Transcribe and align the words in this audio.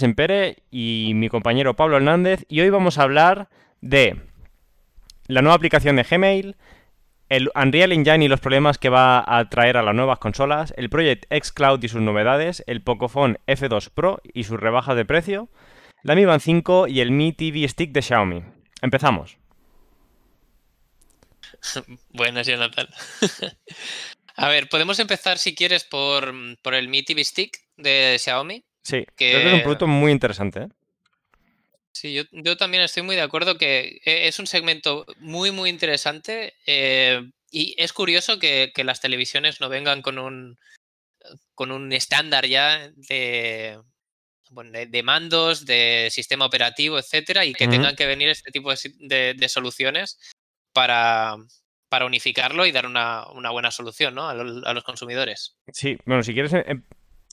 Sempere 0.00 0.56
y 0.70 1.12
mi 1.14 1.28
compañero 1.28 1.76
Pablo 1.76 1.96
Hernández 1.96 2.44
y 2.48 2.60
hoy 2.60 2.70
vamos 2.70 2.98
a 2.98 3.02
hablar 3.02 3.48
de 3.80 4.20
la 5.28 5.42
nueva 5.42 5.54
aplicación 5.54 5.96
de 5.96 6.02
Gmail, 6.02 6.56
el 7.28 7.50
Unreal 7.54 7.92
Engine 7.92 8.24
y 8.24 8.28
los 8.28 8.40
problemas 8.40 8.78
que 8.78 8.88
va 8.88 9.22
a 9.26 9.48
traer 9.48 9.76
a 9.76 9.82
las 9.82 9.94
nuevas 9.94 10.18
consolas, 10.18 10.74
el 10.76 10.90
Project 10.90 11.26
X 11.30 11.52
Cloud 11.52 11.82
y 11.84 11.88
sus 11.88 12.00
novedades, 12.00 12.64
el 12.66 12.82
Pocophone 12.82 13.38
F2 13.46 13.90
Pro 13.90 14.20
y 14.34 14.44
sus 14.44 14.58
rebajas 14.58 14.96
de 14.96 15.04
precio, 15.04 15.48
la 16.02 16.14
Mi 16.14 16.24
Band 16.24 16.40
5 16.40 16.88
y 16.88 17.00
el 17.00 17.10
Mi 17.12 17.32
TV 17.32 17.68
Stick 17.68 17.92
de 17.92 18.02
Xiaomi. 18.02 18.42
Empezamos. 18.82 19.36
Buenas, 22.08 22.46
Jonathan. 22.46 22.88
a 24.36 24.48
ver, 24.48 24.68
podemos 24.68 24.98
empezar 24.98 25.38
si 25.38 25.54
quieres 25.54 25.84
por, 25.84 26.34
por 26.62 26.74
el 26.74 26.88
Mi 26.88 27.04
TV 27.04 27.22
Stick 27.22 27.58
de 27.76 28.16
Xiaomi. 28.18 28.64
Sí, 28.82 29.04
creo 29.16 29.40
que 29.40 29.46
es 29.48 29.54
un 29.54 29.62
producto 29.62 29.86
muy 29.86 30.12
interesante. 30.12 30.62
¿eh? 30.62 30.68
Sí, 31.92 32.14
yo, 32.32 32.56
también 32.56 32.82
estoy 32.82 33.02
muy 33.02 33.16
de 33.16 33.22
acuerdo 33.22 33.58
que 33.58 34.00
e, 34.04 34.28
es 34.28 34.38
un 34.38 34.46
segmento 34.46 35.04
muy, 35.18 35.50
muy 35.50 35.68
interesante 35.68 36.54
eh, 36.66 37.20
y 37.50 37.74
es 37.78 37.92
curioso 37.92 38.38
que, 38.38 38.72
las 38.76 39.00
televisiones 39.00 39.60
no 39.60 39.68
vengan 39.68 40.00
con 40.00 40.18
un, 40.18 40.58
con 41.54 41.72
un 41.72 41.92
estándar 41.92 42.46
ya 42.46 42.90
de, 42.94 43.78
de, 44.88 45.02
mandos, 45.02 45.66
de 45.66 46.08
sistema 46.10 46.46
operativo, 46.46 46.98
etcétera, 46.98 47.44
y 47.44 47.52
que 47.52 47.68
tengan 47.68 47.96
que 47.96 48.06
venir 48.06 48.28
este 48.28 48.50
tipo 48.50 48.72
de, 48.72 49.48
soluciones 49.48 50.18
para, 50.72 51.36
para, 51.88 52.06
unificarlo 52.06 52.66
y 52.66 52.72
dar 52.72 52.86
una, 52.86 53.26
buena 53.50 53.72
solución 53.72 54.14
¿no? 54.14 54.28
a, 54.28 54.30
a, 54.30 54.74
los 54.74 54.84
consumidores. 54.84 55.56
Sí, 55.72 55.98
bueno, 56.06 56.22
si 56.22 56.32
quieres 56.32 56.52
em, 56.52 56.82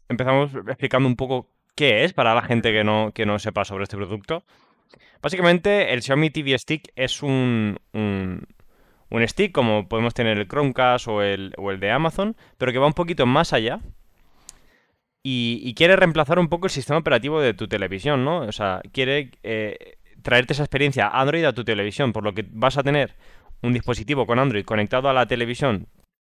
empezamos 0.09 0.51
explicando 0.67 1.07
un 1.07 1.15
poco 1.15 1.49
qué 1.75 2.03
es 2.03 2.13
para 2.13 2.33
la 2.33 2.41
gente 2.41 2.71
que 2.71 2.83
no, 2.83 3.11
que 3.13 3.25
no 3.25 3.39
sepa 3.39 3.65
sobre 3.65 3.83
este 3.83 3.97
producto. 3.97 4.43
Básicamente, 5.21 5.93
el 5.93 6.01
Xiaomi 6.01 6.29
TV 6.29 6.57
Stick 6.57 6.91
es 6.95 7.21
un, 7.21 7.77
un, 7.93 9.27
stick 9.27 9.51
como 9.51 9.87
podemos 9.87 10.13
tener 10.13 10.37
el 10.37 10.47
Chromecast 10.47 11.07
o 11.07 11.21
el, 11.21 11.53
o 11.57 11.71
el 11.71 11.79
de 11.79 11.91
Amazon, 11.91 12.35
pero 12.57 12.71
que 12.71 12.79
va 12.79 12.87
un 12.87 12.93
poquito 12.93 13.25
más 13.25 13.53
allá 13.53 13.79
y, 15.29 15.73
quiere 15.75 15.97
reemplazar 15.97 16.39
un 16.39 16.47
poco 16.47 16.67
el 16.67 16.71
sistema 16.71 16.99
operativo 16.99 17.41
de 17.41 17.53
tu 17.53 17.67
televisión, 17.67 18.23
¿no? 18.23 18.39
O 18.39 18.51
sea, 18.53 18.81
quiere 18.93 19.31
eh, 19.43 19.97
traerte 20.21 20.53
esa 20.53 20.63
experiencia 20.63 21.09
Android 21.09 21.43
a 21.43 21.53
tu 21.53 21.65
televisión, 21.65 22.13
por 22.13 22.23
lo 22.23 22.33
que 22.33 22.45
vas 22.49 22.77
a 22.77 22.83
tener 22.83 23.15
un 23.61 23.73
dispositivo 23.73 24.25
con 24.25 24.39
Android 24.39 24.63
conectado 24.63 25.09
a 25.09 25.13
la 25.13 25.25
televisión 25.25 25.87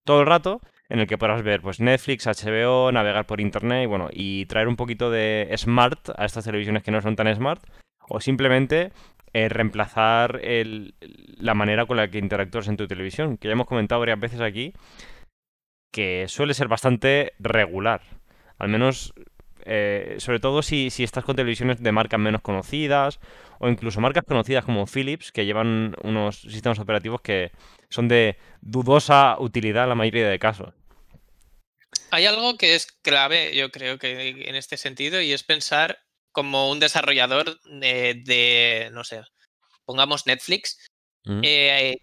todo 0.05 0.21
el 0.21 0.27
rato 0.27 0.61
en 0.93 1.01
el 1.01 1.07
que 1.07 1.17
podrás 1.17 1.43
ver 1.43 1.63
pues 1.63 1.81
Netflix, 1.81 2.27
HBO, 2.27 2.93
navegar 2.93 3.25
por 3.25 3.41
internet 3.41 3.85
y 3.85 3.87
bueno, 3.87 4.11
y 4.13 4.45
traer 4.45 4.69
un 4.69 4.77
poquito 4.77 5.11
de 5.11 5.51
smart 5.57 6.11
a 6.19 6.27
estas 6.27 6.45
televisiones 6.45 6.83
que 6.83 6.91
no 6.91 7.01
son 7.01 7.17
tan 7.17 7.35
smart 7.35 7.65
o 8.11 8.21
simplemente 8.21 8.93
eh, 9.33 9.49
reemplazar 9.49 10.43
la 11.39 11.55
manera 11.55 11.87
con 11.87 11.97
la 11.97 12.09
que 12.09 12.19
interactúas 12.19 12.69
en 12.69 12.77
tu 12.77 12.87
televisión, 12.87 13.39
que 13.39 13.49
ya 13.49 13.53
hemos 13.53 13.67
comentado 13.67 14.01
varias 14.01 14.21
veces 14.21 14.43
aquí 14.43 14.75
que 15.91 16.27
suele 16.29 16.53
ser 16.53 16.69
bastante 16.69 17.33
regular. 17.39 18.03
Al 18.59 18.69
menos, 18.69 19.15
eh, 19.65 20.17
sobre 20.19 20.41
todo 20.41 20.61
si, 20.61 20.91
si 20.91 21.05
estás 21.05 21.25
con 21.25 21.37
televisiones 21.37 21.83
de 21.83 21.93
marcas 21.93 22.21
menos 22.21 22.43
conocidas 22.43 23.19
o 23.61 23.69
incluso 23.71 24.03
marcas 24.03 24.25
conocidas 24.25 24.67
como 24.67 24.85
Philips, 24.87 25.33
que 25.33 25.47
llevan 25.47 25.97
unos 26.03 26.43
sistemas 26.43 26.79
operativos 26.81 27.23
que 27.23 27.51
son 27.89 28.09
de 28.09 28.37
dudosa 28.61 29.37
utilidad 29.39 29.85
en 29.85 29.89
la 29.89 29.95
mayoría 29.95 30.29
de 30.29 30.39
casos. 30.39 30.75
Hay 32.11 32.27
algo 32.27 32.57
que 32.59 32.75
es 32.75 32.87
clave, 33.03 33.57
yo 33.57 33.71
creo 33.71 33.99
que 33.99 34.49
en 34.49 34.55
este 34.55 34.77
sentido, 34.77 35.21
y 35.21 35.33
es 35.33 35.45
pensar 35.45 35.99
como 36.31 36.71
un 36.71 36.81
desarrollador 36.81 37.61
de, 37.65 38.91
no 38.93 39.05
sé, 39.05 39.23
pongamos 39.85 40.27
Netflix, 40.27 40.79
mm. 41.25 41.41
eh, 41.43 41.99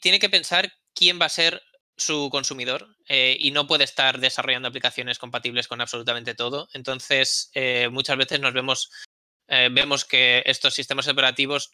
tiene 0.00 0.18
que 0.18 0.30
pensar 0.30 0.72
quién 0.94 1.20
va 1.20 1.26
a 1.26 1.30
ser 1.30 1.62
su 1.96 2.28
consumidor 2.30 2.96
eh, 3.08 3.36
y 3.38 3.50
no 3.50 3.66
puede 3.66 3.84
estar 3.84 4.20
desarrollando 4.20 4.68
aplicaciones 4.68 5.18
compatibles 5.18 5.68
con 5.68 5.80
absolutamente 5.80 6.34
todo. 6.34 6.68
Entonces, 6.72 7.50
eh, 7.54 7.88
muchas 7.90 8.16
veces 8.16 8.40
nos 8.40 8.52
vemos, 8.52 8.90
vemos 9.48 10.04
que 10.04 10.44
estos 10.46 10.74
sistemas 10.74 11.08
operativos 11.08 11.72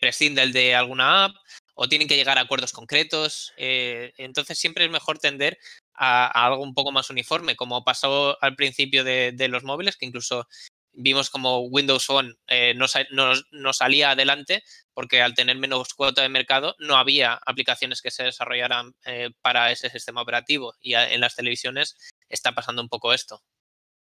prescinden 0.00 0.50
de 0.50 0.74
alguna 0.74 1.26
app 1.26 1.36
o 1.74 1.86
tienen 1.86 2.08
que 2.08 2.16
llegar 2.16 2.38
a 2.38 2.40
acuerdos 2.40 2.72
concretos. 2.72 3.52
entonces, 3.58 4.58
siempre 4.58 4.86
es 4.86 4.90
mejor 4.90 5.18
tender 5.18 5.58
a, 5.98 6.26
algo 6.46 6.62
un 6.62 6.74
poco 6.74 6.92
más 6.92 7.10
uniforme, 7.10 7.56
como 7.56 7.84
pasó 7.84 8.36
al 8.42 8.54
principio 8.54 9.04
de, 9.04 9.48
los 9.48 9.64
móviles, 9.64 9.96
que 9.96 10.06
incluso 10.06 10.46
vimos 10.92 11.30
como 11.30 11.60
Windows 11.60 12.06
Phone 12.06 12.36
eh, 12.48 12.74
no, 12.74 13.72
salía 13.72 14.10
adelante 14.10 14.64
porque 14.94 15.22
al 15.22 15.34
tener 15.34 15.56
menos 15.56 15.94
cuota 15.94 16.22
de 16.22 16.28
mercado 16.28 16.74
no 16.78 16.96
había 16.96 17.34
aplicaciones 17.46 18.02
que 18.02 18.10
se 18.10 18.24
desarrollaran 18.24 18.94
eh, 19.04 19.30
para 19.42 19.70
ese 19.70 19.90
sistema 19.90 20.22
operativo. 20.22 20.74
Y 20.80 20.94
en 20.94 21.20
las 21.20 21.36
televisiones 21.36 21.96
está 22.28 22.52
pasando 22.52 22.82
un 22.82 22.88
poco 22.88 23.12
esto. 23.12 23.42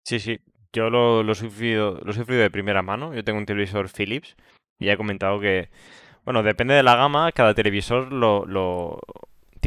Sí, 0.04 0.20
sí, 0.20 0.40
yo 0.74 0.90
lo, 0.90 1.24
lo, 1.24 1.36
sufrido, 1.36 2.00
lo 2.04 2.12
he 2.12 2.16
sufrido 2.16 2.42
de 2.42 2.50
primera 2.50 2.82
mano, 2.82 3.14
yo 3.14 3.24
tengo 3.24 3.40
un 3.40 3.46
televisor 3.46 3.90
Philips 3.90 4.36
y 4.80 4.90
he 4.90 4.98
comentado 4.98 5.40
que, 5.40 5.70
bueno, 6.24 6.44
depende 6.44 6.74
de 6.74 6.84
la 6.84 6.96
gama, 6.96 7.32
cada 7.32 7.54
televisor 7.54 8.12
lo, 8.12 9.00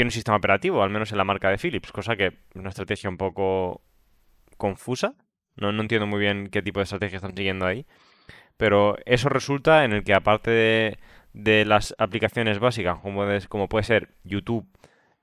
tiene 0.01 0.09
un 0.09 0.13
sistema 0.13 0.39
operativo, 0.39 0.83
al 0.83 0.89
menos 0.89 1.13
en 1.13 1.19
la 1.19 1.25
marca 1.25 1.51
de 1.51 1.59
Philips, 1.59 1.93
cosa 1.93 2.17
que 2.17 2.29
es 2.29 2.35
una 2.55 2.71
estrategia 2.71 3.11
un 3.11 3.19
poco 3.19 3.83
confusa. 4.57 5.15
No, 5.57 5.73
no 5.73 5.83
entiendo 5.83 6.07
muy 6.07 6.19
bien 6.19 6.49
qué 6.49 6.63
tipo 6.63 6.81
de 6.81 6.85
estrategia 6.85 7.17
están 7.17 7.37
siguiendo 7.37 7.67
ahí. 7.67 7.85
Pero 8.57 8.97
eso 9.05 9.29
resulta 9.29 9.85
en 9.85 9.93
el 9.93 10.03
que 10.03 10.15
aparte 10.15 10.97
de, 11.35 11.65
las 11.67 11.95
aplicaciones 11.99 12.61
básicas, 12.61 12.99
como, 13.01 13.27
como 13.51 13.69
puede 13.69 13.85
ser 13.85 14.15
YouTube, 14.25 14.67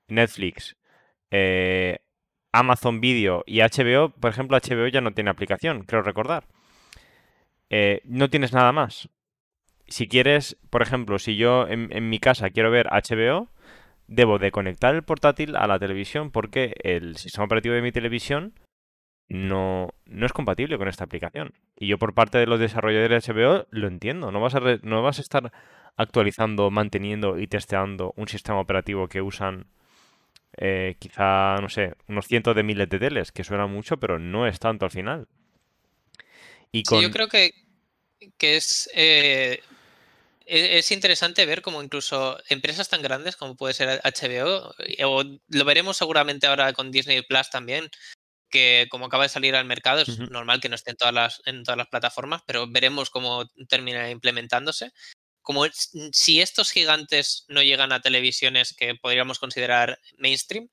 Netflix, 0.06 0.76
eh, 1.32 1.98
Amazon 2.52 3.00
Video 3.00 3.42
y 3.48 3.62
HBO, 3.62 4.10
por 4.10 4.30
ejemplo, 4.30 4.56
HBO 4.56 4.86
ya 4.86 5.00
no 5.00 5.10
tiene 5.10 5.30
aplicación, 5.30 5.86
creo 5.86 6.02
recordar. 6.02 6.46
Eh, 7.68 8.00
no 8.04 8.30
tienes 8.30 8.52
nada 8.52 8.70
más. 8.70 9.08
Si 9.88 10.06
quieres, 10.06 10.56
por 10.70 10.82
ejemplo, 10.82 11.18
si 11.18 11.34
yo 11.34 11.66
en 11.66 12.08
mi 12.08 12.20
casa 12.20 12.50
quiero 12.50 12.70
ver 12.70 12.86
HBO, 12.86 13.50
debo 14.08 14.38
de 14.38 14.50
conectar 14.50 14.94
el 14.94 15.04
portátil 15.04 15.54
a 15.54 15.66
la 15.66 15.78
televisión 15.78 16.30
porque 16.30 16.74
el 16.82 17.16
sistema 17.16 17.44
operativo 17.44 17.74
de 17.74 17.82
mi 17.82 17.92
televisión 17.92 18.54
no, 19.28 19.90
no 20.06 20.26
es 20.26 20.32
compatible 20.32 20.78
con 20.78 20.88
esta 20.88 21.04
aplicación. 21.04 21.52
Y 21.76 21.86
yo 21.86 21.98
por 21.98 22.14
parte 22.14 22.38
de 22.38 22.46
los 22.46 22.58
desarrolladores 22.58 23.26
de 23.26 23.32
HBO 23.32 23.66
lo 23.70 23.86
entiendo. 23.86 24.32
No 24.32 24.40
vas 24.40 24.54
a, 24.54 24.60
no 24.82 25.02
vas 25.02 25.18
a 25.18 25.22
estar 25.22 25.52
actualizando, 25.96 26.70
manteniendo 26.70 27.38
y 27.38 27.46
testeando 27.46 28.14
un 28.16 28.28
sistema 28.28 28.60
operativo 28.60 29.08
que 29.08 29.20
usan 29.20 29.66
eh, 30.56 30.96
quizá, 30.98 31.56
no 31.60 31.68
sé, 31.68 31.94
unos 32.08 32.26
cientos 32.26 32.56
de 32.56 32.62
miles 32.62 32.88
de 32.88 32.98
teles, 32.98 33.30
que 33.30 33.44
suena 33.44 33.66
mucho, 33.66 33.98
pero 33.98 34.18
no 34.18 34.46
es 34.46 34.58
tanto 34.58 34.86
al 34.86 34.90
final. 34.90 35.28
Y 36.72 36.82
sí, 36.84 37.00
yo 37.00 37.10
creo 37.10 37.28
que, 37.28 37.52
que 38.36 38.56
es 38.56 38.90
eh, 38.94 39.60
es 40.48 40.90
interesante 40.90 41.44
ver 41.44 41.60
cómo 41.60 41.82
incluso 41.82 42.38
empresas 42.48 42.88
tan 42.88 43.02
grandes 43.02 43.36
como 43.36 43.56
puede 43.56 43.74
ser 43.74 44.00
HBO, 44.02 44.74
eh, 44.78 45.04
o 45.04 45.22
lo 45.22 45.64
veremos 45.64 45.96
seguramente 45.96 46.46
ahora 46.46 46.72
con 46.72 46.90
Disney 46.90 47.22
Plus 47.22 47.50
también, 47.50 47.90
que 48.50 48.86
como 48.90 49.06
acaba 49.06 49.24
de 49.24 49.28
salir 49.28 49.54
al 49.54 49.66
mercado, 49.66 50.00
es 50.00 50.18
normal 50.18 50.60
que 50.60 50.70
no 50.70 50.74
esté 50.74 50.92
en 50.92 50.96
todas, 50.96 51.14
las, 51.14 51.42
en 51.44 51.64
todas 51.64 51.76
las 51.76 51.88
plataformas, 51.88 52.42
pero 52.46 52.66
veremos 52.66 53.10
cómo 53.10 53.46
termina 53.68 54.10
implementándose. 54.10 54.92
Como 55.42 55.66
si 56.12 56.40
estos 56.40 56.70
gigantes 56.70 57.44
no 57.48 57.62
llegan 57.62 57.92
a 57.92 58.00
televisiones 58.00 58.74
que 58.74 58.94
podríamos 58.94 59.38
considerar 59.38 60.00
mainstream, 60.16 60.68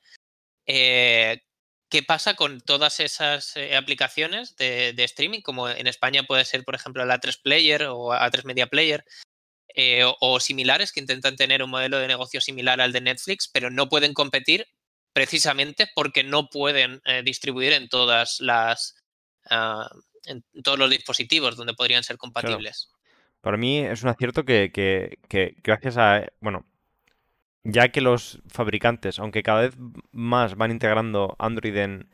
eh, 0.66 1.42
¿qué 1.90 2.02
pasa 2.02 2.36
con 2.36 2.62
todas 2.62 3.02
esas 3.02 3.58
eh, 3.58 3.76
aplicaciones 3.76 4.56
de, 4.56 4.94
de, 4.94 5.04
streaming? 5.04 5.42
Como 5.42 5.70
en 5.70 5.88
España 5.88 6.24
puede 6.24 6.46
ser, 6.46 6.64
por 6.64 6.76
ejemplo, 6.76 7.06
la 7.06 7.20
3 7.20 7.38
Player 7.38 7.84
o 7.84 8.12
A3 8.14 8.44
Media 8.46 8.68
Player, 8.68 9.06
eh, 9.78 10.04
o, 10.06 10.40
similares 10.40 10.94
que 10.94 11.02
intentan 11.02 11.36
tener 11.36 11.62
un 11.62 11.70
modelo 11.70 12.00
de 12.00 12.08
negocio 12.08 12.40
similar 12.40 12.80
al 12.80 12.94
de 12.94 13.02
Netflix, 13.02 13.50
pero 13.52 13.70
no 13.70 13.90
pueden 13.90 14.14
competir 14.14 14.68
precisamente 15.12 15.88
porque 15.94 16.24
no 16.24 16.50
pueden 16.50 17.02
eh, 17.06 17.24
distribuir 17.24 17.74
en 17.74 17.90
todas 17.90 18.40
las 18.40 18.96
ah, 19.50 19.90
en 20.26 20.44
todos 20.64 20.80
los 20.80 20.90
dispositivos 20.90 21.58
donde 21.58 21.74
podrían 21.74 22.04
ser 22.04 22.18
compatibles. 22.18 22.90
Para 23.42 23.58
mí 23.58 23.80
es 23.80 24.02
un 24.02 24.10
acierto 24.10 24.46
que, 24.46 24.72
que, 24.74 25.56
gracias 25.62 25.98
a 25.98 26.26
bueno 26.40 26.66
ya 27.64 27.90
que 27.90 28.00
los 28.00 28.42
fabricantes, 28.48 29.20
aunque 29.20 29.44
cada 29.44 29.62
vez 29.62 29.76
más 30.12 30.56
van 30.56 30.72
integrando 30.72 31.36
Android 31.38 31.76
en, 31.76 32.10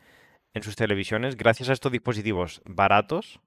en 0.54 0.62
sus 0.62 0.76
televisiones, 0.76 1.36
gracias 1.36 1.68
a 1.68 1.74
estos 1.74 1.92
dispositivos 1.92 2.60
baratos, 2.64 3.40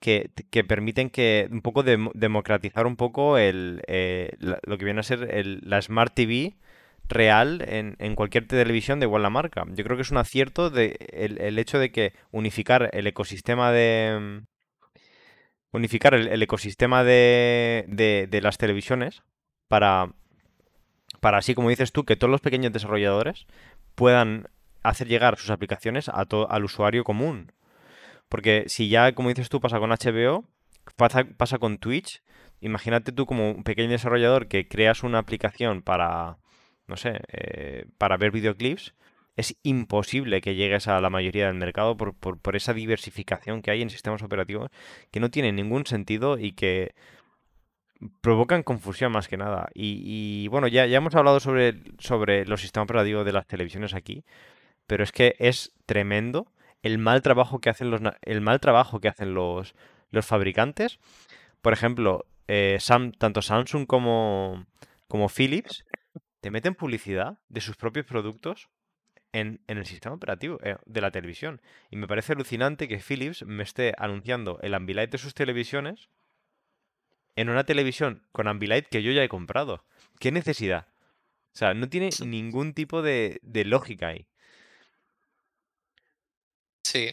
que, 0.00 0.30
permiten 0.66 1.10
que 1.10 1.48
un 1.50 1.60
poco 1.60 1.82
democratizar 1.82 2.86
un 2.86 2.96
poco 2.96 3.36
el, 3.38 3.82
eh, 3.86 4.30
lo 4.38 4.78
que 4.78 4.84
viene 4.84 5.00
a 5.00 5.04
ser 5.04 5.28
el, 5.34 5.60
la 5.62 5.82
Smart 5.82 6.14
TV 6.14 6.56
real 7.08 7.64
en, 7.66 7.96
en, 7.98 8.14
cualquier 8.14 8.46
televisión 8.46 9.00
de 9.00 9.06
igual 9.06 9.22
la 9.22 9.30
marca. 9.30 9.64
Yo 9.68 9.84
creo 9.84 9.96
que 9.96 10.02
es 10.02 10.10
un 10.10 10.18
acierto 10.18 10.70
de, 10.70 10.96
el, 11.12 11.58
hecho 11.58 11.78
de 11.78 11.90
que 11.90 12.12
unificar 12.30 12.90
el 12.92 13.06
ecosistema 13.06 13.72
de, 13.72 14.42
unificar 15.72 16.14
el, 16.14 16.42
ecosistema 16.42 17.04
de, 17.04 17.84
de, 17.88 18.40
las 18.42 18.58
televisiones 18.58 19.22
para, 19.68 20.12
para 21.20 21.38
así, 21.38 21.54
como 21.54 21.70
dices 21.70 21.92
tú, 21.92 22.04
que 22.04 22.16
todos 22.16 22.30
los 22.30 22.40
pequeños 22.40 22.72
desarrolladores 22.72 23.46
puedan 23.94 24.48
hacer 24.82 25.08
llegar 25.08 25.38
sus 25.38 25.50
aplicaciones 25.50 26.08
a 26.08 26.26
al 26.50 26.64
usuario 26.64 27.04
común. 27.04 27.52
Porque 28.28 28.64
si 28.68 28.88
ya, 28.88 29.12
como 29.14 29.28
dices 29.30 29.48
tú, 29.48 29.60
pasa 29.60 29.78
con 29.78 29.90
HBO, 29.90 30.44
pasa, 30.96 31.24
pasa 31.36 31.58
con 31.58 31.78
Twitch, 31.78 32.22
imagínate 32.60 33.12
tú 33.12 33.26
como 33.26 33.50
un 33.50 33.64
pequeño 33.64 33.90
desarrollador 33.90 34.48
que 34.48 34.68
creas 34.68 35.02
una 35.02 35.18
aplicación 35.18 35.82
para, 35.82 36.38
no 36.86 36.96
sé, 36.96 37.20
eh, 37.28 37.86
para 37.98 38.16
ver 38.16 38.30
videoclips, 38.30 38.94
es 39.36 39.56
imposible 39.62 40.40
que 40.40 40.56
llegues 40.56 40.88
a 40.88 41.00
la 41.00 41.10
mayoría 41.10 41.46
del 41.46 41.54
mercado 41.54 41.96
por, 41.96 42.14
por, 42.14 42.56
esa 42.56 42.74
diversificación 42.74 43.62
que 43.62 43.70
hay 43.70 43.82
en 43.82 43.88
sistemas 43.88 44.20
operativos 44.22 44.68
que 45.12 45.20
no 45.20 45.30
tienen 45.30 45.54
ningún 45.54 45.86
sentido 45.86 46.38
y 46.38 46.52
que 46.52 46.96
provocan 48.20 48.64
confusión 48.64 49.12
más 49.12 49.28
que 49.28 49.36
nada. 49.36 49.68
Y, 49.74 50.48
bueno, 50.48 50.66
ya, 50.66 50.86
ya 50.86 50.96
hemos 50.96 51.14
hablado 51.14 51.38
sobre, 51.38 51.74
sobre 52.00 52.46
los 52.46 52.60
sistemas 52.60 52.86
operativos 52.86 53.24
de 53.24 53.32
las 53.32 53.46
televisiones 53.46 53.94
aquí, 53.94 54.24
pero 54.88 55.04
es 55.04 55.12
que 55.12 55.36
es 55.38 55.72
tremendo 55.86 56.48
el 56.82 56.98
mal 56.98 57.22
trabajo 57.22 57.60
que 57.60 57.70
hacen 57.70 57.90
los, 57.90 58.00
el 58.22 58.40
mal 58.40 58.60
trabajo 58.60 59.00
que 59.00 59.08
hacen 59.08 59.34
los, 59.34 59.74
los 60.10 60.26
fabricantes. 60.26 60.98
Por 61.62 61.72
ejemplo, 61.72 62.26
eh, 62.46 62.78
tanto 63.18 63.42
Samsung 63.42 63.86
como, 63.86 64.66
como 65.06 65.28
Philips 65.28 65.84
te 66.40 66.50
meten 66.50 66.74
publicidad 66.74 67.38
de 67.48 67.60
sus 67.60 67.76
propios 67.76 68.06
productos 68.06 68.68
en, 69.32 69.60
el 69.66 69.84
sistema 69.86 70.14
operativo 70.14 70.58
eh, 70.62 70.76
de 70.86 71.00
la 71.00 71.10
televisión. 71.10 71.60
Y 71.90 71.96
me 71.96 72.06
parece 72.06 72.32
alucinante 72.32 72.88
que 72.88 72.98
Philips 72.98 73.44
me 73.44 73.62
esté 73.62 73.92
anunciando 73.98 74.58
el 74.62 74.74
Ambilight 74.74 75.10
de 75.10 75.18
sus 75.18 75.34
televisiones 75.34 76.08
en 77.36 77.48
una 77.48 77.64
televisión 77.64 78.26
con 78.32 78.48
Ambilight 78.48 78.86
que 78.86 79.02
yo 79.02 79.12
ya 79.12 79.22
he 79.22 79.28
comprado. 79.28 79.84
¿Qué 80.18 80.32
necesidad? 80.32 80.88
O 81.54 81.58
sea, 81.58 81.74
no 81.74 81.88
tiene 81.88 82.10
ningún 82.24 82.72
tipo 82.72 83.02
de, 83.02 83.40
de 83.42 83.64
lógica 83.64 84.08
ahí. 84.08 84.27
Sí. 86.84 87.12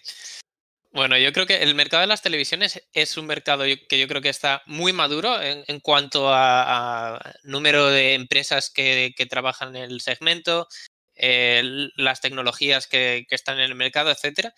Bueno, 0.95 1.17
yo 1.17 1.33
creo 1.33 1.45
que 1.45 1.61
el 1.61 1.75
mercado 1.75 2.01
de 2.01 2.07
las 2.07 2.21
televisiones 2.21 2.81
es 2.93 3.17
un 3.17 3.25
mercado 3.25 3.65
que 3.89 3.99
yo 3.99 4.07
creo 4.07 4.21
que 4.21 4.29
está 4.29 4.63
muy 4.65 4.93
maduro 4.93 5.41
en, 5.41 5.81
cuanto 5.81 6.29
a, 6.33 7.19
número 7.43 7.87
de 7.89 8.13
empresas 8.13 8.69
que, 8.69 9.13
trabajan 9.29 9.75
en 9.75 9.91
el 9.91 9.99
segmento, 9.99 10.69
las 11.17 12.21
tecnologías 12.21 12.87
que, 12.87 13.25
están 13.29 13.59
en 13.59 13.65
el 13.65 13.75
mercado, 13.75 14.09
etcétera. 14.09 14.53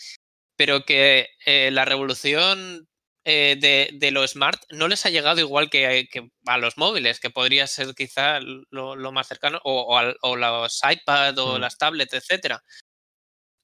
Pero 0.55 0.85
que 0.85 1.29
eh, 1.45 1.71
la 1.71 1.85
revolución 1.85 2.87
eh, 3.25 3.57
de, 3.91 4.11
lo 4.11 4.25
smart 4.27 4.61
no 4.69 4.87
les 4.87 5.05
ha 5.05 5.09
llegado 5.09 5.39
igual 5.39 5.71
que, 5.71 6.07
a 6.45 6.57
los 6.59 6.77
móviles, 6.77 7.19
que 7.19 7.31
podría 7.31 7.65
ser 7.67 7.95
quizá 7.95 8.39
lo, 8.39 9.11
más 9.11 9.27
cercano, 9.27 9.59
o, 9.63 9.99
o, 10.21 10.35
los 10.35 10.81
iPad 10.89 11.37
o 11.39 11.57
mm. 11.57 11.61
las 11.61 11.77
tablets, 11.79 12.13
etcétera. 12.13 12.63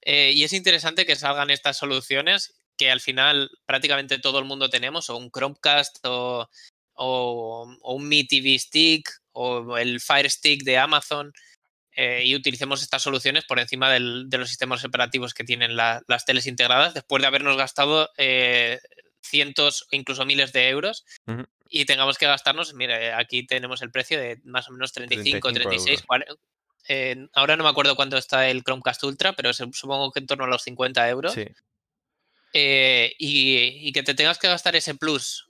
Eh, 0.06 0.32
y 0.34 0.44
es 0.44 0.54
interesante 0.54 1.06
que 1.06 1.16
salgan 1.16 1.50
estas 1.50 1.78
soluciones 1.78 2.54
que 2.78 2.92
al 2.92 3.00
final 3.00 3.52
prácticamente 3.66 4.20
todo 4.20 4.40
el 4.40 4.46
mundo 4.46 4.70
tenemos, 4.70 5.10
o 5.10 5.18
un 5.18 5.32
Chromecast 5.32 6.00
o, 6.04 6.50
un 6.96 8.08
Mi 8.08 8.26
TV 8.26 8.58
Stick 8.60 9.10
o 9.32 9.78
el 9.78 10.00
Fire 10.00 10.30
Stick 10.30 10.64
de 10.64 10.78
Amazon, 10.78 11.34
eh, 11.96 12.24
y 12.26 12.36
utilicemos 12.36 12.82
estas 12.82 13.04
soluciones 13.04 13.46
por 13.46 13.60
encima 13.60 13.92
de 13.92 14.38
los 14.38 14.50
sistemas 14.50 14.84
operativos 14.84 15.34
que 15.34 15.44
tienen 15.44 15.76
las 15.76 16.26
teles 16.26 16.48
integradas, 16.48 16.94
después 16.94 17.22
de 17.22 17.28
habernos 17.28 17.56
gastado 17.56 18.10
eh, 18.18 18.80
cientos 19.22 19.84
o 19.92 19.96
incluso 19.96 20.26
miles 20.26 20.54
de 20.54 20.70
euros. 20.70 21.06
Y 21.70 21.86
tengamos 21.86 22.18
que 22.18 22.28
gastarnos, 22.28 22.74
mire, 22.74 23.14
aquí 23.14 23.46
tenemos 23.46 23.82
el 23.82 23.92
precio 23.92 24.20
de 24.20 24.40
más 24.44 24.70
o 24.70 24.74
menos 24.74 24.92
35, 24.92 25.54
36, 25.54 26.04
40, 26.04 26.34
ahora 27.34 27.56
no 27.56 27.64
me 27.64 27.70
acuerdo 27.70 27.96
cuánto 27.96 28.18
está 28.18 28.50
el 28.50 28.64
Chromecast 28.64 29.04
Ultra, 29.04 29.34
pero 29.34 29.54
supongo 29.54 30.12
que 30.12 30.20
en 30.20 30.28
torno 30.28 30.46
a 30.46 30.48
los 30.48 30.64
50 30.64 31.10
euros. 31.10 31.36
Eh, 32.54 33.16
y, 33.18 33.92
que 33.92 34.04
te 34.04 34.14
tengas 34.14 34.38
que 34.38 34.48
gastar 34.48 34.76
ese 34.76 34.94
plus 34.94 35.50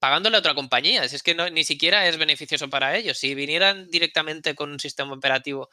pagándole 0.00 0.36
a 0.36 0.40
otra 0.40 0.54
compañía. 0.54 1.04
es 1.04 1.22
que 1.22 1.34
ni 1.52 1.62
siquiera 1.62 2.08
es 2.08 2.16
beneficioso 2.16 2.68
para 2.68 2.96
ellos. 2.96 3.18
Si 3.18 3.34
vinieran 3.34 3.88
directamente 3.88 4.54
con 4.54 4.72
un 4.72 4.80
sistema 4.80 5.12
operativo 5.12 5.68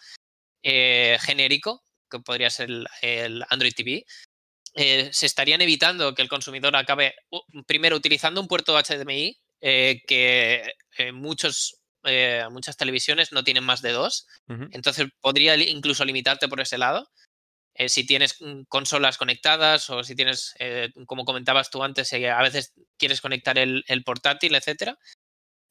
eh, 0.62 1.18
genérico, 1.22 1.84
que 2.10 2.20
podría 2.20 2.50
ser 2.50 2.70
el, 3.02 3.44
Android 3.50 3.74
TV, 3.74 4.06
eh, 4.76 5.10
se 5.12 5.26
estarían 5.26 5.62
evitando 5.62 6.14
que 6.14 6.22
el 6.22 6.30
consumidor 6.30 6.76
acabe 6.76 7.16
primero 7.66 7.96
utilizando 7.96 8.40
un 8.40 8.48
puerto 8.48 8.78
HDMI 8.78 9.40
que 9.60 10.74
muchos 11.14 11.80
eh, 12.08 12.44
muchas 12.52 12.78
televisiones 12.78 13.32
no 13.32 13.44
tienen 13.44 13.64
más 13.64 13.82
de 13.82 13.92
dos. 13.92 14.28
Entonces 14.72 15.08
podría 15.22 15.56
incluso 15.56 16.06
limitarte 16.06 16.48
por 16.48 16.62
ese 16.62 16.78
lado. 16.78 17.10
Eh, 17.76 17.90
si 17.90 18.06
tienes 18.06 18.42
mm, 18.42 18.64
consolas 18.70 19.18
conectadas 19.18 19.90
o 19.90 20.04
si 20.04 20.16
tienes, 20.16 20.56
eh, 20.60 20.90
como 21.06 21.26
comentabas 21.26 21.70
tú 21.70 21.84
antes, 21.84 22.12
a 22.14 22.42
veces 22.42 22.74
quieres 22.98 23.22
conectar 23.22 23.58
el, 23.58 23.84
portátil, 24.04 24.56
etc. 24.56 24.96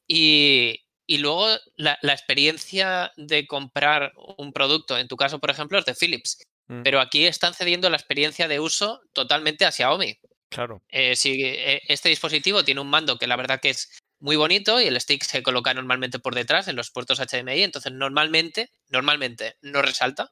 Y, 0.07 0.85
luego 1.09 1.47
la, 1.75 1.97
experiencia 2.03 3.11
de 3.17 3.45
comprar 3.45 4.13
un 4.37 4.53
producto, 4.53 4.97
en 4.97 5.07
tu 5.07 5.17
caso, 5.17 5.39
por 5.39 5.49
ejemplo, 5.49 5.79
es 5.79 5.85
de 5.85 5.95
Philips. 5.95 6.41
Mm. 6.67 6.83
Pero 6.83 7.01
aquí 7.01 7.25
están 7.25 7.53
cediendo 7.53 7.89
la 7.89 7.97
experiencia 7.97 8.47
de 8.47 8.59
uso 8.59 9.01
totalmente 9.13 9.65
a 9.65 9.71
Xiaomi. 9.71 10.17
Claro. 10.49 10.81
si 11.15 11.41
este 11.43 12.07
dispositivo 12.07 12.63
tiene 12.63 12.79
un 12.79 12.89
mando 12.89 13.17
que 13.17 13.27
la 13.27 13.35
verdad 13.35 13.59
que 13.59 13.71
es 13.71 13.91
muy 14.19 14.35
bonito 14.35 14.81
y 14.81 14.87
el 14.87 14.99
stick 14.99 15.23
se 15.23 15.43
coloca 15.43 15.73
normalmente 15.73 16.19
por 16.19 16.35
detrás 16.35 16.67
en 16.67 16.75
los 16.75 16.91
puertos 16.91 17.19
HDMI, 17.19 17.63
entonces 17.63 17.91
normalmente, 17.91 18.71
normalmente 18.89 19.57
no 19.61 19.81
resalta, 19.81 20.31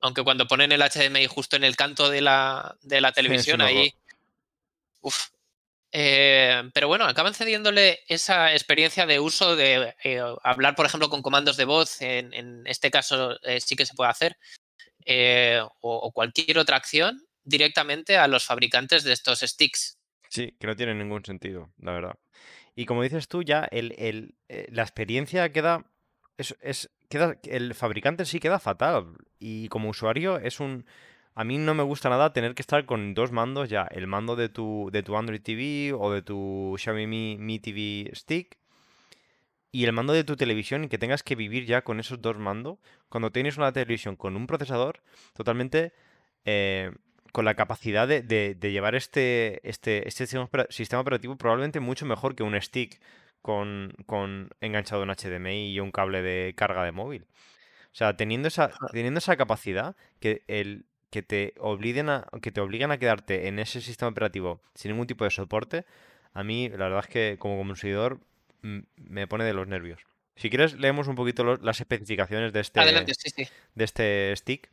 aunque 0.00 0.22
cuando 0.22 0.46
ponen 0.46 0.72
el 0.72 0.82
HDMI 0.82 1.26
justo 1.26 1.56
en 1.56 1.64
el 1.64 1.76
canto 1.76 2.10
de 2.10 2.20
la, 2.20 2.76
de 2.82 3.00
la 3.00 3.12
televisión, 3.12 3.60
ahí... 3.60 3.94
Uf. 5.00 5.28
Eh, 5.96 6.70
pero 6.72 6.88
bueno, 6.88 7.04
acaban 7.04 7.34
cediéndole 7.34 8.00
esa 8.08 8.52
experiencia 8.52 9.06
de 9.06 9.20
uso 9.20 9.54
de 9.54 9.94
eh, 10.02 10.20
hablar, 10.42 10.74
por 10.74 10.86
ejemplo, 10.86 11.08
con 11.08 11.22
comandos 11.22 11.56
de 11.56 11.66
voz, 11.66 12.02
en, 12.02 12.66
este 12.66 12.90
caso 12.90 13.38
eh, 13.44 13.60
sí 13.60 13.76
que 13.76 13.86
se 13.86 13.94
puede 13.94 14.10
hacer, 14.10 14.36
o 15.80 16.10
cualquier 16.12 16.58
otra 16.58 16.76
acción 16.76 17.24
directamente 17.44 18.16
a 18.16 18.26
los 18.26 18.44
fabricantes 18.44 19.04
de 19.04 19.12
estos 19.12 19.40
sticks. 19.40 19.98
Sí, 20.30 20.56
que 20.58 20.66
no 20.66 20.74
tiene 20.74 20.94
ningún 20.94 21.24
sentido, 21.24 21.70
la 21.78 21.92
verdad. 21.92 22.18
Y 22.76 22.86
como 22.86 23.02
dices 23.02 23.28
tú, 23.28 23.42
ya 23.42 23.64
el, 23.70 23.94
el, 23.98 24.34
eh, 24.48 24.66
la 24.70 24.82
experiencia 24.82 25.50
queda, 25.52 25.86
es, 26.38 26.56
es, 26.60 26.90
queda. 27.08 27.38
El 27.44 27.74
fabricante 27.74 28.24
sí 28.24 28.40
queda 28.40 28.58
fatal. 28.58 29.14
Y 29.38 29.68
como 29.68 29.90
usuario 29.90 30.38
es 30.38 30.60
un. 30.60 30.86
A 31.36 31.44
mí 31.44 31.58
no 31.58 31.74
me 31.74 31.82
gusta 31.82 32.08
nada 32.10 32.32
tener 32.32 32.54
que 32.54 32.62
estar 32.62 32.86
con 32.86 33.14
dos 33.14 33.32
mandos 33.32 33.68
ya. 33.68 33.82
El 33.90 34.06
mando 34.06 34.36
de 34.36 34.48
tu, 34.48 34.88
de 34.92 35.02
tu 35.02 35.16
Android 35.16 35.42
TV 35.42 35.92
o 35.92 36.12
de 36.12 36.22
tu 36.22 36.76
Xiaomi 36.78 37.36
Mi, 37.38 37.58
TV 37.58 38.10
Stick. 38.14 38.58
Y 39.72 39.84
el 39.84 39.92
mando 39.92 40.12
de 40.12 40.22
tu 40.22 40.36
televisión 40.36 40.84
y 40.84 40.88
que 40.88 40.98
tengas 40.98 41.24
que 41.24 41.34
vivir 41.34 41.66
ya 41.66 41.82
con 41.82 41.98
esos 41.98 42.22
dos 42.22 42.38
mandos. 42.38 42.78
Cuando 43.08 43.32
tienes 43.32 43.56
una 43.56 43.72
televisión 43.72 44.14
con 44.14 44.36
un 44.36 44.46
procesador 44.46 45.02
totalmente 45.32 45.92
eh, 46.44 46.92
con 47.34 47.44
la 47.44 47.56
capacidad 47.56 48.06
de, 48.06 48.56
llevar 48.62 48.94
este, 48.94 49.60
este, 49.68 50.06
este 50.06 50.24
sistema 50.70 51.00
operativo 51.00 51.36
probablemente 51.36 51.80
mucho 51.80 52.06
mejor 52.06 52.36
que 52.36 52.44
un 52.44 52.54
stick 52.62 53.00
con, 53.42 53.92
enganchado 54.60 55.02
en 55.02 55.08
HDMI 55.08 55.72
y 55.72 55.80
un 55.80 55.90
cable 55.90 56.22
de 56.22 56.54
carga 56.56 56.84
de 56.84 56.92
móvil. 56.92 57.26
O 57.86 57.96
sea, 57.96 58.16
teniendo 58.16 58.46
esa, 58.46 58.70
teniendo 58.92 59.18
esa 59.18 59.36
capacidad 59.36 59.96
que, 60.20 60.44
el, 60.46 60.86
que, 61.10 61.24
te 61.24 61.54
obliguen 61.58 62.08
a, 62.08 62.28
que 62.40 62.52
te 62.52 62.60
obligan 62.60 62.92
a 62.92 62.98
quedarte 62.98 63.48
en 63.48 63.58
ese 63.58 63.80
sistema 63.80 64.12
operativo 64.12 64.62
sin 64.76 64.92
ningún 64.92 65.08
tipo 65.08 65.24
de 65.24 65.30
soporte, 65.30 65.86
a 66.34 66.44
mí 66.44 66.68
la 66.68 66.84
verdad 66.84 67.00
es 67.00 67.08
que 67.08 67.36
como 67.40 67.58
consumidor 67.58 68.20
me 68.62 69.26
pone 69.26 69.42
de 69.42 69.54
los 69.54 69.66
nervios. 69.66 70.06
Si 70.36 70.50
quieres, 70.50 70.74
leemos 70.74 71.08
un 71.08 71.16
poquito 71.16 71.56
las 71.56 71.80
especificaciones 71.80 72.52
de 72.52 72.60
este, 72.60 72.80
de 73.74 73.84
este 73.84 74.36
stick. 74.36 74.70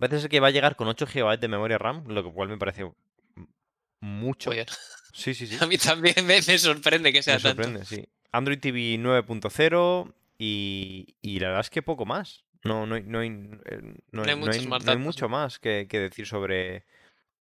Parece 0.00 0.22
ser 0.22 0.30
que 0.30 0.40
va 0.40 0.48
a 0.48 0.50
llegar 0.50 0.76
con 0.76 0.88
8 0.88 1.06
GB 1.12 1.38
de 1.38 1.48
memoria 1.48 1.76
RAM, 1.76 2.04
lo 2.08 2.32
cual 2.32 2.48
me 2.48 2.56
parece 2.56 2.90
mucho. 4.00 4.50
Sí, 5.12 5.34
sí, 5.34 5.46
sí. 5.46 5.58
A 5.60 5.66
mí 5.66 5.76
también 5.76 6.26
me, 6.26 6.40
sorprende 6.40 7.12
que 7.12 7.22
sea 7.22 7.34
me 7.34 7.40
sorprende, 7.40 7.84
sí. 7.84 8.08
Android 8.32 8.58
TV 8.58 8.98
9.0 8.98 10.14
y, 10.38 11.16
y, 11.20 11.38
la 11.40 11.48
verdad 11.48 11.60
es 11.60 11.70
que 11.70 11.82
poco 11.82 12.06
más. 12.06 12.46
No, 12.64 12.86
no, 12.86 12.98
no, 12.98 13.18
hay, 13.18 13.28
no, 13.28 14.22
hay, 14.22 14.96
mucho 14.96 15.28
más 15.28 15.58
que, 15.58 15.86
decir 15.86 16.26
sobre, 16.26 16.86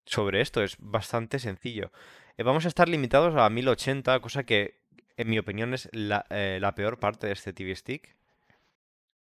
sobre 0.06 0.42
esto. 0.42 0.62
Es 0.62 0.76
bastante 0.80 1.40
sencillo. 1.40 1.94
Eh, 2.38 2.44
vamos 2.44 2.66
a 2.66 2.68
estar 2.68 2.90
limitados 2.90 3.36
a 3.38 3.50
1080, 3.50 4.20
cosa 4.20 4.44
que, 4.44 4.82
en 5.16 5.30
mi 5.30 5.40
opinión, 5.40 5.74
es 5.74 5.88
la, 5.94 6.26
eh, 6.30 6.62
peor 6.76 7.00
parte 7.00 7.28
de 7.28 7.34
este 7.34 7.54
TV 7.54 7.74
Stick. 7.74 8.18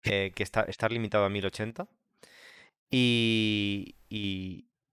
Eh, 0.04 0.32
que 0.34 0.42
está, 0.42 0.62
estar 0.62 0.92
limitado 0.92 1.24
a 1.24 1.30
1080. 1.30 1.88
Y, 2.94 3.96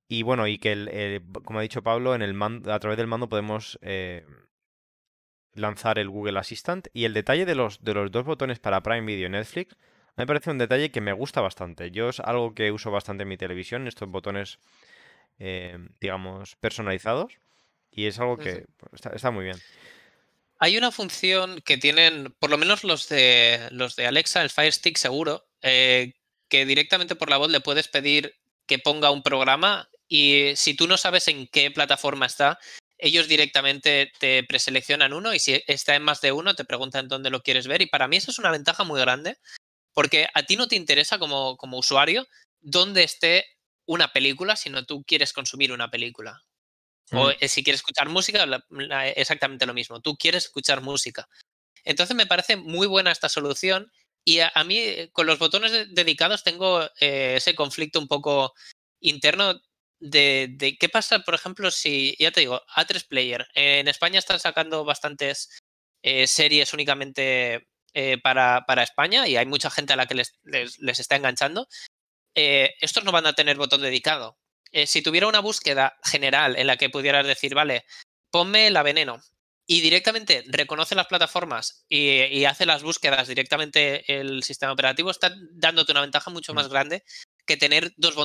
y, 0.08 0.24
bueno, 0.24 0.48
y 0.48 0.58
que, 0.58 0.72
el, 0.72 1.22
como 1.44 1.60
ha 1.60 1.62
dicho 1.62 1.84
Pablo, 1.84 2.16
en 2.16 2.22
el 2.22 2.34
mando, 2.34 2.74
a 2.74 2.80
través 2.80 2.98
del 2.98 3.08
mando 3.08 3.28
podemos 3.28 3.78
eh, 3.82 4.26
lanzar 5.54 6.00
el 6.00 6.10
Google 6.10 6.40
Assistant. 6.40 6.88
Y 6.94 7.04
el 7.04 7.14
detalle 7.14 7.46
de 7.46 7.56
los, 7.56 7.84
de 7.84 7.94
los 7.94 8.10
dos 8.10 8.24
botones 8.24 8.60
para 8.60 8.82
Prime 8.82 9.06
Video 9.06 9.28
y 9.28 9.32
Netflix 9.32 9.76
me 10.16 10.26
parece 10.26 10.50
un 10.50 10.58
detalle 10.58 10.92
que 10.92 11.02
me 11.02 11.14
gusta 11.14 11.42
bastante. 11.42 11.92
Yo 11.92 12.10
es 12.10 12.22
algo 12.22 12.56
que 12.56 12.72
uso 12.72 12.90
bastante 12.90 13.24
en 13.24 13.30
mi 13.30 13.38
televisión, 13.38 13.88
estos 13.88 14.10
botones, 14.10 14.60
eh, 15.38 15.78
digamos, 16.00 16.56
personalizados. 16.56 17.38
Y 17.92 18.06
es 18.06 18.18
algo 18.20 18.38
que 18.38 18.66
pues, 18.78 19.02
está, 19.14 19.32
muy 19.32 19.46
bien. 19.46 19.58
Hay 20.58 20.78
una 20.78 20.92
función 20.92 21.62
que 21.62 21.78
tienen, 21.78 22.34
por 22.40 22.50
lo 22.50 22.58
menos 22.58 22.86
los 22.86 23.10
de, 23.10 23.68
los 23.72 23.96
de 23.98 24.08
Alexa, 24.08 24.42
el 24.42 24.50
Fire 24.50 24.72
Stick 24.72 24.98
seguro, 24.98 25.46
eh, 25.62 26.14
que 26.50 26.66
directamente 26.66 27.16
por 27.16 27.30
la 27.30 27.38
voz 27.38 27.50
le 27.50 27.62
puedes 27.62 27.88
pedir 27.88 28.36
que 28.66 28.80
ponga 28.80 29.12
un 29.12 29.24
programa 29.24 29.90
y 30.08 30.54
si 30.56 30.74
tú 30.74 30.88
no 30.88 30.98
sabes 30.98 31.28
en 31.28 31.48
qué 31.48 31.72
plataforma 31.72 32.26
está, 32.26 32.60
ellos 32.98 33.28
directamente 33.28 34.12
te 34.20 34.44
preseleccionan 34.44 35.14
uno 35.14 35.34
y 35.34 35.40
si 35.40 35.64
está 35.68 35.96
en 35.96 36.04
más 36.04 36.22
de 36.22 36.32
uno 36.32 36.56
te 36.56 36.66
preguntan 36.66 37.08
dónde 37.08 37.30
lo 37.30 37.42
quieres 37.42 37.68
ver 37.68 37.82
y 37.82 37.86
para 37.86 38.08
mí 38.08 38.18
eso 38.18 38.32
es 38.32 38.40
una 38.40 38.52
ventaja 38.52 38.84
muy 38.84 39.00
grande 39.00 39.38
porque 39.94 40.28
a 40.34 40.44
ti 40.44 40.56
no 40.56 40.68
te 40.68 40.76
interesa 40.76 41.20
como, 41.20 41.58
como 41.58 41.78
usuario 41.78 42.28
dónde 42.62 43.04
esté 43.04 43.46
una 43.86 44.14
película, 44.14 44.56
sino 44.56 44.86
tú 44.86 45.04
quieres 45.04 45.34
consumir 45.34 45.72
una 45.72 45.90
película. 45.90 46.44
O 47.12 47.30
mm. 47.30 47.34
eh, 47.40 47.48
si 47.48 47.64
quieres 47.64 47.80
escuchar 47.80 48.08
música, 48.08 48.46
exactamente 49.16 49.66
lo 49.66 49.74
mismo. 49.74 50.00
Tú 50.00 50.16
quieres 50.16 50.46
escuchar 50.46 50.82
música. 50.82 51.28
Entonces 51.84 52.16
me 52.16 52.28
parece 52.28 52.56
muy 52.56 52.86
buena 52.86 53.12
esta 53.12 53.30
solución 53.30 53.92
y 54.30 54.40
a, 54.42 54.64
mí 54.64 54.78
eh, 54.78 55.10
con 55.12 55.28
los 55.28 55.40
botones 55.40 55.94
dedicados 55.94 56.44
tengo 56.44 56.84
eh, 57.00 57.36
ese 57.38 57.56
conflicto 57.56 58.00
un 58.00 58.08
poco 58.08 58.54
interno 59.00 59.60
de, 60.00 60.78
qué 60.80 60.90
pasa, 60.90 61.20
por 61.20 61.36
ejemplo, 61.36 61.72
si, 61.72 62.16
ya 62.20 62.32
te 62.32 62.42
digo, 62.42 62.62
A3 62.76 63.08
Player. 63.08 63.48
en 63.54 63.88
España 63.88 64.20
están 64.20 64.40
sacando 64.40 64.86
bastantes 64.86 65.50
series 66.26 66.74
únicamente 66.74 67.68
eh, 67.94 68.20
para, 68.22 68.64
España 68.84 69.28
y 69.28 69.36
hay 69.36 69.48
mucha 69.48 69.72
gente 69.72 69.94
a 69.94 69.96
la 69.96 70.06
que 70.06 70.14
les, 70.14 70.40
está 71.00 71.16
enganchando, 71.16 71.68
eh, 72.36 72.76
estos 72.82 73.04
no 73.04 73.12
van 73.12 73.26
a 73.26 73.34
tener 73.34 73.58
botón 73.58 73.82
dedicado. 73.82 74.38
Eh, 74.72 74.86
si 74.86 75.02
tuviera 75.02 75.28
una 75.28 75.40
búsqueda 75.40 75.98
general 76.04 76.56
en 76.56 76.68
la 76.68 76.78
que 76.78 76.92
pudieras 76.92 77.26
decir, 77.26 77.56
vale, 77.56 77.86
ponme 78.32 78.70
la 78.70 78.84
veneno 78.84 79.22
y 79.72 79.82
directamente 79.82 80.44
reconoce 80.48 80.96
las 80.96 81.06
plataformas 81.06 81.86
y, 81.88 82.44
hace 82.46 82.66
las 82.66 82.82
búsquedas 82.82 83.28
directamente 83.28 84.20
el 84.20 84.42
sistema 84.42 84.72
operativo, 84.72 85.12
está 85.12 85.32
dándote 85.52 85.92
una 85.92 86.02
ventaja 86.02 86.32
mucho 86.32 86.56
más 86.56 86.68
mm. 86.68 86.72
grande 86.72 87.04
que 87.46 87.56
tener 87.56 87.94
dos, 87.96 88.16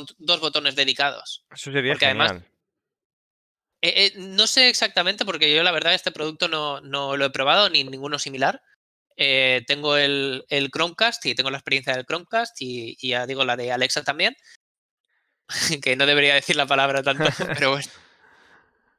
botones 0.40 0.74
dedicados. 0.74 1.44
Eso 1.54 1.70
sería 1.70 1.96
genial. 1.96 2.46
no 4.16 4.46
sé 4.46 4.70
exactamente, 4.70 5.26
porque 5.26 5.54
yo 5.54 5.62
la 5.62 5.70
verdad 5.70 5.92
este 5.92 6.12
producto 6.12 6.48
no, 6.48 6.80
no, 6.80 7.14
lo 7.18 7.26
he 7.26 7.30
probado 7.30 7.68
ni 7.68 7.84
ninguno 7.84 8.18
similar, 8.18 8.62
eh, 9.18 9.64
tengo 9.66 9.98
el, 9.98 10.46
Chromecast 10.72 11.26
y 11.26 11.34
tengo 11.34 11.50
la 11.50 11.58
experiencia 11.58 11.94
del 11.94 12.06
Chromecast 12.06 12.56
y, 12.60 12.96
ya 13.06 13.26
digo 13.26 13.44
la 13.44 13.56
de 13.56 13.70
Alexa 13.70 14.02
también, 14.02 14.34
que 15.82 15.94
no 15.94 16.06
debería 16.06 16.36
decir 16.36 16.56
la 16.56 16.64
palabra 16.64 17.02
tanto, 17.02 17.24
pero 17.58 17.72
bueno. 17.72 18.03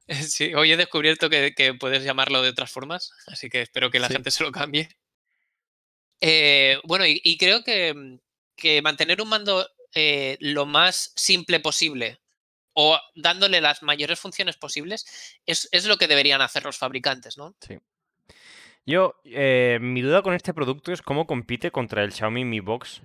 Sí, 0.30 0.54
hoy 0.54 0.72
he 0.72 0.78
descubierto 0.78 1.30
que, 1.30 1.76
puedes 1.80 2.04
llamarlo 2.04 2.42
de 2.42 2.50
otras 2.50 2.72
formas, 2.72 3.12
así 3.28 3.50
que 3.50 3.62
espero 3.62 3.90
que 3.90 4.00
la 4.00 4.08
gente 4.08 4.32
se 4.32 4.44
lo 4.44 4.52
cambie. 4.52 4.90
Eh, 6.22 6.80
bueno, 6.84 7.06
y, 7.08 7.38
creo 7.38 7.64
que, 7.64 8.20
mantener 8.82 9.22
un 9.22 9.30
mando 9.30 9.68
eh, 9.94 10.38
lo 10.40 10.66
más 10.66 11.12
simple 11.16 11.60
posible 11.60 12.20
o 12.74 13.00
dándole 13.16 13.62
las 13.62 13.84
mayores 13.84 14.20
funciones 14.20 14.58
posibles 14.58 15.06
es, 15.46 15.70
es, 15.72 15.86
lo 15.86 15.98
que 15.98 16.08
deberían 16.08 16.42
hacer 16.42 16.66
los 16.66 16.78
fabricantes, 16.78 17.38
¿no? 17.38 17.56
Sí. 17.62 17.80
Yo, 18.86 19.20
eh, 19.24 19.80
mi 19.82 20.02
duda 20.02 20.22
con 20.22 20.34
este 20.34 20.54
producto 20.54 20.92
es 20.92 21.02
cómo 21.02 21.26
compite 21.26 21.72
contra 21.72 22.04
el 22.04 22.14
Xiaomi 22.14 22.46
Mi 22.46 22.60
Box. 22.60 23.02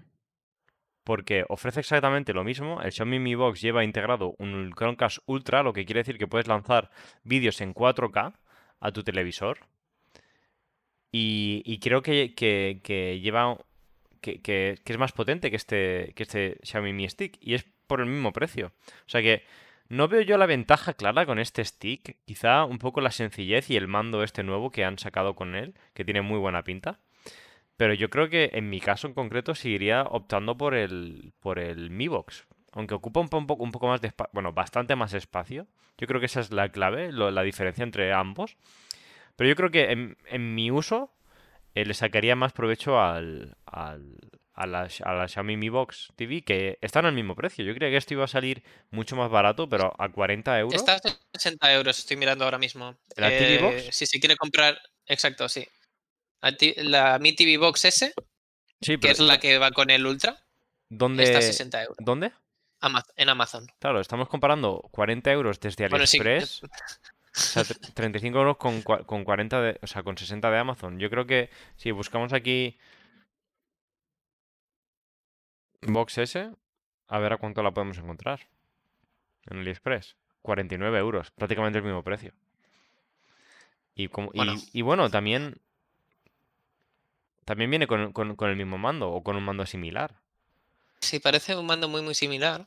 Porque 1.05 1.45
ofrece 1.49 1.81
exactamente 1.81 2.33
lo 2.33 2.45
mismo. 2.45 2.81
El 2.83 2.93
Xiaomi 2.93 3.19
Mi 3.19 3.35
Box 3.35 3.61
lleva 3.61 3.85
integrado 3.85 4.35
un 4.39 4.73
Chromecast 4.77 5.19
Ultra, 5.27 5.63
lo 5.63 5.73
que 5.73 5.85
quiere 5.85 6.01
decir 6.01 6.19
que 6.19 6.27
puedes 6.27 6.47
lanzar 6.47 6.91
vídeos 7.25 7.61
en 7.61 7.75
4K 7.75 8.35
a 8.81 8.93
tu 8.93 9.03
televisor. 9.03 9.59
Y, 11.13 11.79
creo 11.81 12.03
que, 12.03 13.21
lleva. 13.23 13.59
Que, 14.21 14.79
es 14.85 14.99
más 14.99 15.13
potente 15.13 15.51
que 15.51 15.57
este, 15.57 16.13
que 16.15 16.23
este 16.23 16.59
Xiaomi 16.63 16.93
Mi 16.93 17.09
Stick. 17.09 17.39
Y 17.41 17.55
es 17.55 17.65
por 17.87 18.01
el 18.01 18.07
mismo 18.07 18.33
precio. 18.33 18.73
O 19.07 19.09
sea 19.09 19.23
que 19.23 19.43
no 19.91 20.07
veo 20.07 20.21
yo 20.21 20.39
la 20.39 20.47
ventaja 20.47 20.95
clara 20.95 21.27
con 21.27 21.41
este 21.41 21.65
stick, 21.65 22.17
quizá 22.25 22.65
un 22.65 22.79
poco 22.79 23.01
la 23.01 23.11
sencillez 23.11 23.71
y 23.71 23.77
el 23.77 23.89
mando 23.89 24.23
este 24.23 24.45
nuevo 24.45 24.71
que 24.71 24.85
han 24.85 25.01
sacado 25.01 25.35
con 25.35 25.57
él, 25.57 25.75
que 25.95 26.05
tiene 26.05 26.23
muy 26.23 26.39
buena 26.39 26.63
pinta. 26.63 27.01
Pero 27.81 27.95
yo 27.95 28.11
creo 28.11 28.29
que 28.29 28.51
en 28.53 28.69
mi 28.69 28.79
caso 28.79 29.07
en 29.07 29.15
concreto 29.15 29.55
seguiría 29.55 30.03
optando 30.03 30.55
por 30.55 30.75
el, 30.75 31.33
por 31.41 31.59
el 31.59 31.89
Mi 31.89 32.09
Box. 32.09 32.45
Aunque 32.73 32.93
ocupa 32.93 33.21
un, 33.21 33.31
poco, 33.31 33.65
un 33.65 33.73
poco 33.73 33.89
más 33.89 34.03
de 34.03 34.09
espacio, 34.09 34.31
bueno, 34.35 34.53
bastante 34.53 34.97
más 34.97 35.15
espacio. 35.15 35.67
Yo 35.97 36.07
creo 36.07 36.21
que 36.21 36.27
esa 36.27 36.41
es 36.41 36.51
la 36.51 36.69
clave, 36.69 37.11
la 37.11 37.43
diferencia 37.43 37.83
entre 37.83 38.13
ambos. 38.13 38.59
Pero 39.35 39.49
yo 39.49 39.57
creo 39.57 39.71
que 39.71 40.15
en, 40.27 40.55
mi 40.55 40.71
uso 40.71 41.11
eh, 41.75 41.87
le 41.87 41.95
sacaría 41.95 42.37
más 42.37 42.53
provecho 42.53 43.01
al, 43.01 43.57
a 43.65 43.97
la, 44.67 44.91
Xiaomi 44.91 45.57
Mi 45.57 45.71
Box 45.71 46.09
TV, 46.17 46.43
que 46.43 46.77
están 46.83 47.07
al 47.07 47.15
mismo 47.15 47.35
precio. 47.35 47.65
Yo 47.65 47.75
creía 47.75 47.93
que 47.93 47.97
esto 47.97 48.13
iba 48.13 48.25
a 48.25 48.29
salir 48.29 48.63
mucho 48.91 49.17
más 49.17 49.31
barato, 49.31 49.71
pero 49.71 49.95
a 49.99 50.11
40 50.11 50.59
euros. 50.59 50.75
Está 50.75 50.97
a 50.97 51.01
60 51.33 51.73
euros, 51.73 51.99
estoy 51.99 52.19
mirando 52.19 52.45
ahora 52.45 52.59
mismo. 52.59 52.95
¿La 53.17 53.31
TV 53.31 53.55
eh, 53.55 53.63
Box? 53.63 53.97
Si 53.97 54.05
se 54.05 54.21
quiere 54.21 54.37
comprar, 54.37 54.79
exacto, 55.07 55.49
sí. 55.49 55.67
La, 56.77 57.19
Mi 57.19 57.35
TV 57.35 57.59
Box 57.59 57.85
S, 57.85 58.15
que 58.81 59.11
es 59.11 59.21
la 59.21 59.39
que 59.39 59.59
va 59.59 59.71
con 59.71 59.91
el 59.91 60.07
Ultra, 60.07 60.39
¿dónde, 60.89 61.25
está 61.25 61.39
a 61.39 61.43
60 61.43 61.83
euros. 61.83 61.97
¿Dónde? 62.01 62.33
en 63.17 63.29
Amazon. 63.29 63.67
Claro, 63.79 64.01
estamos 64.01 64.29
comparando 64.29 64.89
40 64.93 65.31
euros 65.33 65.61
desde 65.61 65.85
AliExpress. 65.85 66.63
O 66.63 66.69
sea, 67.33 67.65
35 67.65 68.39
euros 68.39 68.57
con, 68.57 68.81
con 68.83 69.25
40 69.25 69.61
de, 69.61 69.79
o 69.83 69.87
sea, 69.87 70.03
con 70.03 70.17
60 70.17 70.51
de 70.51 70.59
Amazon. 70.59 70.99
Yo 70.99 71.11
creo 71.11 71.27
que 71.27 71.51
si 71.77 71.91
buscamos 71.91 72.33
aquí 72.33 72.79
Box 75.83 76.19
S, 76.19 76.51
a 77.09 77.19
ver 77.19 77.35
a 77.35 77.37
cuánto 77.37 77.63
la 77.63 77.73
podemos 77.73 77.99
encontrar. 77.99 78.49
En 79.51 79.59
AliExpress. 79.59 80.17
49 80.43 80.99
euros, 80.99 81.31
prácticamente 81.33 81.79
el 81.79 81.85
mismo 81.85 82.03
precio. 82.03 82.33
Y, 83.95 84.09
como, 84.09 84.31
y, 84.73 84.83
bueno, 84.83 85.11
también. 85.11 85.61
También 87.45 87.71
viene 87.71 87.87
con, 87.87 88.13
el 88.41 88.57
mismo 88.57 88.79
mando 88.79 89.11
o 89.11 89.23
con 89.23 89.37
un 89.37 89.43
mando 89.43 89.67
similar. 89.67 90.15
Sí, 91.01 91.19
parece 91.19 91.57
un 91.57 91.67
mando 91.67 91.89
muy, 91.89 92.03
muy 92.03 92.15
similar. 92.15 92.67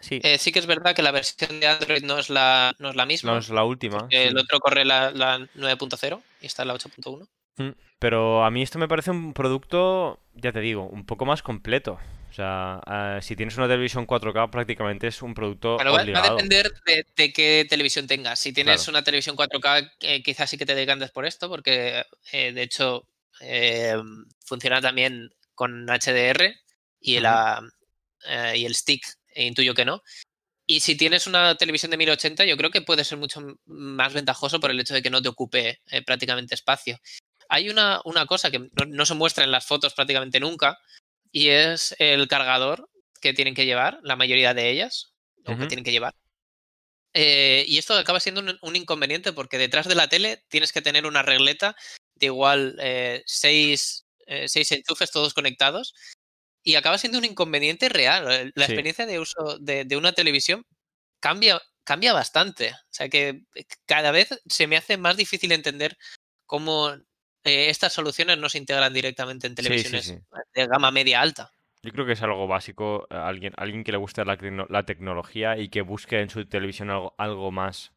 Sí. 0.00 0.20
Eh, 0.22 0.38
sí 0.38 0.52
que 0.52 0.58
es 0.58 0.66
verdad 0.66 0.94
que 0.94 1.02
la 1.02 1.10
versión 1.10 1.60
de 1.60 1.66
Android 1.66 2.02
no 2.02 2.18
es 2.18 2.30
la, 2.30 2.74
no 2.78 2.90
es 2.90 2.96
la 2.96 3.06
misma. 3.06 3.32
No 3.32 3.38
es 3.38 3.50
la 3.50 3.64
última. 3.64 4.06
El 4.10 4.38
otro 4.38 4.60
corre 4.60 4.84
la, 4.84 5.10
la 5.10 5.38
9.0 5.38 6.22
y 6.40 6.46
está 6.46 6.62
en 6.62 6.68
la 6.68 6.74
8.1. 6.74 7.28
Mm, 7.56 7.70
pero 7.98 8.44
a 8.44 8.50
mí 8.50 8.62
esto 8.62 8.78
me 8.78 8.88
parece 8.88 9.10
un 9.10 9.34
producto, 9.34 10.20
ya 10.34 10.52
te 10.52 10.60
digo, 10.60 10.86
un 10.86 11.04
poco 11.04 11.26
más 11.26 11.42
completo. 11.42 11.98
O 12.30 12.32
sea, 12.32 12.80
eh, 12.86 13.18
si 13.22 13.34
tienes 13.34 13.56
una 13.56 13.66
televisión 13.66 14.06
4K, 14.06 14.50
prácticamente 14.50 15.08
es 15.08 15.20
un 15.20 15.34
producto. 15.34 15.76
Pero 15.78 15.92
va, 15.92 16.00
a 16.00 16.30
depender 16.30 16.72
de, 17.16 17.32
qué 17.32 17.66
televisión 17.68 18.06
tengas. 18.06 18.38
Si 18.38 18.52
tienes 18.52 18.86
una 18.86 19.02
televisión 19.02 19.36
4K, 19.36 19.92
eh, 20.02 20.22
quizás 20.22 20.48
sí 20.48 20.56
que 20.56 20.64
te 20.64 20.76
decantes 20.76 21.10
por 21.10 21.26
esto, 21.26 21.48
porque 21.48 22.04
eh, 22.32 22.52
de 22.52 22.62
hecho 22.62 23.04
funciona 24.44 24.80
también 24.80 25.30
con 25.54 25.86
HDR 25.86 26.54
y, 27.00 27.20
la, 27.20 27.62
y 28.54 28.64
el 28.64 28.74
stick, 28.74 29.04
e 29.28 29.44
intuyo 29.44 29.74
que 29.74 29.84
no. 29.84 30.02
Y 30.66 30.80
si 30.80 30.96
tienes 30.96 31.26
una 31.26 31.56
televisión 31.56 31.90
de 31.90 31.96
1080, 31.96 32.44
yo 32.44 32.56
creo 32.56 32.70
que 32.70 32.82
puede 32.82 33.04
ser 33.04 33.18
mucho 33.18 33.40
más 33.66 34.12
ventajoso 34.12 34.60
por 34.60 34.70
el 34.70 34.78
hecho 34.78 34.94
de 34.94 35.02
que 35.02 35.10
no 35.10 35.20
te 35.20 35.28
ocupe 35.28 35.80
prácticamente 36.06 36.54
espacio. 36.54 37.00
Hay 37.48 37.68
una, 37.68 38.00
una 38.04 38.26
cosa 38.26 38.50
que 38.50 38.70
no, 38.86 39.06
se 39.06 39.14
muestra 39.14 39.42
en 39.42 39.50
las 39.50 39.66
fotos 39.66 39.94
prácticamente 39.94 40.38
nunca, 40.38 40.78
y 41.32 41.48
es 41.48 41.94
el 41.98 42.28
cargador 42.28 42.88
que 43.20 43.34
tienen 43.34 43.54
que 43.54 43.66
llevar, 43.66 43.98
la 44.02 44.16
mayoría 44.16 44.54
de 44.54 44.70
ellas, 44.70 45.12
o 45.44 45.56
que 45.56 45.66
tienen 45.66 45.84
que 45.84 45.92
llevar. 45.92 46.14
Eh, 47.12 47.64
y 47.66 47.78
esto 47.78 47.94
acaba 47.94 48.20
siendo 48.20 48.40
un, 48.62 48.76
inconveniente 48.76 49.32
porque 49.32 49.58
detrás 49.58 49.88
de 49.88 49.96
la 49.96 50.08
tele 50.08 50.44
tienes 50.48 50.72
que 50.72 50.82
tener 50.82 51.06
una 51.06 51.22
regleta 51.22 51.74
de 52.20 52.26
igual 52.26 52.76
eh, 52.78 53.22
seis, 53.26 54.06
eh, 54.26 54.46
seis, 54.48 54.70
enchufes 54.72 55.10
todos 55.10 55.34
conectados 55.34 55.94
y 56.62 56.76
acaba 56.76 56.98
siendo 56.98 57.18
un 57.18 57.24
inconveniente 57.24 57.88
real. 57.88 58.52
La 58.54 58.64
experiencia 58.64 59.06
de 59.06 59.18
uso 59.18 59.58
de, 59.58 59.84
de, 59.84 59.96
una 59.96 60.12
televisión 60.12 60.64
cambia, 61.18 61.60
cambia 61.84 62.12
bastante. 62.12 62.72
O 62.72 62.92
sea 62.92 63.08
que 63.08 63.42
cada 63.86 64.10
vez 64.10 64.28
se 64.46 64.66
me 64.66 64.76
hace 64.76 64.96
más 64.96 65.16
difícil 65.16 65.52
entender 65.52 65.96
cómo 66.46 66.92
eh, 67.44 67.70
estas 67.70 67.92
soluciones 67.92 68.38
no 68.38 68.48
se 68.48 68.58
integran 68.58 68.92
directamente 68.92 69.46
en 69.46 69.54
televisiones 69.54 70.14
de 70.54 70.66
gama 70.66 70.90
media 70.90 71.20
alta. 71.20 71.50
Yo 71.82 71.92
creo 71.92 72.04
que 72.04 72.12
es 72.12 72.22
algo 72.22 72.46
básico. 72.46 73.06
Eh, 73.10 73.14
alguien, 73.14 73.54
alguien 73.56 73.84
que 73.84 73.92
le 73.92 73.98
guste 73.98 74.24
la, 74.24 74.36
la 74.68 74.84
tecnología 74.84 75.56
y 75.56 75.70
que 75.70 75.80
busque 75.80 76.20
en 76.20 76.28
su 76.28 76.44
televisión 76.44 76.90
algo, 76.90 77.14
algo, 77.16 77.50
más 77.50 77.92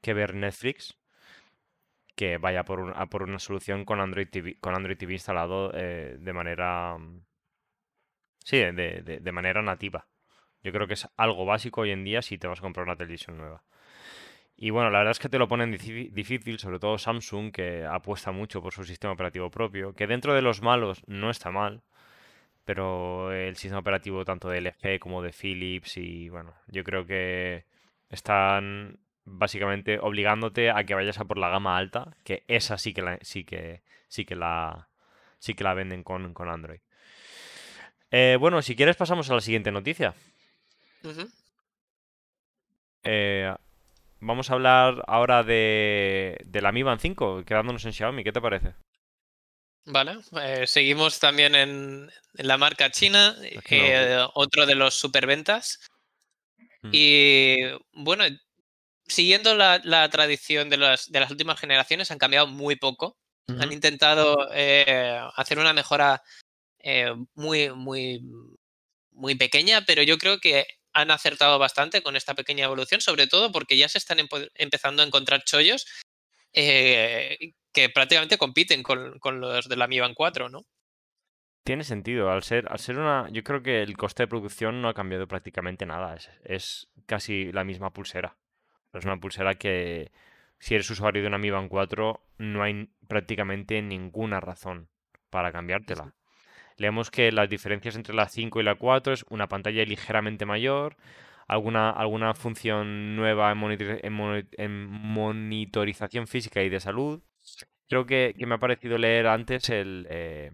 que 0.00 0.14
ver 0.14 0.34
Netflix, 0.34 0.96
que 2.14 2.38
vaya 2.38 2.64
por 2.64 2.92
a 2.96 3.06
por 3.06 3.22
una 3.22 3.38
solución 3.38 3.84
con 3.84 4.00
Android 4.00 4.28
TV, 4.28 4.56
con 4.60 4.74
Android 4.74 4.96
TV 4.96 5.14
instalado 5.14 5.72
eh, 5.74 6.16
de 6.18 6.32
manera... 6.32 6.96
Sí, 8.44 8.58
de, 8.58 9.32
manera 9.32 9.62
nativa. 9.62 10.08
Yo 10.62 10.72
creo 10.72 10.86
que 10.88 10.94
es 10.94 11.08
algo 11.16 11.44
básico 11.44 11.82
hoy 11.82 11.92
en 11.92 12.04
día 12.04 12.22
si 12.22 12.38
te 12.38 12.48
vas 12.48 12.58
a 12.58 12.62
comprar 12.62 12.84
una 12.84 12.96
televisión 12.96 13.38
nueva. 13.38 13.62
Y 14.56 14.70
bueno, 14.70 14.90
la 14.90 14.98
verdad 14.98 15.12
es 15.12 15.18
que 15.18 15.28
te 15.28 15.38
lo 15.38 15.48
ponen 15.48 15.70
difícil, 15.72 16.58
sobre 16.58 16.78
todo 16.78 16.98
Samsung, 16.98 17.52
que 17.52 17.84
apuesta 17.84 18.32
mucho 18.32 18.62
por 18.62 18.72
su 18.72 18.84
sistema 18.84 19.12
operativo 19.12 19.50
propio, 19.50 19.94
que 19.94 20.06
dentro 20.06 20.34
de 20.34 20.42
los 20.42 20.62
malos 20.62 21.02
no 21.06 21.30
está 21.30 21.50
mal, 21.50 21.82
pero 22.64 23.32
el 23.32 23.56
sistema 23.56 23.80
operativo 23.80 24.24
tanto 24.24 24.48
de 24.48 24.60
LG 24.60 25.00
como 25.00 25.22
de 25.22 25.32
Philips 25.32 25.96
y 25.96 26.28
bueno, 26.28 26.54
yo 26.68 26.84
creo 26.84 27.06
que 27.06 27.64
están 28.08 28.98
básicamente 29.24 29.98
obligándote 30.00 30.70
a 30.70 30.84
que 30.84 30.94
vayas 30.94 31.18
a 31.18 31.24
por 31.24 31.38
la 31.38 31.48
gama 31.48 31.76
alta, 31.76 32.16
que 32.24 32.44
esa 32.48 32.78
sí 32.78 32.92
que 32.92 33.02
la, 33.02 33.18
sí 33.22 33.44
que, 33.44 33.82
sí 34.08 34.24
que 34.24 34.34
la, 34.34 34.88
sí 35.38 35.54
que 35.54 35.64
la 35.64 35.74
venden 35.74 36.02
con, 36.02 36.34
Android. 36.48 36.80
Eh, 38.10 38.36
bueno, 38.38 38.60
si 38.62 38.76
quieres 38.76 38.96
pasamos 38.96 39.30
a 39.30 39.34
la 39.34 39.40
siguiente 39.40 39.72
noticia. 39.72 40.14
Eh, 43.04 43.52
vamos 44.20 44.50
a 44.50 44.54
hablar 44.54 45.02
ahora 45.06 45.42
de, 45.42 46.38
de 46.44 46.60
la 46.60 46.72
Mi 46.72 46.82
Band 46.82 47.00
5, 47.00 47.44
quedándonos 47.44 47.84
en 47.84 47.92
Xiaomi. 47.92 48.24
¿Qué 48.24 48.32
te 48.32 48.40
parece? 48.40 48.74
Vale, 49.84 50.18
eh, 50.40 50.66
seguimos 50.66 51.18
también 51.18 51.56
en, 51.56 52.10
la 52.34 52.56
marca 52.56 52.90
china, 52.90 53.34
otro 54.34 54.66
de 54.66 54.74
los 54.74 54.94
superventas. 54.94 55.80
Mm. 56.82 56.90
Y 56.92 57.56
bueno, 57.92 58.24
siguiendo 59.12 59.54
la, 59.54 60.08
tradición 60.10 60.70
de 60.70 60.76
las, 60.76 61.10
de 61.10 61.20
las, 61.20 61.30
últimas 61.30 61.60
generaciones, 61.60 62.10
han 62.10 62.18
cambiado 62.18 62.46
muy 62.46 62.76
poco. 62.76 63.16
Han 63.48 63.72
intentado 63.72 64.48
eh, 64.54 65.20
hacer 65.36 65.58
una 65.58 65.72
mejora 65.72 66.22
eh, 66.78 67.12
muy, 67.34 67.70
muy, 67.70 68.22
muy 69.10 69.34
pequeña, 69.34 69.84
pero 69.84 70.02
yo 70.02 70.16
creo 70.16 70.38
que 70.38 70.66
han 70.92 71.10
acertado 71.10 71.58
bastante 71.58 72.02
con 72.02 72.16
esta 72.16 72.34
pequeña 72.34 72.64
evolución, 72.64 73.00
sobre 73.00 73.26
todo 73.26 73.52
porque 73.52 73.76
ya 73.76 73.88
se 73.88 73.98
están 73.98 74.18
empezando 74.54 75.02
a 75.02 75.06
encontrar 75.06 75.44
chollos 75.44 75.86
eh, 76.52 77.54
que 77.72 77.88
prácticamente 77.88 78.38
compiten 78.38 78.82
con, 78.82 79.18
los 79.40 79.68
de 79.68 79.76
la 79.76 79.86
Mi 79.86 80.00
Band 80.00 80.14
4, 80.14 80.48
¿no? 80.48 80.64
Tiene 81.64 81.84
sentido. 81.84 82.30
Al 82.30 82.42
ser, 82.42 82.66
al 82.68 82.78
ser 82.78 82.98
una. 82.98 83.28
Yo 83.30 83.42
creo 83.44 83.62
que 83.62 83.82
el 83.82 83.96
coste 83.96 84.24
de 84.24 84.28
producción 84.28 84.82
no 84.82 84.88
ha 84.88 84.94
cambiado 84.94 85.28
prácticamente 85.28 85.86
nada. 85.86 86.16
Es, 86.44 86.88
casi 87.06 87.52
la 87.52 87.64
misma 87.64 87.92
pulsera. 87.92 88.36
Es 88.92 89.04
una 89.04 89.18
pulsera 89.18 89.54
que, 89.54 90.12
si 90.58 90.74
eres 90.74 90.88
usuario 90.90 91.22
de 91.22 91.28
una 91.28 91.38
Mi 91.38 91.50
Band 91.50 91.68
4, 91.68 92.20
no 92.38 92.62
hay 92.62 92.88
prácticamente 93.08 93.82
ninguna 93.82 94.40
razón 94.40 94.88
para 95.30 95.50
cambiártela. 95.50 96.14
Leemos 96.76 97.10
que 97.10 97.32
las 97.32 97.48
diferencias 97.48 97.96
entre 97.96 98.14
la 98.14 98.28
5 98.28 98.60
y 98.60 98.64
la 98.64 98.76
4 98.76 99.12
es 99.12 99.24
una 99.28 99.48
pantalla 99.48 99.84
ligeramente 99.84 100.46
mayor, 100.46 100.96
alguna, 101.48 101.90
alguna 101.90 102.34
función 102.34 103.16
nueva 103.16 103.52
en, 103.52 104.86
monitorización 104.86 106.26
física 106.26 106.62
y 106.62 106.68
de 106.68 106.80
salud. 106.80 107.22
Creo 107.88 108.06
que, 108.06 108.34
me 108.38 108.54
ha 108.54 108.58
parecido 108.58 108.98
leer 108.98 109.26
antes 109.26 109.68
el, 109.68 110.06
eh, 110.10 110.52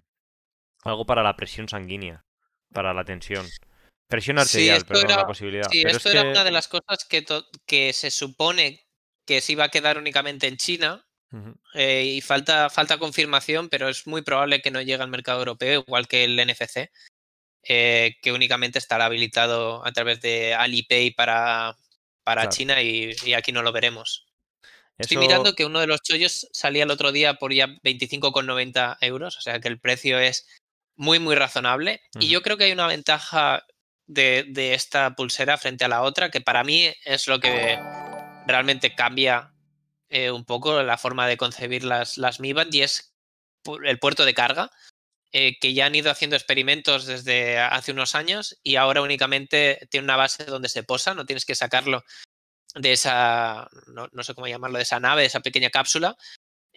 algo 0.85 1.07
para 1.07 1.23
la 1.23 1.37
presión 1.37 1.69
sanguínea, 1.69 2.25
para 2.73 2.95
la 2.95 3.05
tensión. 3.05 3.45
Presión 4.09 4.39
arterial, 4.39 4.85
pero 4.87 5.01
perdón, 5.01 5.17
la 5.19 5.27
posibilidad. 5.27 5.69
Sí, 5.71 5.83
esto 5.87 6.11
era 6.11 6.23
una 6.23 6.43
de 6.43 6.51
las 6.51 6.67
cosas 6.67 7.05
que, 7.09 7.25
que 7.67 7.93
se 7.93 8.11
supone 8.11 8.87
que 9.27 9.43
se 9.43 9.53
iba 9.53 9.65
a 9.65 9.69
quedar 9.69 9.99
únicamente 9.99 10.47
en 10.49 10.57
China. 10.57 11.05
Eh, 11.75 12.05
y 12.17 12.21
falta, 12.23 12.71
falta 12.71 12.99
confirmación, 12.99 13.69
pero 13.69 13.91
es 13.91 14.07
muy 14.07 14.23
probable 14.23 14.63
que 14.63 14.71
no 14.71 14.81
llegue 14.81 15.03
al 15.03 15.11
mercado 15.11 15.41
europeo, 15.41 15.85
igual 15.87 16.09
que 16.09 16.25
el 16.25 16.37
NFC. 16.37 16.91
Eh, 17.65 18.17
que 18.23 18.33
únicamente 18.33 18.79
estará 18.79 19.05
habilitado 19.05 19.85
a 19.85 19.93
través 19.93 20.23
de 20.23 20.55
Alipay 20.55 21.11
para, 21.11 21.77
para 22.25 22.49
China 22.49 22.81
y, 22.83 23.15
aquí 23.35 23.53
no 23.53 23.63
lo 23.63 23.73
veremos. 23.73 24.27
Estoy 24.97 25.19
mirando 25.19 25.55
que 25.55 25.67
uno 25.67 25.81
de 25.81 25.87
los 25.87 26.01
chollos 26.01 26.49
salía 26.53 26.85
el 26.85 26.91
otro 26.91 27.13
día 27.13 27.35
por 27.35 27.53
ya 27.53 27.67
25,90 27.67 28.97
euros, 29.03 29.37
o 29.37 29.41
sea 29.43 29.61
que 29.61 29.69
el 29.69 29.79
precio 29.79 30.19
es 30.19 30.49
muy, 30.97 31.19
muy 31.19 31.35
razonable. 31.35 32.01
Y 32.19 32.29
yo 32.29 32.41
creo 32.41 32.57
que 32.57 32.65
hay 32.65 32.73
una 32.73 32.87
ventaja 32.87 33.67
de, 34.09 34.75
esta 34.75 35.15
pulsera 35.15 35.57
frente 35.59 35.85
a 35.85 35.89
la 35.89 36.03
otra, 36.03 36.31
que 36.31 36.41
para 36.41 36.65
mí 36.65 36.93
es 37.05 37.29
lo 37.29 37.39
que 37.39 37.79
realmente 38.47 38.95
cambia 38.95 39.53
eh, 40.09 40.31
un 40.31 40.45
poco 40.45 40.83
la 40.83 40.99
forma 40.99 41.27
de 41.27 41.37
concebir 41.37 41.85
las, 41.85 42.19
las 42.19 42.41
Mi 42.41 42.53
Band 42.53 42.75
y 42.75 42.83
es 42.83 43.15
el 43.85 43.99
puerto 43.99 44.25
de 44.25 44.35
carga. 44.35 44.71
Eh, 45.31 45.59
que 45.61 45.75
ya 45.75 45.85
han 45.85 45.95
ido 45.95 46.11
haciendo 46.11 46.37
experimentos 46.37 47.05
desde 47.05 47.59
hace 47.59 47.93
unos 47.93 48.15
años 48.15 48.59
y 48.63 48.77
ahora 48.77 49.03
únicamente 49.03 49.87
tiene 49.91 50.05
una 50.05 50.17
base 50.17 50.47
donde 50.47 50.71
se 50.71 50.85
posa, 50.85 51.13
no 51.13 51.27
tienes 51.27 51.45
que 51.45 51.55
sacarlo 51.55 52.03
de 52.75 52.93
esa, 52.93 53.69
no, 53.89 54.23
sé 54.23 54.35
cómo 54.35 54.47
llamarlo, 54.47 54.79
de 54.79 54.85
esa 54.85 55.01
nave, 55.01 55.21
de 55.21 55.27
esa 55.27 55.41
pequeña 55.41 55.69
cápsula, 55.69 56.17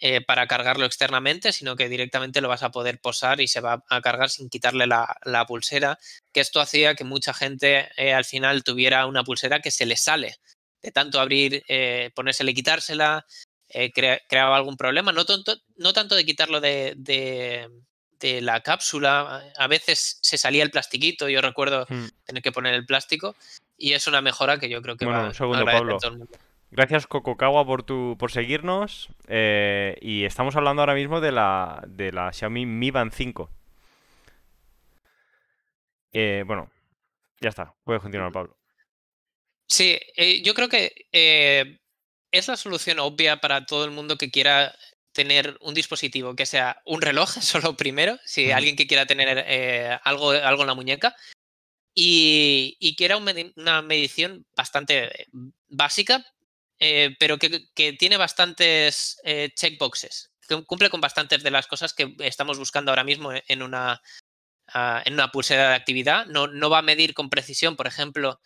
eh, 0.01 0.19
para 0.21 0.47
cargarlo 0.47 0.85
externamente, 0.85 1.53
sino 1.53 1.77
que 1.77 1.87
directamente 1.87 2.41
lo 2.41 2.49
vas 2.49 2.63
a 2.63 2.71
poder 2.71 2.99
posar 2.99 3.39
y 3.39 3.47
se 3.47 3.61
va 3.61 3.83
a 3.89 4.01
cargar 4.01 4.29
sin 4.29 4.49
quitarle 4.49 4.87
la, 4.87 5.45
pulsera, 5.47 5.97
que 6.33 6.41
esto 6.41 6.59
hacía 6.59 6.95
que 6.95 7.05
mucha 7.05 7.33
gente 7.33 7.89
eh, 7.95 8.13
al 8.13 8.25
final 8.25 8.63
tuviera 8.63 9.05
una 9.05 9.23
pulsera 9.23 9.59
que 9.59 9.71
se 9.71 9.85
le 9.85 9.95
sale 9.95 10.37
de 10.81 10.91
tanto 10.91 11.19
abrir, 11.19 11.63
ponérsela 12.15 12.49
y 12.49 12.55
quitársela, 12.55 13.27
creaba 14.27 14.57
algún 14.57 14.77
problema, 14.77 15.11
no, 15.11 15.23
no 15.75 15.93
tanto 15.93 16.15
de 16.15 16.25
quitarlo 16.25 16.59
de, 16.59 16.95
de 18.21 18.41
la 18.41 18.61
cápsula. 18.61 19.43
A 19.57 19.67
veces 19.67 20.19
se 20.21 20.37
salía 20.37 20.63
el 20.63 20.71
plastiquito, 20.71 21.27
yo 21.27 21.41
recuerdo 21.41 21.85
hmm. 21.89 22.05
tener 22.25 22.43
que 22.43 22.51
poner 22.51 22.73
el 22.73 22.85
plástico. 22.85 23.35
Y 23.77 23.93
es 23.93 24.07
una 24.07 24.21
mejora 24.21 24.59
que 24.59 24.69
yo 24.69 24.81
creo 24.81 24.95
que 24.95 25.05
va 25.05 25.25
un 25.25 25.33
segundo, 25.33 25.65
Pablo. 25.65 25.97
Gracias 26.73 27.05
Cocokawa 27.05 27.65
por 27.65 27.83
tu 27.83 28.15
por 28.17 28.31
seguirnos 28.31 29.09
eh, 29.27 29.97
y 30.01 30.23
estamos 30.23 30.55
hablando 30.55 30.81
ahora 30.81 30.93
mismo 30.93 31.19
de 31.19 31.33
la 31.33 31.83
de 31.85 32.13
la 32.13 32.31
Xiaomi 32.31 32.65
Mi 32.65 32.91
Band 32.91 33.11
5. 33.11 33.49
Eh, 36.13 36.43
bueno, 36.47 36.71
ya 37.41 37.49
está. 37.49 37.75
Puedes 37.83 38.01
continuar, 38.01 38.31
Pablo. 38.31 38.57
Sí, 39.67 39.99
eh, 40.15 40.41
yo 40.43 40.53
creo 40.53 40.69
que 40.69 41.09
es 42.31 42.47
la 42.47 42.55
solución 42.55 42.99
obvia 42.99 43.41
para 43.41 43.65
todo 43.65 43.83
el 43.83 43.91
mundo 43.91 44.17
que 44.17 44.31
quiera 44.31 44.73
tener 45.11 45.57
un 45.59 45.73
dispositivo 45.73 46.37
que 46.37 46.45
sea 46.45 46.81
un 46.85 47.01
reloj, 47.01 47.29
solo 47.41 47.75
primero, 47.75 48.17
si 48.23 48.49
alguien 48.53 48.77
que 48.77 48.87
quiera 48.87 49.05
tener 49.05 49.99
algo, 50.03 50.31
algo 50.31 50.61
en 50.61 50.67
la 50.67 50.73
muñeca, 50.73 51.15
y, 51.93 52.77
y 52.79 52.95
quiera 52.95 53.17
una 53.17 53.81
medición 53.81 54.45
bastante 54.55 55.27
básica, 55.67 56.25
eh, 56.81 57.15
pero 57.19 57.37
que, 57.37 57.69
tiene 57.93 58.17
bastantes 58.17 59.21
eh, 59.23 59.51
checkboxes, 59.55 60.31
que 60.47 60.63
cumple 60.65 60.89
con 60.89 60.99
bastantes 60.99 61.43
de 61.43 61.51
las 61.51 61.67
cosas 61.67 61.93
que 61.93 62.15
estamos 62.19 62.57
buscando 62.57 62.91
ahora 62.91 63.03
mismo 63.03 63.31
en 63.47 63.61
una, 63.61 64.01
ah, 64.67 65.01
en 65.05 65.13
una 65.13 65.31
pulsera 65.31 65.69
de 65.69 65.75
actividad. 65.75 66.25
No, 66.25 66.47
no 66.47 66.69
va 66.71 66.79
a 66.79 66.81
medir 66.81 67.13
con 67.13 67.29
precisión, 67.29 67.75
por 67.75 67.85
ejemplo, 67.87 68.41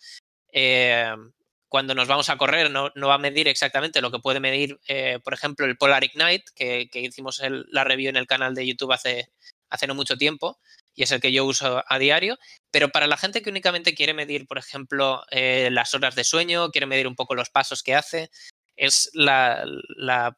cuando 1.68 1.94
nos 1.94 2.08
vamos 2.08 2.28
a 2.28 2.36
correr 2.36 2.70
no, 2.70 2.90
va 2.94 3.14
a 3.14 3.18
medir 3.18 3.48
exactamente 3.48 4.00
lo 4.00 4.10
que 4.10 4.18
puede 4.18 4.40
medir, 4.40 4.78
eh, 4.86 5.18
por 5.24 5.34
ejemplo, 5.34 5.66
el 5.66 5.76
Polar 5.76 6.04
Ignite, 6.04 6.44
que, 6.54 6.88
hicimos 6.94 7.42
la 7.68 7.84
review 7.84 8.10
en 8.10 8.16
el 8.16 8.26
canal 8.26 8.54
de 8.54 8.66
YouTube 8.66 8.92
hace, 8.92 9.30
hace 9.68 9.86
no 9.86 9.94
mucho 9.94 10.16
tiempo, 10.16 10.58
y 10.96 11.04
es 11.04 11.12
el 11.12 11.20
que 11.20 11.30
yo 11.30 11.44
uso 11.44 11.84
a 11.86 11.98
diario. 11.98 12.38
Pero 12.72 12.88
para 12.88 13.06
la 13.06 13.16
gente 13.16 13.42
que 13.42 13.50
únicamente 13.50 13.94
quiere 13.94 14.14
medir, 14.14 14.46
por 14.46 14.58
ejemplo, 14.58 15.22
eh, 15.30 15.68
las 15.70 15.94
horas 15.94 16.16
de 16.16 16.24
sueño, 16.24 16.70
quiere 16.70 16.86
medir 16.86 17.06
un 17.06 17.14
poco 17.14 17.36
los 17.36 17.50
pasos 17.50 17.84
que 17.84 17.94
hace, 17.94 18.30
es 18.74 19.10
la, 19.14 19.64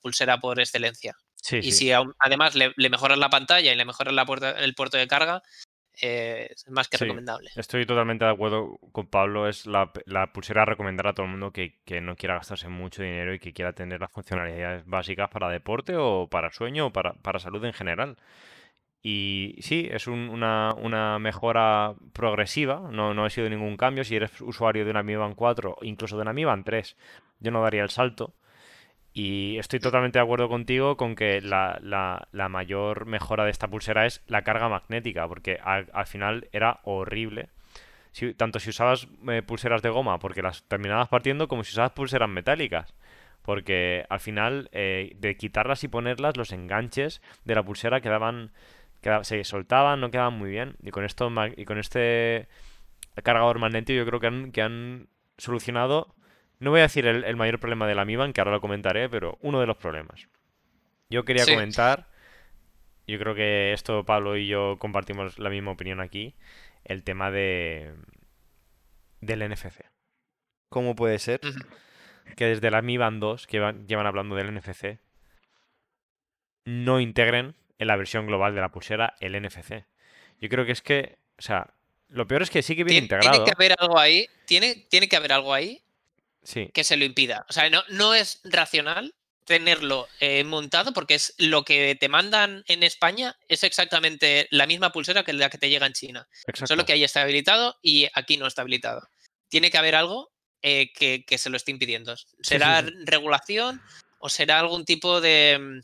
pulsera 0.03 0.39
por 0.39 0.61
excelencia. 0.61 1.17
y 1.51 1.73
si 1.73 1.91
además 2.19 2.55
le, 2.55 2.75
mejoras 2.91 3.19
la 3.19 3.31
pantalla 3.31 3.73
y 3.73 3.77
le 3.77 3.85
mejoras 3.85 4.13
la 4.13 4.27
el 4.59 4.75
puerto 4.75 4.99
de 4.99 5.09
carga, 5.09 5.43
es 6.01 6.69
más 6.69 6.89
que 6.89 6.97
recomendable. 6.97 7.51
Estoy 7.57 7.85
totalmente 7.85 8.25
de 8.25 8.31
acuerdo 8.31 8.79
con 8.93 9.09
Pablo. 9.09 9.49
Es 9.49 9.67
la, 9.67 9.93
pulsera 10.33 10.63
a 10.63 10.65
recomendar 10.65 11.09
a 11.09 11.15
todo 11.15 11.27
el 11.27 11.33
mundo 11.33 11.53
que, 11.53 11.75
no 12.01 12.17
quiera 12.17 12.37
gastarse 12.37 12.69
mucho 12.69 13.03
dinero 13.03 13.35
y 13.35 13.39
que 13.39 13.53
quiera 13.53 13.73
tener 13.73 14.01
las 14.01 14.13
funcionalidades 14.13 14.87
básicas 14.87 15.29
para 15.31 15.49
deporte 15.49 15.97
o 15.97 16.29
para 16.29 16.53
sueño 16.53 16.87
o 16.87 16.93
para, 16.93 17.39
salud 17.39 17.65
en 17.65 17.73
general. 17.73 18.17
Y 19.03 19.57
sí, 19.61 19.89
es 19.91 20.07
una, 20.07 21.19
mejora 21.21 21.95
progresiva, 22.13 22.89
no, 22.91 23.15
no 23.15 23.25
ha 23.25 23.31
sido 23.31 23.49
ningún 23.49 23.77
cambio. 23.77 24.05
Si 24.05 24.17
eres 24.17 24.41
usuario 24.41 24.85
de 24.85 24.91
una 24.91 25.03
Mi 25.03 25.15
Band 25.15 25.37
4, 25.37 25.77
incluso 25.83 26.17
de 26.17 26.23
una 26.23 26.33
Mi 26.33 26.45
Band 26.45 26.65
3, 26.65 26.97
yo 27.41 27.51
no 27.51 27.63
daría 27.63 27.83
el 27.83 27.91
salto. 27.91 28.35
Y 29.13 29.59
estoy 29.59 29.81
totalmente 29.81 30.19
de 30.19 30.25
acuerdo 30.25 30.49
contigo 30.49 30.97
con 30.97 31.17
que 31.17 31.41
la, 31.41 31.81
la, 31.83 32.49
mayor 32.49 33.07
mejora 33.07 33.45
de 33.45 33.51
esta 33.51 33.67
pulsera 33.67 34.07
es 34.07 34.23
la 34.29 34.43
carga 34.43 34.69
magnética, 34.69 35.27
porque 35.27 35.59
al, 35.61 35.89
final 36.07 36.49
era 36.53 36.81
horrible. 36.85 37.49
tanto 38.37 38.61
si 38.61 38.71
usabas 38.71 39.09
eh, 39.29 39.43
pulseras 39.43 39.83
de 39.83 39.91
goma, 39.91 40.19
porque 40.19 40.43
las 40.43 40.63
terminabas 40.69 41.09
partiendo, 41.09 41.49
como 41.49 41.65
si 41.65 41.73
usabas 41.73 41.93
pulseras 41.93 42.29
metálicas. 42.29 42.95
Porque 43.43 44.05
al 44.09 44.21
final, 44.21 44.69
eh, 44.73 45.17
de 45.17 45.37
quitarlas 45.37 45.83
y 45.83 45.89
ponerlas, 45.89 46.37
los 46.37 46.53
enganches 46.53 47.23
de 47.45 47.55
la 47.55 47.63
pulsera 47.63 48.01
quedaban, 48.01 48.53
se 49.23 49.45
soltaban, 49.45 50.01
no 50.01 50.11
quedaban 50.11 50.35
muy 50.35 50.51
bien. 50.51 50.77
Y 50.83 50.91
con 50.91 51.05
esto 51.05 51.31
y 51.57 51.65
con 51.65 51.79
este 51.79 52.49
cargador 53.23 53.59
magnético 53.59 53.97
yo 53.97 54.07
creo 54.07 54.21
que 54.21 54.27
han, 54.27 54.53
que 54.53 54.63
han 54.63 55.09
solucionado, 55.37 56.15
no 56.61 56.71
voy 56.71 56.81
a 56.81 56.85
decir 56.85 57.07
el, 57.07 57.37
mayor 57.37 57.61
problema 57.61 57.87
de 57.87 57.95
la 57.95 58.05
Mi 58.05 58.17
Band, 58.17 58.35
que 58.35 58.41
ahora 58.41 58.53
lo 58.53 58.61
comentaré, 58.61 59.09
pero 59.09 59.39
uno 59.43 59.61
de 59.61 59.67
los 59.67 59.77
problemas. 59.77 60.29
Yo 61.09 61.25
quería 61.25 61.47
comentar, 61.47 62.09
yo 63.07 63.19
creo 63.19 63.35
que 63.35 63.73
esto 63.73 64.05
Pablo 64.05 64.37
y 64.37 64.47
yo 64.47 64.77
compartimos 64.79 65.39
la 65.39 65.51
misma 65.51 65.71
opinión 65.71 66.01
aquí, 66.01 66.35
el 66.85 67.05
tema 67.05 67.31
de 67.31 67.95
del 69.21 69.49
NFC. 69.49 69.85
¿Cómo 70.69 70.95
puede 70.95 71.19
ser 71.19 71.41
que 72.37 72.47
desde 72.47 72.71
la 72.71 72.83
Mi 72.83 72.99
Band 72.99 73.21
2, 73.21 73.47
que 73.47 73.75
llevan 73.87 74.07
hablando 74.07 74.37
del 74.37 74.55
NFC, 74.55 74.99
no 76.65 77.01
integren 77.01 77.55
en 77.79 77.87
la 77.87 77.97
versión 77.97 78.27
global 78.27 78.55
de 78.55 78.61
la 78.61 78.71
pulsera 78.71 79.15
el 79.21 79.41
NFC? 79.41 79.85
Yo 80.41 80.49
creo 80.49 80.65
que 80.65 80.73
es 80.73 80.83
que, 80.83 81.19
o 81.39 81.43
sea, 81.43 81.73
lo 82.09 82.27
peor 82.27 82.43
es 82.43 82.51
que 82.51 82.63
sí 82.63 82.77
que 82.77 82.85
viene 82.85 83.03
integrado. 83.03 83.31
Tiene 83.33 83.45
que 83.45 83.53
haber 83.55 83.75
algo 83.79 83.99
ahí, 83.99 84.27
tiene, 84.47 84.87
tiene 84.89 85.09
que 85.09 85.17
haber 85.17 85.33
algo 85.33 85.53
ahí 85.53 85.83
que 86.73 86.85
se 86.85 86.97
lo 86.97 87.05
impida. 87.05 87.45
O 87.49 87.53
sea, 87.53 87.69
no, 87.69 87.83
no 87.89 88.15
es 88.15 88.41
racional 88.45 89.15
tenerlo 89.45 90.09
eh, 90.21 90.45
montado 90.45 90.93
porque 90.93 91.15
es 91.15 91.35
lo 91.39 91.65
que 91.65 91.97
te 91.99 92.09
mandan 92.11 92.65
en 92.69 92.83
España 92.83 93.35
es 93.49 93.65
exactamente 93.65 94.47
la 94.51 94.67
misma 94.67 94.93
pulsera 94.93 95.25
que 95.25 95.33
la 95.33 95.49
que 95.49 95.57
te 95.57 95.71
llega 95.71 95.87
en 95.87 95.95
China. 95.95 96.29
Solo 96.67 96.85
que 96.85 96.93
ahí 96.93 97.03
está 97.03 97.23
habilitado 97.23 97.77
y 97.83 98.09
aquí 98.13 98.37
no 98.37 98.47
está 98.47 98.63
habilitado. 98.63 99.09
Tiene 99.49 99.71
que 99.71 99.79
haber 99.79 99.95
algo 99.95 100.31
eh, 100.61 100.93
que, 100.93 101.39
se 101.39 101.49
lo 101.49 101.57
esté 101.57 101.71
impidiendo. 101.71 102.15
¿Será 102.43 102.85
regulación 103.05 103.81
o 104.19 104.29
será 104.29 104.61
algún 104.61 104.85
tipo 104.85 105.21
de, 105.21 105.59
mm, 105.59 105.81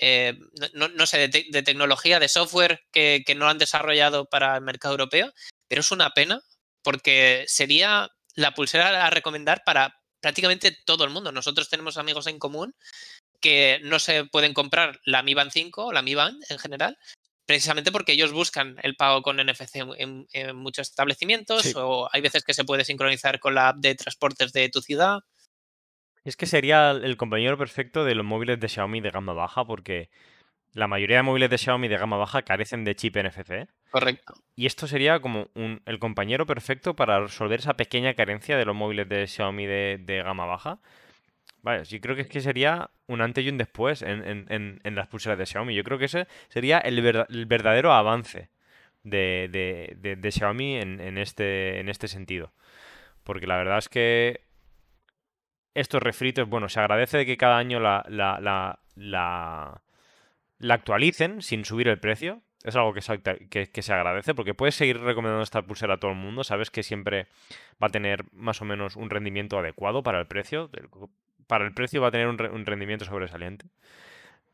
eh, 0.00 0.38
no, 0.72 1.06
sé, 1.06 1.28
de, 1.28 1.62
tecnología, 1.62 2.20
de 2.20 2.28
software 2.28 2.80
que, 2.92 3.22
que 3.26 3.34
no 3.34 3.48
han 3.48 3.58
desarrollado 3.58 4.26
para 4.26 4.56
el 4.56 4.62
mercado 4.62 4.94
europeo? 4.94 5.32
Pero 5.68 5.80
es 5.80 5.90
una 5.90 6.10
pena 6.10 6.40
porque 6.82 7.44
sería 7.48 8.10
la 8.34 8.54
pulsera 8.54 9.06
a 9.06 9.10
recomendar 9.10 9.62
para 9.64 9.94
prácticamente 10.20 10.76
todo 10.84 11.04
el 11.04 11.10
mundo. 11.10 11.32
Nosotros 11.32 11.68
tenemos 11.68 11.96
amigos 11.96 12.26
en 12.26 12.38
común 12.38 12.74
que 13.40 13.80
no 13.82 13.98
se 13.98 14.24
pueden 14.24 14.54
comprar 14.54 15.00
la 15.04 15.22
Mi 15.22 15.34
Band 15.34 15.52
5 15.52 15.86
o 15.86 15.92
la 15.92 16.02
Mi 16.02 16.14
Band 16.14 16.42
en 16.48 16.58
general, 16.58 16.98
precisamente 17.46 17.92
porque 17.92 18.12
ellos 18.12 18.32
buscan 18.32 18.76
el 18.82 18.96
pago 18.96 19.22
con 19.22 19.36
NFC 19.36 19.76
en, 19.96 20.26
muchos 20.56 20.88
establecimientos 20.90 21.74
o 21.76 22.08
hay 22.12 22.20
veces 22.20 22.44
que 22.44 22.54
se 22.54 22.64
puede 22.64 22.84
sincronizar 22.84 23.38
con 23.40 23.54
la 23.54 23.68
app 23.68 23.78
de 23.78 23.94
transportes 23.94 24.52
de 24.52 24.68
tu 24.68 24.82
ciudad. 24.82 25.18
Es 26.28 26.36
que 26.36 26.44
sería 26.44 26.90
el 26.90 27.16
compañero 27.16 27.56
perfecto 27.56 28.04
de 28.04 28.14
los 28.14 28.24
móviles 28.24 28.60
de 28.60 28.68
Xiaomi 28.68 29.00
de 29.00 29.08
gama 29.08 29.32
baja 29.32 29.64
porque 29.64 30.10
la 30.74 30.86
mayoría 30.86 31.16
de 31.16 31.22
móviles 31.22 31.48
de 31.48 31.56
Xiaomi 31.56 31.88
de 31.88 31.96
gama 31.96 32.18
baja 32.18 32.42
carecen 32.42 32.84
de 32.84 32.94
chip 32.94 33.16
NFC. 33.16 33.66
Correcto. 33.90 34.34
Y 34.54 34.66
esto 34.66 34.86
sería 34.86 35.20
como 35.20 35.48
un, 35.54 35.80
el 35.86 35.98
compañero 35.98 36.44
perfecto 36.44 36.94
para 36.94 37.18
resolver 37.18 37.60
esa 37.60 37.78
pequeña 37.78 38.12
carencia 38.12 38.58
de 38.58 38.66
los 38.66 38.76
móviles 38.76 39.08
de 39.08 39.26
Xiaomi 39.26 39.64
de, 39.64 40.22
gama 40.22 40.44
baja. 40.44 40.80
Vale, 41.62 41.84
yo 41.84 41.98
creo 41.98 42.14
que 42.14 42.20
es 42.20 42.28
que 42.28 42.42
sería 42.42 42.90
un 43.06 43.22
antes 43.22 43.42
y 43.42 43.48
un 43.48 43.56
después 43.56 44.02
en, 44.02 44.80
las 44.84 45.06
pulseras 45.06 45.38
de 45.38 45.46
Xiaomi. 45.46 45.74
Yo 45.74 45.82
creo 45.82 45.98
que 45.98 46.04
ese 46.04 46.26
sería 46.50 46.76
el, 46.76 47.00
verdadero 47.46 47.94
avance 47.94 48.50
de, 49.02 49.48
de, 49.96 50.30
Xiaomi 50.30 50.76
en, 50.76 51.16
este, 51.16 51.80
en 51.80 51.88
este 51.88 52.06
sentido. 52.06 52.52
Porque 53.24 53.46
la 53.46 53.56
verdad 53.56 53.78
es 53.78 53.88
que 53.88 54.47
estos 55.80 56.02
refritos, 56.02 56.48
bueno, 56.48 56.68
se 56.68 56.80
agradece 56.80 57.18
de 57.18 57.26
que 57.26 57.36
cada 57.36 57.58
año 57.58 57.80
la, 57.80 58.04
la, 58.08 58.40
la 58.96 59.80
la 60.58 60.74
actualicen 60.74 61.42
sin 61.42 61.64
subir 61.64 61.88
el 61.88 61.98
precio. 61.98 62.42
Es 62.64 62.74
algo 62.74 62.92
que 62.92 63.00
se, 63.00 63.20
que, 63.20 63.82
se, 63.82 63.92
agradece 63.92 64.34
porque 64.34 64.52
puedes 64.52 64.74
seguir 64.74 65.00
recomendando 65.00 65.42
esta 65.42 65.62
pulsera 65.62 65.94
a 65.94 65.96
todo 65.98 66.10
el 66.10 66.16
mundo. 66.16 66.42
Sabes 66.42 66.70
que 66.70 66.82
siempre 66.82 67.28
va 67.82 67.86
a 67.86 67.90
tener 67.90 68.24
más 68.32 68.60
o 68.60 68.64
menos 68.64 68.96
un 68.96 69.10
rendimiento 69.10 69.58
adecuado 69.58 70.02
para 70.02 70.18
el 70.18 70.26
precio. 70.26 70.68
Para 71.46 71.64
el 71.64 71.72
precio 71.72 72.02
va 72.02 72.08
a 72.08 72.10
tener 72.10 72.26
un, 72.26 72.66
rendimiento 72.66 73.04
sobresaliente. 73.04 73.66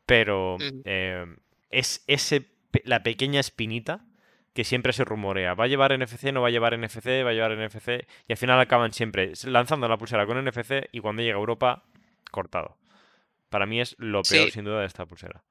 Pero 0.04 0.58
eh, 0.84 1.24
es 1.70 2.04
ese, 2.06 2.46
la 2.84 3.02
pequeña 3.02 3.40
espinita 3.40 4.04
que 4.54 4.64
siempre 4.64 4.92
se 4.92 5.04
rumorea. 5.04 5.54
¿Va 5.54 5.64
a 5.64 5.66
llevar 5.66 5.98
NFC? 5.98 6.32
¿No 6.32 6.40
va 6.40 6.48
a 6.48 6.50
llevar 6.52 6.78
NFC? 6.78 7.06
¿Va 7.24 7.30
a 7.30 7.32
llevar 7.32 7.58
NFC? 7.58 8.06
Y 8.28 8.32
al 8.32 8.38
final 8.38 8.60
acaban 8.60 8.92
siempre 8.92 9.32
lanzando 9.44 9.88
la 9.88 9.98
pulsera 9.98 10.26
con 10.26 10.42
NFC 10.42 10.88
y 10.92 11.00
cuando 11.00 11.22
llega 11.22 11.34
a 11.34 11.40
Europa, 11.40 11.82
cortado. 12.30 12.78
Para 13.50 13.66
mí 13.66 13.80
es 13.80 13.96
lo 13.98 14.22
peor, 14.22 14.50
sin 14.50 14.64
duda, 14.64 14.80
de 14.80 14.86
esta 14.86 15.06
pulsera. 15.06 15.42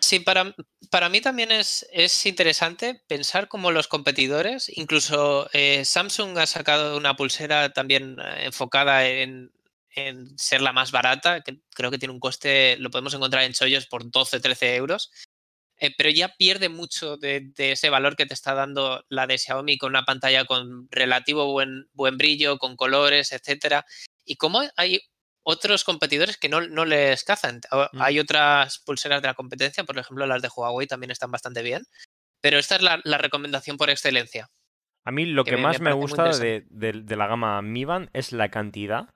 Sí, 0.00 0.20
para, 0.20 0.54
para 0.90 1.08
mí 1.08 1.22
también 1.22 1.50
es, 1.50 1.86
es, 1.90 2.26
interesante 2.26 3.00
pensar 3.06 3.48
cómo 3.48 3.70
los 3.70 3.88
competidores, 3.88 4.70
incluso 4.76 5.48
eh, 5.54 5.82
Samsung 5.86 6.36
ha 6.36 6.46
sacado 6.46 6.98
una 6.98 7.16
pulsera 7.16 7.72
también 7.72 8.18
eh, 8.20 8.44
enfocada 8.44 9.08
en, 9.08 9.50
ser 10.36 10.60
la 10.60 10.72
más 10.72 10.90
barata, 10.90 11.40
que 11.40 11.60
creo 11.74 11.90
que 11.90 11.98
tiene 11.98 12.12
un 12.12 12.20
coste, 12.20 12.76
lo 12.80 12.90
podemos 12.90 13.14
encontrar 13.14 13.44
en 13.44 13.52
chollos 13.52 13.86
por 13.86 14.10
12, 14.10 14.40
13 14.40 14.76
euros, 14.76 15.10
eh, 15.78 15.92
pero 15.96 16.10
ya 16.10 16.28
pierde 16.28 16.68
mucho 16.68 17.16
de, 17.16 17.50
ese 17.56 17.90
valor 17.90 18.16
que 18.16 18.26
te 18.26 18.34
está 18.34 18.54
dando 18.54 19.04
la 19.08 19.26
de 19.26 19.38
Xiaomi 19.38 19.76
con 19.76 19.90
una 19.90 20.04
pantalla 20.04 20.44
con 20.44 20.88
relativo 20.90 21.50
buen, 21.52 21.88
buen 21.92 22.16
brillo, 22.16 22.58
con 22.58 22.76
colores, 22.76 23.32
etcétera. 23.32 23.84
Y 24.24 24.36
cómo 24.36 24.62
hay 24.76 25.00
otros 25.42 25.84
competidores 25.84 26.36
que 26.36 26.48
no, 26.48 26.60
les 26.60 27.24
cazan. 27.24 27.60
Mm. 27.70 28.02
Hay 28.02 28.18
otras 28.18 28.78
pulseras 28.78 29.22
de 29.22 29.28
la 29.28 29.34
competencia, 29.34 29.84
por 29.84 29.98
ejemplo, 29.98 30.26
las 30.26 30.42
de 30.42 30.48
Huawei 30.54 30.86
también 30.86 31.10
están 31.10 31.30
bastante 31.30 31.62
bien, 31.62 31.84
pero 32.40 32.58
esta 32.58 32.76
es 32.76 32.82
la, 32.82 33.18
recomendación 33.18 33.76
por 33.76 33.90
excelencia. 33.90 34.50
A 35.04 35.10
mí 35.10 35.26
lo 35.26 35.44
que, 35.44 35.58
más 35.58 35.80
me, 35.80 35.92
gusta 35.92 36.30
de, 36.30 36.64
la 37.06 37.26
gama 37.26 37.60
Mi 37.60 37.84
Band 37.84 38.08
es 38.14 38.32
la 38.32 38.48
cantidad 38.48 39.10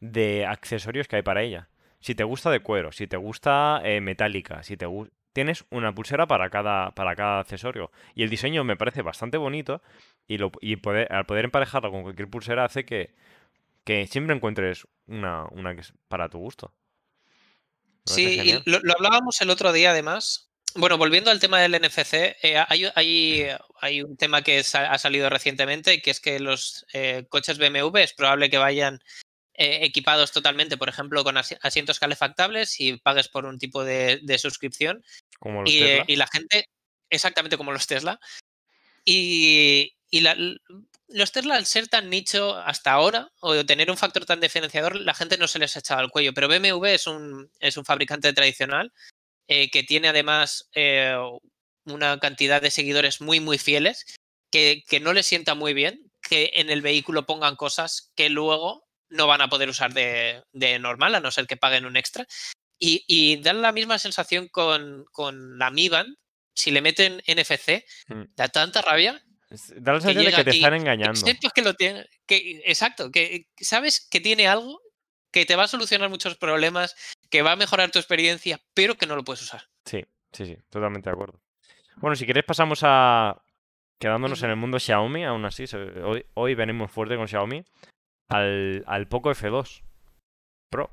de 0.00 0.46
accesorios 0.46 1.06
que 1.06 1.16
hay 1.16 1.22
para 1.22 1.42
ella. 1.42 1.68
Si 2.00 2.14
te 2.14 2.24
gusta 2.24 2.50
de 2.50 2.60
cuero, 2.60 2.92
si 2.92 3.06
te 3.06 3.16
gusta 3.16 3.82
eh, 3.84 4.00
metálica, 4.00 4.62
si 4.62 4.76
te 4.76 4.86
tienes 5.32 5.64
una 5.70 5.94
pulsera 5.94 6.26
para 6.26 6.50
cada, 6.50 6.90
para 6.92 7.14
cada 7.16 7.40
accesorio. 7.40 7.90
Y 8.14 8.22
el 8.22 8.30
diseño 8.30 8.64
me 8.64 8.76
parece 8.76 9.02
bastante 9.02 9.36
bonito 9.36 9.82
y, 10.26 10.38
lo, 10.38 10.50
y 10.60 10.76
poder, 10.76 11.12
al 11.12 11.26
poder 11.26 11.46
emparejarlo 11.46 11.90
con 11.90 12.02
cualquier 12.02 12.28
pulsera 12.28 12.64
hace 12.64 12.84
que 12.84 13.14
que 13.88 14.06
siempre 14.06 14.36
encuentres 14.36 14.86
una, 15.06 15.46
una 15.50 15.74
que 15.74 15.80
es 15.80 15.94
para 16.08 16.28
tu 16.28 16.36
gusto. 16.36 16.74
Sí, 18.04 18.60
lo, 18.66 18.76
hablábamos 18.94 19.40
el 19.40 19.48
otro 19.48 19.72
día 19.72 19.92
además. 19.92 20.50
Bueno, 20.74 20.98
volviendo 20.98 21.30
al 21.30 21.40
tema 21.40 21.58
del 21.58 21.72
NFC, 21.72 22.36
eh, 22.42 22.62
hay, 22.68 22.84
hay, 23.80 24.02
un 24.02 24.18
tema 24.18 24.42
que 24.42 24.58
ha 24.58 24.98
salido 24.98 25.30
recientemente, 25.30 26.02
que 26.02 26.10
es 26.10 26.20
que 26.20 26.38
los 26.38 26.84
eh, 26.92 27.24
coches 27.30 27.56
BMW 27.56 27.96
es 27.96 28.12
probable 28.12 28.50
que 28.50 28.58
vayan 28.58 29.00
eh, 29.60 29.80
equipados 29.82 30.30
totalmente, 30.30 30.76
por 30.76 30.88
ejemplo, 30.88 31.24
con 31.24 31.36
asientos 31.36 31.98
calefactables 31.98 32.78
y 32.78 32.96
pagues 32.96 33.26
por 33.26 33.44
un 33.44 33.58
tipo 33.58 33.82
de, 33.82 34.20
suscripción. 34.38 35.04
Como 35.40 35.62
los 35.62 35.70
y, 35.70 35.80
Tesla. 35.80 36.04
y 36.06 36.16
la 36.16 36.26
gente, 36.28 36.68
exactamente 37.10 37.56
como 37.56 37.72
los 37.72 37.88
Tesla. 37.88 38.20
Y, 39.04 39.96
y 40.10 40.20
la, 40.20 40.36
los 41.08 41.32
Tesla, 41.32 41.56
al 41.56 41.66
ser 41.66 41.88
tan 41.88 42.08
nicho 42.08 42.56
hasta 42.56 42.92
ahora, 42.92 43.32
o 43.40 43.66
tener 43.66 43.90
un 43.90 43.96
factor 43.96 44.24
tan 44.26 44.38
diferenciador, 44.38 44.94
la 44.94 45.14
gente 45.14 45.38
no 45.38 45.48
se 45.48 45.58
les 45.58 45.74
ha 45.74 45.80
echado 45.80 45.98
al 45.98 46.10
cuello. 46.10 46.32
Pero 46.32 46.46
BMW 46.46 46.84
es 46.86 47.08
un, 47.08 47.50
es 47.58 47.76
un 47.76 47.84
fabricante 47.84 48.32
tradicional 48.32 48.92
eh, 49.48 49.70
que 49.70 49.82
tiene 49.82 50.06
además 50.06 50.68
eh, 50.72 51.16
una 51.84 52.20
cantidad 52.20 52.62
de 52.62 52.70
seguidores 52.70 53.20
muy, 53.20 53.40
muy 53.40 53.58
fieles, 53.58 54.06
que, 54.52 54.84
que 54.86 55.00
no 55.00 55.12
les 55.12 55.26
sienta 55.26 55.56
muy 55.56 55.74
bien 55.74 56.12
que 56.22 56.52
en 56.54 56.70
el 56.70 56.80
vehículo 56.80 57.26
pongan 57.26 57.56
cosas 57.56 58.12
que 58.14 58.28
luego 58.28 58.87
no 59.10 59.26
van 59.26 59.40
a 59.40 59.48
poder 59.48 59.68
usar 59.68 59.92
de, 59.94 60.42
de 60.52 60.78
normal, 60.78 61.14
a 61.14 61.20
no 61.20 61.30
ser 61.30 61.46
que 61.46 61.56
paguen 61.56 61.86
un 61.86 61.96
extra. 61.96 62.26
Y, 62.78 63.04
y 63.08 63.36
dan 63.42 63.62
la 63.62 63.72
misma 63.72 63.98
sensación 63.98 64.48
con, 64.48 65.04
con 65.12 65.58
la 65.58 65.70
Mi 65.70 65.88
Band. 65.88 66.16
Si 66.54 66.70
le 66.70 66.80
meten 66.80 67.22
NFC, 67.26 67.84
mm. 68.08 68.34
da 68.34 68.48
tanta 68.48 68.82
rabia 68.82 69.22
Da 69.76 69.94
la 69.94 70.00
sensación 70.00 70.26
de 70.26 70.32
que 70.32 70.44
te 70.44 70.50
están 70.50 70.74
engañando. 70.74 71.18
que 71.54 71.62
lo 71.62 71.72
tiene, 71.74 72.04
que, 72.26 72.60
exacto, 72.66 73.10
que 73.10 73.46
sabes 73.58 74.06
que 74.10 74.20
tiene 74.20 74.46
algo 74.46 74.78
que 75.30 75.46
te 75.46 75.56
va 75.56 75.64
a 75.64 75.68
solucionar 75.68 76.10
muchos 76.10 76.36
problemas, 76.36 76.94
que 77.30 77.42
va 77.42 77.52
a 77.52 77.56
mejorar 77.56 77.90
tu 77.90 77.98
experiencia, 77.98 78.60
pero 78.74 78.96
que 78.96 79.06
no 79.06 79.16
lo 79.16 79.24
puedes 79.24 79.42
usar. 79.42 79.62
Sí, 79.84 80.04
sí, 80.32 80.46
sí, 80.46 80.56
totalmente 80.68 81.08
de 81.08 81.14
acuerdo. 81.14 81.40
Bueno, 81.96 82.14
si 82.14 82.26
queréis 82.26 82.44
pasamos 82.44 82.80
a, 82.82 83.42
quedándonos 83.98 84.42
en 84.42 84.50
el 84.50 84.56
mundo 84.56 84.78
Xiaomi, 84.78 85.24
aún 85.24 85.44
así, 85.46 85.64
hoy, 86.04 86.24
hoy 86.34 86.54
venimos 86.54 86.90
fuerte 86.90 87.16
con 87.16 87.26
Xiaomi, 87.26 87.64
al, 88.28 88.84
al 88.86 89.08
Poco 89.08 89.30
F2 89.30 89.82
Pro. 90.70 90.90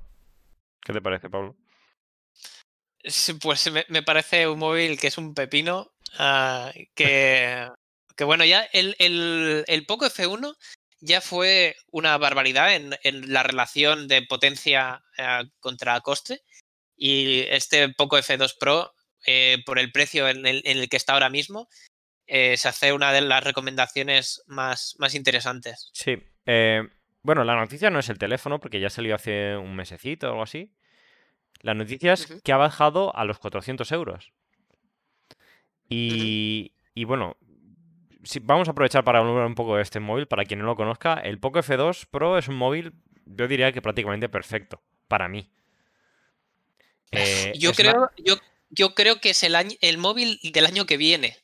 ¿Qué 0.82 0.94
te 0.94 1.02
parece, 1.02 1.30
Pablo? 1.30 1.56
Pues 3.42 3.72
me, 3.90 4.04
parece 4.04 4.48
un 4.48 4.60
móvil 4.60 5.00
que 5.00 5.08
es 5.08 5.18
un 5.18 5.36
pepino, 5.36 5.92
ah, 6.18 6.72
que 6.96 7.70
que 8.16 8.24
bueno, 8.24 8.46
ya 8.46 8.64
el, 8.72 8.96
el, 9.68 9.86
Poco 9.86 10.06
F1 10.06 10.56
ya 11.00 11.22
fue 11.22 11.76
una 11.92 12.18
barbaridad 12.18 12.74
en, 12.74 13.34
la 13.34 13.44
relación 13.44 14.08
de 14.08 14.22
potencia 14.22 15.04
eh, 15.18 15.44
contra 15.60 16.00
coste. 16.02 16.42
Y 16.98 17.42
este 17.50 17.90
Poco 17.90 18.18
F2 18.18 18.56
Pro, 18.58 18.94
eh, 19.26 19.62
por 19.66 19.80
el 19.80 19.92
precio 19.92 20.30
en 20.30 20.46
el, 20.46 20.90
que 20.90 20.98
está 20.98 21.14
ahora 21.14 21.30
mismo, 21.30 21.68
eh, 22.26 22.56
se 22.58 22.70
hace 22.70 22.94
una 22.94 23.12
de 23.12 23.22
las 23.22 23.44
recomendaciones 23.44 24.42
más, 24.48 24.96
más 24.98 25.14
interesantes. 25.14 25.90
Sí. 25.94 26.18
Bueno, 27.26 27.44
la 27.44 27.56
noticia 27.56 27.90
no 27.90 27.98
es 27.98 28.10
el 28.10 28.20
teléfono, 28.20 28.60
porque 28.60 28.80
ya 28.80 28.92
salió 28.92 29.16
hace 29.16 29.58
un 29.58 29.76
mesecito 29.76 30.28
o 30.28 30.30
algo 30.30 30.44
así. 30.44 30.72
La 31.62 31.74
noticia 31.74 32.14
es 32.14 32.28
que 32.44 32.54
ha 32.54 32.58
bajado 32.58 33.16
a 33.16 33.26
los 33.26 33.40
400 33.40 33.92
euros. 33.92 34.32
Y, 35.90 36.74
y 36.94 37.04
bueno, 37.06 37.36
vamos 38.44 38.68
a 38.68 38.72
aprovechar 38.72 39.04
para 39.04 39.20
hablar 39.20 39.48
un 39.48 39.56
poco 39.56 39.76
de 39.76 39.82
este 39.82 40.00
móvil. 40.00 40.28
Para 40.28 40.46
quien 40.46 40.60
no 40.60 40.68
lo 40.68 40.76
conozca, 40.76 41.16
el 41.16 41.40
Poco 41.40 41.58
F2 41.58 42.06
Pro 42.12 42.38
es 42.38 42.48
un 42.48 42.58
móvil, 42.58 42.94
yo 43.26 43.48
diría 43.48 43.72
que 43.72 43.82
prácticamente 43.82 44.30
perfecto, 44.30 44.84
para 45.08 45.28
mí. 45.28 45.50
Eh, 47.10 47.54
yo, 47.58 47.72
creo, 47.74 48.12
yo, 48.24 48.36
yo, 48.70 48.94
creo 48.94 49.20
que 49.20 49.32
es 49.32 49.42
el, 49.42 49.56
año, 49.56 49.76
el 49.82 49.98
móvil 49.98 50.40
del 50.44 50.66
año 50.68 50.86
que 50.86 50.98
viene. 50.98 51.38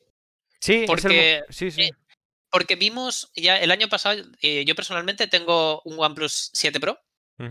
Sí, 0.60 0.84
porque, 0.86 1.42
sí, 1.48 1.72
sí. 1.72 1.82
Eh, 1.82 1.90
porque 2.52 2.76
vimos 2.76 3.32
ya 3.34 3.58
el 3.58 3.70
año 3.70 3.88
pasado, 3.88 4.22
eh, 4.42 4.64
yo 4.66 4.74
personalmente 4.74 5.26
tengo 5.26 5.80
un 5.84 5.98
OnePlus 5.98 6.50
7 6.52 6.78
Pro, 6.78 7.00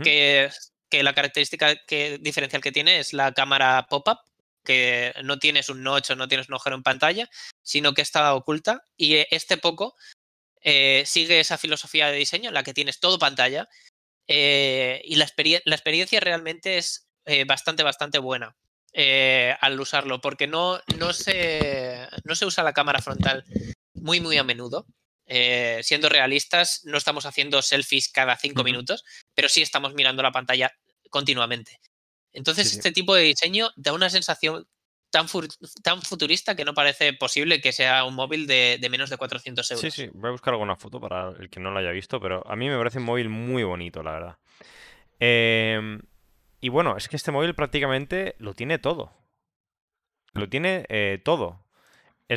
que, 0.03 0.49
que 0.89 1.03
la 1.03 1.13
característica 1.13 1.75
que, 1.85 2.17
diferencial 2.21 2.61
que 2.61 2.71
tiene 2.71 2.99
es 2.99 3.11
la 3.11 3.33
cámara 3.33 3.87
pop-up 3.89 4.19
que 4.63 5.13
no 5.23 5.39
tienes 5.39 5.69
un 5.69 5.83
notch 5.83 6.11
o 6.11 6.15
no 6.15 6.27
tienes 6.27 6.47
un 6.47 6.53
agujero 6.53 6.75
en 6.75 6.83
pantalla, 6.83 7.29
sino 7.63 7.93
que 7.93 8.01
está 8.01 8.33
oculta. 8.35 8.85
Y 8.97 9.15
eh, 9.15 9.27
este 9.31 9.57
poco 9.57 9.95
eh, 10.61 11.03
sigue 11.05 11.39
esa 11.39 11.57
filosofía 11.57 12.07
de 12.07 12.17
diseño 12.17 12.49
en 12.49 12.53
la 12.53 12.63
que 12.63 12.73
tienes 12.73 12.99
todo 12.99 13.19
pantalla 13.19 13.67
eh, 14.27 15.01
y 15.03 15.15
la, 15.15 15.27
la, 15.65 15.75
experiencia 15.75 16.19
realmente 16.19 16.77
es 16.77 17.07
bastante, 17.47 17.83
bastante 17.83 18.19
buena 18.19 18.55
al 18.93 19.79
usarlo, 19.79 20.21
porque 20.21 20.47
no, 20.47 20.79
no, 20.97 21.13
se, 21.13 22.07
no 22.23 22.35
se 22.35 22.45
usa 22.45 22.63
la 22.63 22.73
cámara 22.73 23.01
frontal 23.01 23.45
muy, 23.93 24.19
muy 24.19 24.37
a 24.37 24.43
menudo. 24.43 24.85
siendo 25.81 26.09
realistas, 26.09 26.81
no 26.83 26.97
estamos 26.97 27.25
haciendo 27.25 27.61
selfies 27.61 28.09
cada 28.09 28.35
cinco 28.37 28.63
minutos, 28.63 29.03
pero 29.33 29.49
sí 29.49 29.61
estamos 29.61 29.93
mirando 29.93 30.23
la 30.23 30.31
pantalla 30.31 30.71
continuamente. 31.09 31.79
Entonces, 32.33 32.73
este 32.73 32.91
tipo 32.91 33.13
de 33.15 33.23
diseño 33.23 33.71
da 33.75 33.93
una 33.93 34.09
sensación 34.09 34.67
tan, 35.11 35.27
tan 35.83 36.01
futurista 36.01 36.55
que 36.55 36.65
no 36.65 36.73
parece 36.73 37.13
posible 37.13 37.61
que 37.61 37.71
sea 37.71 38.05
un 38.05 38.15
móvil 38.15 38.47
de, 38.47 38.79
menos 38.89 39.09
de 39.09 39.17
400 39.17 39.71
euros. 39.71 39.81
Sí, 39.81 39.91
sí, 39.91 40.09
voy 40.13 40.29
a 40.29 40.31
buscar 40.31 40.53
alguna 40.53 40.77
foto 40.77 40.99
para 40.99 41.29
el 41.39 41.49
que 41.49 41.59
no 41.59 41.71
lo 41.71 41.79
haya 41.79 41.91
visto, 41.91 42.19
pero 42.19 42.43
a 42.47 42.55
mí 42.55 42.69
me 42.69 42.77
parece 42.77 42.97
un 42.97 43.05
móvil 43.05 43.29
muy 43.29 43.63
bonito, 43.63 44.01
la 44.01 44.11
verdad. 44.13 44.37
Em, 45.19 46.01
y 46.61 46.69
bueno, 46.69 46.97
es 46.97 47.07
que 47.07 47.17
este 47.17 47.31
móvil 47.31 47.53
prácticamente 47.53 48.35
lo 48.39 48.53
tiene 48.53 48.79
todo. 48.79 49.13
Lo 50.33 50.47
tiene 50.49 50.85
eh, 50.87 51.21
todo. 51.23 51.65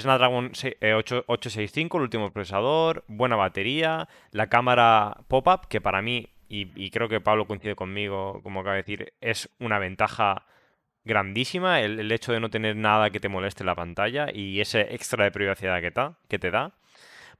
Snapdragon 0.00 0.46
865, 0.46 1.96
eh, 1.96 1.98
el 1.98 2.02
último 2.02 2.32
procesador, 2.32 3.04
buena 3.06 3.36
batería, 3.36 4.08
la 4.30 4.48
cámara 4.48 5.18
pop-up, 5.28 5.68
que 5.68 5.80
para 5.80 6.02
mí 6.02 6.28
y, 6.48 6.90
creo 6.90 7.08
que 7.08 7.20
Pablo 7.20 7.46
coincide 7.46 7.74
conmigo, 7.74 8.40
como 8.42 8.60
acaba 8.60 8.76
de 8.76 8.82
decir, 8.82 9.12
es 9.20 9.48
una 9.58 9.78
ventaja 9.78 10.46
grandísima 11.04 11.80
el, 11.80 12.10
hecho 12.12 12.32
de 12.32 12.40
no 12.40 12.48
tener 12.48 12.76
nada 12.76 13.10
que 13.10 13.20
te 13.20 13.28
moleste 13.28 13.62
en 13.62 13.66
la 13.66 13.74
pantalla 13.74 14.28
y 14.32 14.60
ese 14.60 14.82
extra 14.94 15.24
de 15.24 15.32
privacidad 15.32 15.80
que, 15.80 15.92
que 16.28 16.38
te 16.38 16.50
da. 16.50 16.72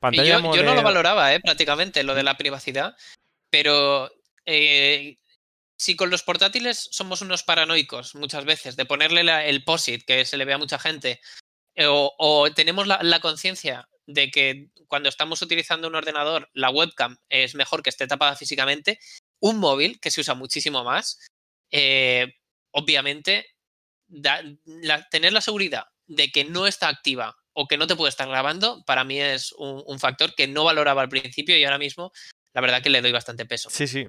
Pantalla 0.01 0.41
yo, 0.41 0.63
no 0.63 0.75
lo 0.75 0.83
valoraba, 0.83 1.33
eh, 1.33 1.41
prácticamente, 1.41 2.03
lo 2.03 2.15
de 2.15 2.25
la 2.25 2.37
privacidad, 2.37 2.97
pero 3.51 4.11
eh, 4.45 5.19
si 5.77 5.97
con 5.97 6.11
los 6.11 6.23
portátiles 6.23 6.89
somos 6.91 7.23
unos 7.23 7.43
paranoicos 7.43 8.15
muchas 8.17 8.45
veces 8.45 8.77
de 8.77 8.85
ponerle 8.85 9.49
el 9.49 9.65
POSIT, 9.65 10.05
que 10.05 10.25
se 10.25 10.37
le 10.37 10.45
ve 10.45 10.55
a 10.55 10.59
mucha 10.59 10.79
gente, 10.79 11.21
o, 11.79 12.49
tenemos 12.55 12.87
la 12.87 13.21
conciencia 13.21 13.89
de 14.07 14.31
que 14.31 14.71
cuando 14.89 15.09
estamos 15.09 15.43
utilizando 15.43 15.89
un 15.89 15.95
ordenador, 15.95 16.49
la 16.53 16.71
webcam 16.71 17.17
es 17.29 17.55
mejor 17.55 17.83
que 17.83 17.91
esté 17.91 18.07
tapada 18.07 18.37
físicamente. 18.37 18.99
Un 19.41 19.59
móvil, 19.59 19.99
que 20.01 20.11
se 20.11 20.21
usa 20.21 20.35
muchísimo 20.35 20.85
más, 20.85 21.19
eh, 21.71 22.35
obviamente, 22.71 23.47
tener 25.11 25.33
la 25.33 25.41
seguridad 25.41 25.85
de 26.07 26.31
que 26.31 26.45
no 26.45 26.67
está 26.67 26.89
activa 26.89 27.37
o 27.53 27.67
que 27.67 27.77
no 27.77 27.87
te 27.87 27.97
puede 27.97 28.11
estar 28.11 28.29
grabando, 28.29 28.85
para 28.85 29.05
mí 29.05 29.21
es 29.21 29.53
un, 29.53 29.99
factor 29.99 30.35
que 30.35 30.49
no 30.49 30.65
valoraba 30.65 31.03
al 31.03 31.09
principio 31.09 31.57
y 31.57 31.65
ahora 31.65 31.79
mismo, 31.79 32.13
la 32.53 32.61
verdad 32.61 32.83
que 32.83 32.91
le 32.91 33.01
doy 33.01 33.13
bastante 33.13 33.47
peso. 33.47 33.71
Sí, 33.71 33.87
sí. 33.87 34.07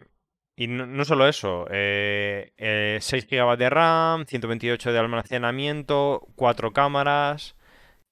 Y 0.57 0.67
no, 0.67 1.03
solo 1.03 1.27
eso, 1.27 1.65
6 1.67 1.71
eh, 1.71 2.51
eh, 2.57 2.99
GB 3.01 3.57
de 3.57 3.69
RAM, 3.69 4.25
128 4.25 4.93
de 4.93 4.99
almacenamiento, 4.99 6.27
4 6.35 6.71
cámaras. 6.71 7.55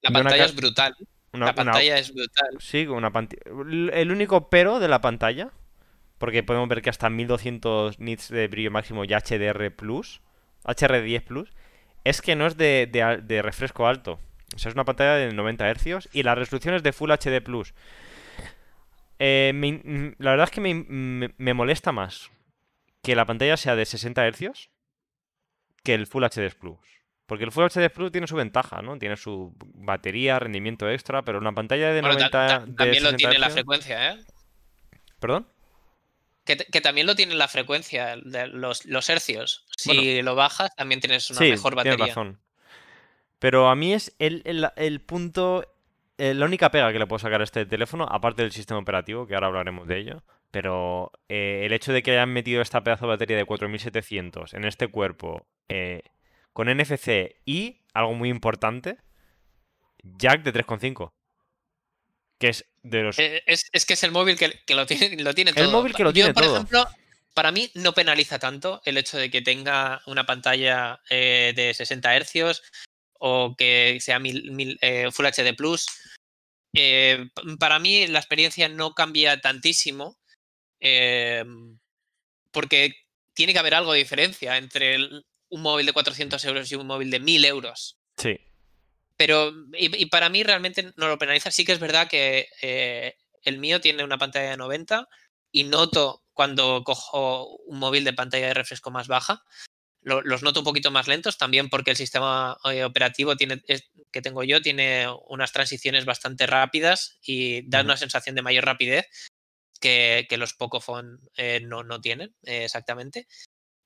La 0.01 0.11
pantalla 0.11 0.45
es 0.45 0.55
brutal 0.55 0.95
la 1.33 1.55
pantalla 1.55 1.97
es 1.97 2.13
brutal. 2.13 2.49
Sí, 2.59 2.85
una. 2.87 3.11
El 3.93 4.11
único 4.11 4.49
pero 4.49 4.79
de 4.79 4.87
la 4.87 5.01
pantalla, 5.01 5.49
porque 6.17 6.43
podemos 6.43 6.69
ver 6.69 6.81
que 6.81 6.89
hasta 6.89 7.09
1200 7.09 7.99
nits 7.99 8.29
de 8.29 8.47
brillo 8.47 8.71
máximo 8.71 9.03
y 9.03 9.07
HDR 9.07 9.71
Plus, 9.75 10.21
HDR10 10.63 11.23
Plus, 11.23 11.49
es 12.03 12.21
que 12.21 12.35
no 12.35 12.45
es 12.45 12.57
de, 12.57 13.41
refresco 13.43 13.87
alto. 13.87 14.19
O 14.55 14.59
sea, 14.59 14.69
es 14.69 14.75
una 14.75 14.85
pantalla 14.85 15.15
de 15.15 15.33
90 15.33 15.73
Hz 15.73 16.09
y 16.13 16.23
la 16.23 16.35
resolución 16.35 16.75
es 16.75 16.83
de 16.83 16.93
Full 16.93 17.11
HD 17.11 17.41
Plus. 17.41 17.73
Eh, 19.17 20.13
la 20.19 20.31
verdad 20.31 20.45
es 20.45 20.51
que 20.51 20.61
me, 20.61 21.53
molesta 21.53 21.91
más 21.91 22.29
que 23.03 23.15
la 23.15 23.25
pantalla 23.25 23.57
sea 23.57 23.75
de 23.75 23.85
60 23.85 24.31
Hz 24.31 24.69
que 25.83 25.93
el 25.93 26.07
Full 26.07 26.23
HD 26.23 26.49
Plus. 26.57 26.79
Porque 27.27 27.43
el 27.43 27.51
Full 27.51 27.65
HD 27.65 27.89
Plus 27.89 28.11
tiene 28.11 28.27
su 28.27 28.35
ventaja, 28.35 28.81
¿no? 28.81 28.97
Tiene 28.97 29.17
su 29.17 29.53
batería, 29.59 30.39
rendimiento 30.39 30.89
extra, 30.89 31.23
pero 31.23 31.37
una 31.37 31.53
pantalla 31.53 31.91
de 31.91 32.01
90 32.01 32.65
También 32.75 33.03
lo 33.03 33.13
tiene 33.13 33.37
la 33.37 33.49
frecuencia, 33.49 34.13
¿eh? 34.13 34.23
¿Perdón? 35.19 35.47
Que, 36.45 36.55
también 36.81 37.07
lo 37.07 37.15
tiene 37.15 37.35
la 37.35 37.47
frecuencia, 37.47 38.17
de 38.17 38.47
los, 38.47 38.85
los 38.85 39.09
hercios. 39.09 39.65
Si 39.77 40.21
lo 40.21 40.35
bajas, 40.35 40.75
también 40.75 40.99
tienes 40.99 41.29
una 41.29 41.39
mejor 41.39 41.75
batería. 41.75 41.97
Tienes 41.97 42.15
razón. 42.15 42.39
Pero 43.39 43.69
a 43.69 43.75
mí 43.75 43.93
es 43.93 44.13
el, 44.19 45.01
punto. 45.05 45.65
Eh, 46.17 46.33
la 46.33 46.45
única 46.45 46.71
pega 46.71 46.91
que 46.91 46.99
le 46.99 47.07
puedo 47.07 47.19
sacar 47.19 47.39
a 47.39 47.45
este 47.45 47.65
teléfono, 47.65 48.05
aparte 48.09 48.41
del 48.41 48.51
sistema 48.51 48.79
operativo, 48.79 49.25
que 49.25 49.35
ahora 49.35 49.47
hablaremos 49.47 49.87
de 49.87 49.99
ello. 49.99 50.23
Pero 50.53 51.11
eh, 51.29 51.63
el 51.65 51.73
hecho 51.73 51.91
de 51.91 52.03
que 52.03 52.11
hayan 52.11 52.31
metido 52.31 52.61
esta 52.61 52.83
pedazo 52.83 53.07
de 53.07 53.13
batería 53.13 53.35
de 53.35 53.45
4700 53.45 54.53
en 54.53 54.65
este 54.65 54.87
cuerpo. 54.87 55.47
Eh, 55.67 56.03
con 56.53 56.67
NFC 56.67 57.41
y, 57.43 57.81
algo 57.91 58.13
muy 58.13 58.29
importante, 58.29 58.97
jack 60.03 60.43
de 60.43 60.53
3.5. 60.53 61.11
Que 62.37 62.49
es 62.49 62.65
de 62.83 63.01
los... 63.01 63.17
Eh, 63.17 63.43
es, 63.47 63.85
que 63.85 63.93
es 63.93 64.03
el 64.03 64.11
móvil 64.11 64.37
que, 64.37 64.47
lo, 64.75 64.85
tiene, 64.85 65.21
lo 65.23 65.33
tiene 65.33 65.53
todo. 65.53 65.65
El 65.65 65.71
móvil 65.71 65.95
que 65.95 66.03
lo 66.03 66.13
tiene 66.13 66.35
por 66.35 66.43
ejemplo, 66.43 66.87
para 67.33 67.51
mí 67.51 67.71
no 67.73 67.93
penaliza 67.93 68.37
tanto 68.37 68.81
el 68.85 68.97
hecho 68.97 69.17
de 69.17 69.31
que 69.31 69.41
tenga 69.41 70.03
una 70.05 70.27
pantalla 70.27 71.01
eh, 71.09 71.53
de 71.55 71.73
60 71.73 72.15
Hz 72.19 72.61
o 73.13 73.55
que 73.57 73.97
sea 74.01 74.19
mil, 74.19 74.77
eh, 74.81 75.09
Full 75.11 75.25
HD 75.25 75.55
Plus. 75.55 75.87
para 77.57 77.79
mí 77.79 78.05
la 78.05 78.19
experiencia 78.19 78.69
no 78.69 78.93
cambia 78.93 79.41
tantísimo 79.41 80.19
porque 82.51 82.93
tiene 83.33 83.53
que 83.53 83.59
haber 83.59 83.73
algo 83.73 83.93
de 83.93 83.99
diferencia 83.99 84.57
entre 84.57 84.95
el, 84.95 85.25
un 85.49 85.61
móvil 85.61 85.85
de 85.85 85.93
400 85.93 86.43
euros 86.45 86.71
y 86.71 86.75
un 86.75 86.87
móvil 86.87 87.11
de 87.11 87.19
1000 87.19 87.45
euros. 87.45 87.99
Sí. 88.17 88.39
Pero, 89.17 89.53
y, 89.73 90.05
para 90.07 90.29
mí 90.29 90.43
realmente 90.43 90.91
no 90.95 91.07
lo 91.07 91.17
penaliza. 91.17 91.51
Sí 91.51 91.65
que 91.65 91.71
es 91.71 91.79
verdad 91.79 92.07
que 92.07 92.47
eh, 92.61 93.15
el 93.43 93.59
mío 93.59 93.79
tiene 93.79 94.03
una 94.03 94.17
pantalla 94.17 94.51
de 94.51 94.57
90 94.57 95.07
y 95.51 95.65
noto 95.65 96.23
cuando 96.33 96.83
cojo 96.83 97.57
un 97.67 97.77
móvil 97.77 98.03
de 98.03 98.13
pantalla 98.13 98.47
de 98.47 98.53
refresco 98.55 98.89
más 98.89 99.07
baja, 99.07 99.43
los 100.01 100.43
noto 100.43 100.59
un 100.59 100.65
poquito 100.65 100.91
más 100.91 101.07
lentos 101.07 101.37
también 101.37 101.69
porque 101.69 101.91
el 101.91 101.97
sistema 101.97 102.57
eh, 102.65 102.83
operativo 102.83 103.37
tiene, 103.37 103.61
que 104.11 104.21
tengo 104.21 104.43
yo 104.43 104.61
tiene 104.61 105.07
unas 105.27 105.53
transiciones 105.53 106.03
bastante 106.03 106.45
rápidas 106.45 107.19
y 107.21 107.61
da 107.69 107.81
una 107.81 107.95
sensación 107.95 108.35
de 108.35 108.41
mayor 108.41 108.65
rapidez 108.65 109.07
que, 109.83 110.37
los 110.37 110.53
Pocophone 110.53 111.17
eh, 111.37 111.59
no, 111.61 111.83
no, 111.83 112.01
tienen 112.01 112.33
exactamente 112.43 113.27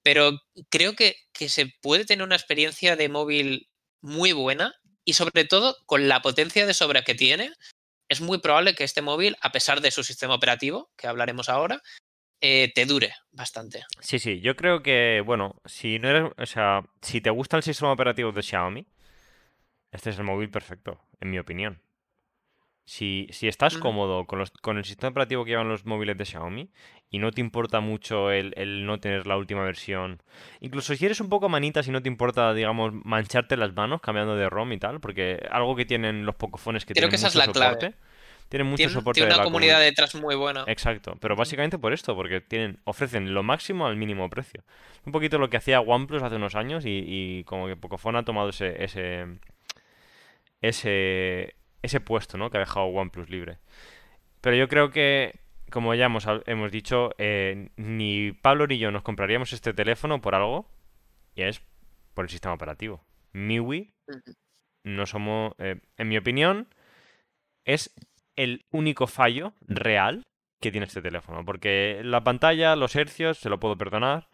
pero 0.07 0.39
creo 0.69 0.93
que, 0.95 1.17
se 1.33 1.73
puede 1.81 2.05
tener 2.05 2.25
una 2.25 2.37
experiencia 2.37 2.95
de 2.95 3.09
móvil 3.09 3.67
muy 4.01 4.31
buena 4.31 4.73
y 5.03 5.13
sobre 5.13 5.43
todo 5.43 5.75
con 5.85 6.07
la 6.07 6.21
potencia 6.21 6.65
de 6.65 6.73
sobra 6.73 7.01
que 7.01 7.13
tiene, 7.13 7.51
es 8.07 8.21
muy 8.21 8.37
probable 8.37 8.73
que 8.73 8.85
este 8.85 9.01
móvil, 9.01 9.35
a 9.41 9.51
pesar 9.51 9.81
de 9.81 9.91
su 9.91 10.05
sistema 10.05 10.33
operativo, 10.33 10.89
que 10.95 11.07
hablaremos 11.07 11.49
ahora, 11.49 11.81
eh, 12.39 12.71
te 12.73 12.85
dure 12.85 13.15
bastante. 13.31 13.83
Sí, 13.99 14.17
sí, 14.17 14.39
yo 14.39 14.55
creo 14.55 14.81
que, 14.81 15.21
bueno, 15.25 15.61
si 15.65 15.99
no 15.99 16.09
eres, 16.09 16.31
o 16.37 16.45
sea, 16.45 16.83
si 17.01 17.19
te 17.19 17.29
gusta 17.29 17.57
el 17.57 17.63
sistema 17.63 17.91
operativo 17.91 18.31
de 18.31 18.43
Xiaomi, 18.43 18.87
este 19.91 20.11
es 20.11 20.17
el 20.17 20.23
móvil 20.23 20.49
perfecto, 20.49 21.01
en 21.19 21.31
mi 21.31 21.37
opinión. 21.37 21.81
Si, 22.89 23.27
si 23.31 23.49
estás 23.49 23.77
cómodo 23.77 24.23
con, 24.27 24.39
los, 24.39 24.49
con 24.49 24.77
el 24.77 24.85
sistema 24.85 25.09
operativo 25.09 25.43
que 25.43 25.51
llevan 25.51 25.67
los 25.67 25.85
móviles 25.85 26.17
de 26.17 26.23
Xiaomi 26.23 26.69
y 27.09 27.19
no 27.19 27.31
te 27.31 27.41
importa 27.41 27.81
mucho 27.81 28.31
el, 28.31 28.53
el, 28.55 28.85
no 28.85 29.01
tener 29.01 29.27
la 29.27 29.35
última 29.35 29.61
versión, 29.65 30.23
incluso 30.61 30.95
si 30.95 31.05
eres 31.05 31.19
un 31.19 31.27
poco 31.27 31.49
manita, 31.49 31.83
si 31.83 31.91
no 31.91 32.01
te 32.01 32.07
importa, 32.07 32.53
digamos, 32.53 32.93
mancharte 32.93 33.57
las 33.57 33.75
manos 33.75 33.99
cambiando 33.99 34.37
de 34.37 34.49
ROM 34.49 34.71
y 34.71 34.77
tal, 34.77 35.01
porque 35.01 35.45
algo 35.51 35.75
que 35.75 35.85
tienen 35.85 36.25
los 36.25 36.35
pocofones 36.35 36.85
que 36.85 36.93
Creo 36.93 37.09
tienen 37.09 37.09
que 37.09 37.15
esa 37.17 37.27
es 37.27 37.35
la 37.35 37.51
clave. 37.51 37.93
Tienen 38.47 38.67
mucho 38.67 38.89
soporte 38.89 39.19
tiene 39.19 39.35
una 39.35 39.43
comunidad, 39.43 39.81
detrás 39.81 40.15
muy 40.15 40.35
buena. 40.35 40.63
Exacto, 40.67 41.17
pero 41.19 41.35
básicamente 41.35 41.77
por 41.77 41.91
esto, 41.91 42.15
porque 42.15 42.39
tienen 42.39 42.79
ofrecen 42.85 43.33
lo 43.33 43.43
máximo 43.43 43.85
al 43.85 43.97
mínimo 43.97 44.29
precio. 44.29 44.63
Un 45.05 45.11
poquito 45.11 45.37
lo 45.37 45.49
que 45.49 45.57
hacía 45.57 45.81
OnePlus 45.81 46.23
hace 46.23 46.37
unos 46.37 46.55
años 46.55 46.85
y, 46.85 47.43
como 47.43 47.67
que 47.67 47.75
Pocophone 47.75 48.19
ha 48.19 48.23
tomado 48.23 48.47
ese, 48.47 48.81
ese 48.81 49.25
ese 50.61 51.55
ese 51.81 51.99
puesto, 51.99 52.37
¿no? 52.37 52.49
Que 52.49 52.57
ha 52.57 52.61
dejado 52.61 52.87
OnePlus 52.87 53.29
libre. 53.29 53.59
Pero 54.41 54.55
yo 54.55 54.67
creo 54.67 54.91
que, 54.91 55.39
como 55.71 55.93
ya 55.93 56.05
hemos, 56.05 56.25
hemos 56.45 56.71
dicho, 56.71 57.11
eh, 57.17 57.69
ni 57.75 58.31
Pablo 58.31 58.67
ni 58.67 58.77
yo 58.77 58.91
nos 58.91 59.03
compraríamos 59.03 59.53
este 59.53 59.73
teléfono 59.73 60.21
por 60.21 60.35
algo 60.35 60.69
y 61.35 61.43
es 61.43 61.61
por 62.13 62.25
el 62.25 62.29
sistema 62.29 62.53
operativo. 62.55 63.03
MIUI 63.33 63.93
no 64.83 65.05
somos, 65.05 65.53
eh, 65.59 65.81
en 65.97 66.07
mi 66.07 66.17
opinión, 66.17 66.67
es 67.65 67.93
el 68.35 68.65
único 68.71 69.07
fallo 69.07 69.53
real 69.61 70.25
que 70.61 70.71
tiene 70.71 70.87
este 70.87 71.01
teléfono. 71.01 71.43
Porque 71.45 72.01
la 72.03 72.23
pantalla, 72.23 72.75
los 72.75 72.95
hercios, 72.95 73.37
se 73.37 73.49
lo 73.49 73.59
puedo 73.59 73.77
perdonar. 73.77 74.29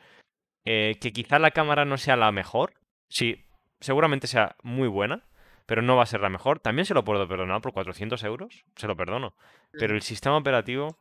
Eh, 0.66 0.98
que 1.02 1.12
quizá 1.12 1.40
la 1.40 1.52
cámara 1.52 1.86
no 1.86 1.98
sea 1.98 2.16
la 2.16 2.32
mejor. 2.32 2.76
Sí, 3.10 3.46
seguramente 3.80 4.28
sea 4.28 4.56
muy 4.64 4.88
buena, 4.88 5.26
pero 5.66 5.82
no 5.82 5.96
va 5.96 6.04
a 6.04 6.08
ser 6.08 6.22
la 6.22 6.30
mejor. 6.30 6.60
También 6.60 6.86
se 6.86 6.94
lo 6.94 7.04
puedo 7.04 7.28
perdonar 7.28 7.62
por 7.62 7.74
400 7.74 8.24
euros, 8.24 8.66
se 8.76 8.88
lo 8.88 8.96
perdono. 8.96 9.34
Pero 9.72 9.96
el 9.96 10.02
sistema 10.02 10.38
operativo, 10.38 10.98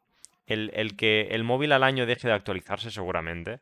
el, 0.46 0.96
que 0.96 1.28
el 1.30 1.44
móvil 1.44 1.72
al 1.72 1.82
año 1.82 2.06
deje 2.06 2.28
de 2.28 2.34
actualizarse 2.34 2.90
seguramente, 2.90 3.60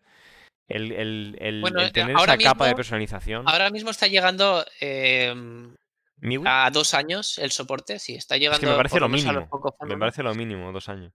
el, 0.68 0.92
el, 0.92 1.92
tener 1.92 2.16
esa 2.16 2.38
capa 2.38 2.66
de 2.66 2.74
personalización. 2.74 3.48
Ahora 3.48 3.70
mismo 3.70 3.90
está 3.90 4.06
llegando 4.06 4.64
em, 4.80 5.74
a 6.46 6.70
dos 6.70 6.94
años 6.94 7.38
el 7.38 7.50
soporte, 7.50 7.98
sí, 7.98 8.14
está 8.14 8.36
llegando. 8.36 8.68
me 8.68 8.76
parece 8.76 9.00
lo 9.00 9.08
mínimo. 9.08 9.48
Me 9.86 9.96
parece 9.96 10.22
lo 10.22 10.34
mínimo, 10.34 10.72
dos 10.72 10.88
años. 10.88 11.12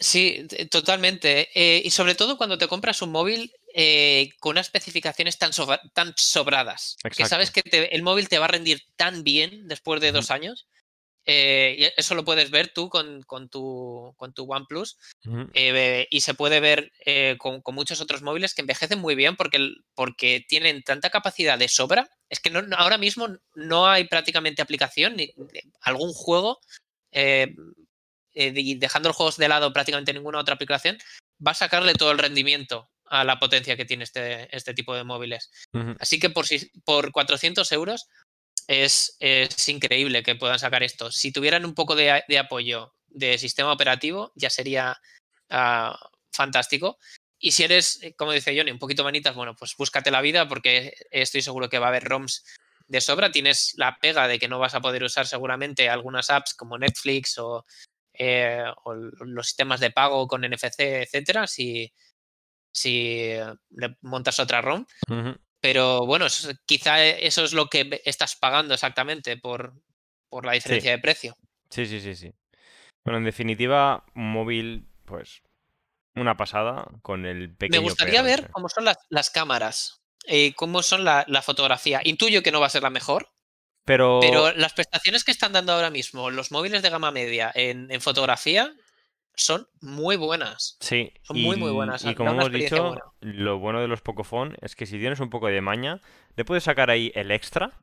Sí, 0.00 0.46
totalmente. 0.70 1.48
Eh, 1.54 1.82
y 1.84 1.90
sobre 1.90 2.14
todo 2.14 2.36
cuando 2.36 2.56
te 2.56 2.68
compras 2.68 3.02
un 3.02 3.10
móvil 3.10 3.52
eh, 3.74 4.30
con 4.38 4.52
unas 4.52 4.66
especificaciones 4.66 5.38
tan, 5.38 5.50
tan 5.92 6.14
sobradas. 6.16 6.96
Que 7.16 7.26
sabes 7.26 7.50
que 7.50 7.62
el 7.90 8.02
móvil 8.02 8.28
te 8.28 8.38
va 8.38 8.44
a 8.44 8.48
rendir 8.48 8.82
tan 8.96 9.24
bien 9.24 9.66
después 9.66 10.00
de 10.00 10.12
dos 10.12 10.30
años. 10.30 10.68
Eh, 11.30 11.76
y 11.78 12.00
eso 12.00 12.14
lo 12.14 12.24
puedes 12.24 12.50
ver 12.50 12.68
tú 12.68 12.88
con, 12.88 13.24
tu, 13.50 14.14
con 14.16 14.32
tu 14.32 14.50
OnePlus. 14.50 14.96
y 15.52 16.20
se 16.20 16.34
puede 16.34 16.60
ver 16.60 16.92
con, 17.38 17.62
muchos 17.72 18.00
otros 18.00 18.22
móviles 18.22 18.54
que 18.54 18.62
envejecen 18.62 19.00
muy 19.00 19.16
bien 19.16 19.36
porque, 19.36 19.58
porque 19.94 20.44
tienen 20.48 20.82
tanta 20.84 21.10
capacidad 21.10 21.58
de 21.58 21.68
sobra. 21.68 22.08
Es 22.30 22.38
que 22.38 22.52
ahora 22.76 22.98
mismo 22.98 23.28
no 23.54 23.88
hay 23.88 24.04
prácticamente 24.04 24.62
aplicación 24.62 25.16
ni 25.16 25.34
algún 25.80 26.12
juego 26.12 26.60
eh, 27.12 27.54
dejando 28.34 29.08
los 29.08 29.16
juegos 29.16 29.36
de 29.36 29.48
lado 29.48 29.72
prácticamente 29.72 30.12
ninguna 30.12 30.38
otra 30.38 30.54
aplicación, 30.54 30.98
va 31.44 31.52
a 31.52 31.54
sacarle 31.54 31.94
todo 31.94 32.10
el 32.12 32.18
rendimiento 32.18 32.90
a 33.06 33.24
la 33.24 33.38
potencia 33.38 33.76
que 33.76 33.84
tiene 33.84 34.04
este, 34.04 34.54
este 34.54 34.74
tipo 34.74 34.94
de 34.94 35.04
móviles. 35.04 35.50
Así 35.98 36.18
que 36.18 36.30
por, 36.30 36.46
por 36.84 37.12
400 37.12 37.70
euros 37.72 38.08
es, 38.66 39.16
es, 39.18 39.68
increíble 39.68 40.22
que 40.22 40.36
puedan 40.36 40.58
sacar 40.58 40.82
esto. 40.82 41.10
Si 41.10 41.32
tuvieran 41.32 41.64
un 41.64 41.74
poco 41.74 41.96
de, 41.96 42.22
apoyo 42.38 42.94
de 43.08 43.38
sistema 43.38 43.72
operativo, 43.72 44.32
ya 44.34 44.50
sería 44.50 45.00
ah, 45.48 45.98
fantástico. 46.32 46.98
Y 47.38 47.52
si 47.52 47.62
eres, 47.62 48.02
eh, 48.02 48.14
como 48.14 48.32
dice 48.32 48.56
Johnny, 48.56 48.70
un 48.70 48.78
poquito 48.78 49.04
manitas, 49.04 49.34
bueno, 49.34 49.54
pues 49.56 49.74
búscate 49.76 50.10
la 50.10 50.20
vida 50.20 50.48
porque 50.48 50.94
estoy 51.10 51.40
seguro 51.40 51.68
que 51.68 51.78
va 51.78 51.86
a 51.86 51.90
haber 51.90 52.04
ROMs 52.04 52.44
de 52.88 53.00
sobra. 53.00 53.30
Tienes 53.30 53.72
la 53.76 53.98
pega 54.00 54.28
de 54.28 54.38
que 54.38 54.48
no 54.48 54.58
vas 54.58 54.74
a 54.74 54.80
poder 54.80 55.02
usar 55.02 55.26
seguramente 55.26 55.88
algunas 55.88 56.30
apps 56.30 56.54
como 56.54 56.78
Netflix 56.78 57.38
o 57.38 57.64
eh, 58.18 58.64
o 58.84 58.94
los 58.94 59.46
sistemas 59.46 59.80
de 59.80 59.90
pago 59.90 60.26
con 60.26 60.42
NFC, 60.42 60.80
etcétera, 60.80 61.46
si, 61.46 61.92
si 62.72 63.32
le 63.70 63.96
montas 64.02 64.40
otra 64.40 64.60
ROM. 64.60 64.84
Pero 65.60 66.06
bueno, 66.06 66.26
quizá 66.66 67.04
eso 67.04 67.44
es 67.44 67.52
lo 67.52 67.66
que 67.68 68.00
estás 68.04 68.36
pagando 68.36 68.74
exactamente 68.74 69.36
por, 69.36 69.74
por 70.28 70.44
la 70.44 70.52
diferencia 70.52 70.90
de 70.90 70.98
precio. 70.98 71.36
Sí, 71.70 71.86
sí, 71.86 72.00
sí, 72.00 72.14
sí. 72.14 72.32
Bueno, 73.04 73.18
en 73.18 73.24
definitiva, 73.24 74.04
un 74.14 74.32
móvil, 74.32 74.88
pues, 75.04 75.42
una 76.14 76.36
pasada 76.36 76.88
con 77.02 77.26
el 77.26 77.54
pequeño. 77.56 77.80
Me 77.80 77.88
gustaría 77.88 78.22
ver 78.22 78.50
cómo 78.50 78.68
son 78.68 78.84
las, 78.84 79.30
cámaras, 79.30 80.02
y 80.26 80.52
cómo 80.52 80.82
son 80.82 81.04
la, 81.04 81.24
la, 81.28 81.42
fotografía. 81.42 82.00
Intuyo 82.04 82.42
que 82.42 82.52
no 82.52 82.60
va 82.60 82.66
a 82.66 82.70
ser 82.70 82.82
la 82.82 82.90
mejor, 82.90 83.30
pero... 83.88 84.20
las 84.54 84.74
prestaciones 84.74 85.24
que 85.24 85.30
están 85.30 85.52
dando 85.52 85.72
ahora 85.72 85.90
mismo 85.90 86.30
los 86.30 86.52
móviles 86.52 86.82
de 86.82 86.90
gama 86.90 87.10
media 87.10 87.50
en, 87.54 87.88
fotografía 88.00 88.72
son 89.34 89.66
muy 89.80 90.16
buenas. 90.16 90.76
Sí. 90.80 91.12
Son 91.22 91.40
muy, 91.40 91.56
muy 91.56 91.70
buenas. 91.70 92.04
Y 92.04 92.14
como 92.14 92.32
hemos 92.32 92.52
dicho, 92.52 92.96
lo 93.20 93.58
bueno 93.58 93.80
de 93.80 93.88
los 93.88 94.02
Pocophone 94.02 94.56
es 94.60 94.76
que 94.76 94.84
si 94.84 94.98
tienes 94.98 95.20
un 95.20 95.30
poco 95.30 95.46
de 95.46 95.60
maña, 95.60 96.02
le 96.36 96.44
puedes 96.44 96.64
sacar 96.64 96.90
ahí 96.90 97.12
el 97.14 97.30
extra. 97.30 97.80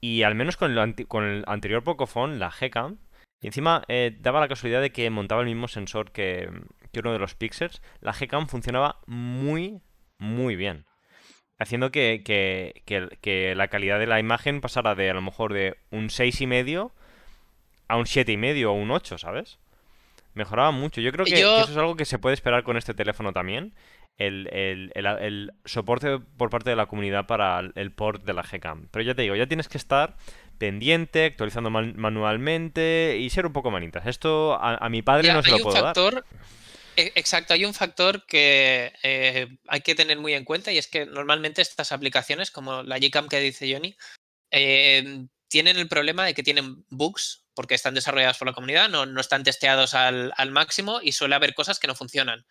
Y 0.00 0.24
al 0.24 0.34
menos 0.34 0.56
con 0.56 0.76
el, 0.76 1.06
con 1.06 1.24
el 1.24 1.44
anterior 1.46 1.84
Pocophone, 1.84 2.38
la 2.38 2.50
Gcam, 2.50 2.98
y 3.40 3.46
encima 3.46 3.84
eh, 3.86 4.16
daba 4.18 4.40
la 4.40 4.48
casualidad 4.48 4.80
de 4.80 4.90
que 4.90 5.08
montaba 5.10 5.42
el 5.42 5.46
mismo 5.46 5.68
sensor 5.68 6.10
que, 6.10 6.50
que 6.90 7.00
uno 7.00 7.12
de 7.12 7.20
los 7.20 7.36
Pixels, 7.36 7.80
la 8.00 8.12
Gcam 8.12 8.48
funcionaba 8.48 9.00
muy, 9.06 9.82
muy 10.18 10.56
bien 10.56 10.86
haciendo 11.62 11.90
que, 11.90 12.22
que, 12.24 13.54
la 13.56 13.68
calidad 13.68 13.98
de 13.98 14.06
la 14.06 14.20
imagen 14.20 14.60
pasara 14.60 14.94
de 14.94 15.10
a 15.10 15.14
lo 15.14 15.22
mejor 15.22 15.52
de 15.52 15.76
un 15.90 16.08
6,5 16.08 16.90
a 17.88 17.96
un 17.96 18.04
7,5 18.04 18.66
o 18.66 18.72
un 18.72 18.90
8, 18.90 19.18
¿sabes? 19.18 19.58
Mejoraba 20.34 20.70
mucho. 20.70 21.00
Yo 21.00 21.12
creo 21.12 21.26
que, 21.26 21.40
eso 21.40 21.62
es 21.62 21.76
algo 21.76 21.96
que 21.96 22.04
se 22.04 22.18
puede 22.18 22.34
esperar 22.34 22.62
con 22.62 22.76
este 22.76 22.94
teléfono 22.94 23.32
también. 23.32 23.74
El, 24.18 25.52
soporte 25.64 26.18
por 26.36 26.50
parte 26.50 26.70
de 26.70 26.76
la 26.76 26.86
comunidad 26.86 27.26
para 27.26 27.60
el 27.74 27.92
port 27.92 28.24
de 28.24 28.32
la 28.32 28.42
Gcam. 28.42 28.88
Pero 28.90 29.04
ya 29.04 29.14
te 29.14 29.22
digo, 29.22 29.34
ya 29.34 29.46
tienes 29.46 29.68
que 29.68 29.78
estar 29.78 30.16
pendiente, 30.58 31.26
actualizando 31.26 31.70
manualmente 31.70 33.16
y 33.18 33.30
ser 33.30 33.46
un 33.46 33.52
poco 33.52 33.70
manitas. 33.70 34.06
Esto 34.06 34.58
a, 34.60 34.88
mi 34.88 35.02
padre 35.02 35.32
no 35.32 35.42
se 35.42 35.50
lo 35.50 35.58
puedo 35.58 35.82
dar. 35.82 35.94
E, 36.96 37.12
exacto, 37.14 37.54
hay 37.54 37.64
un 37.64 37.74
factor 37.74 38.26
que 38.26 38.92
eh, 39.02 39.48
hay 39.68 39.80
que 39.80 39.94
tener 39.94 40.18
muy 40.18 40.34
en 40.34 40.44
cuenta 40.44 40.72
y 40.72 40.78
es 40.78 40.88
que 40.88 41.06
normalmente 41.06 41.62
estas 41.62 41.92
aplicaciones, 41.92 42.50
como 42.50 42.82
la 42.82 42.98
Gcam 42.98 43.28
que 43.28 43.40
dice 43.40 43.72
Johnny, 43.72 43.96
em, 44.50 45.28
tienen 45.48 45.78
el 45.78 45.88
problema 45.88 46.24
de 46.24 46.34
que 46.34 46.42
tienen 46.42 46.84
bugs 46.90 47.44
porque 47.54 47.74
están 47.74 47.94
desarrolladas 47.94 48.38
por 48.38 48.48
la 48.48 48.54
comunidad, 48.54 48.88
no, 48.88 49.06
no 49.06 49.20
están 49.20 49.42
testeados 49.42 49.94
al, 49.94 50.32
máximo 50.50 51.00
y 51.02 51.12
suele 51.12 51.34
haber 51.34 51.54
cosas 51.54 51.78
que 51.78 51.86
no 51.86 51.94
funcionan. 51.94 52.46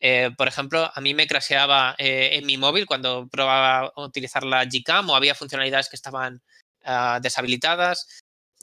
Eh, 0.00 0.30
por 0.36 0.48
ejemplo, 0.48 0.90
a 0.94 1.00
mí 1.00 1.14
me 1.14 1.26
craseaba 1.26 1.94
eh, 1.98 2.30
en 2.34 2.46
mi 2.46 2.58
móvil 2.58 2.86
cuando 2.86 3.28
probaba 3.28 3.92
utilizar 3.96 4.44
la 4.44 4.64
Gcam 4.64 5.10
o 5.10 5.16
había 5.16 5.34
funcionalidades 5.34 5.88
que 5.88 5.96
estaban 5.96 6.42
ah, 6.84 7.20
deshabilitadas. 7.22 8.08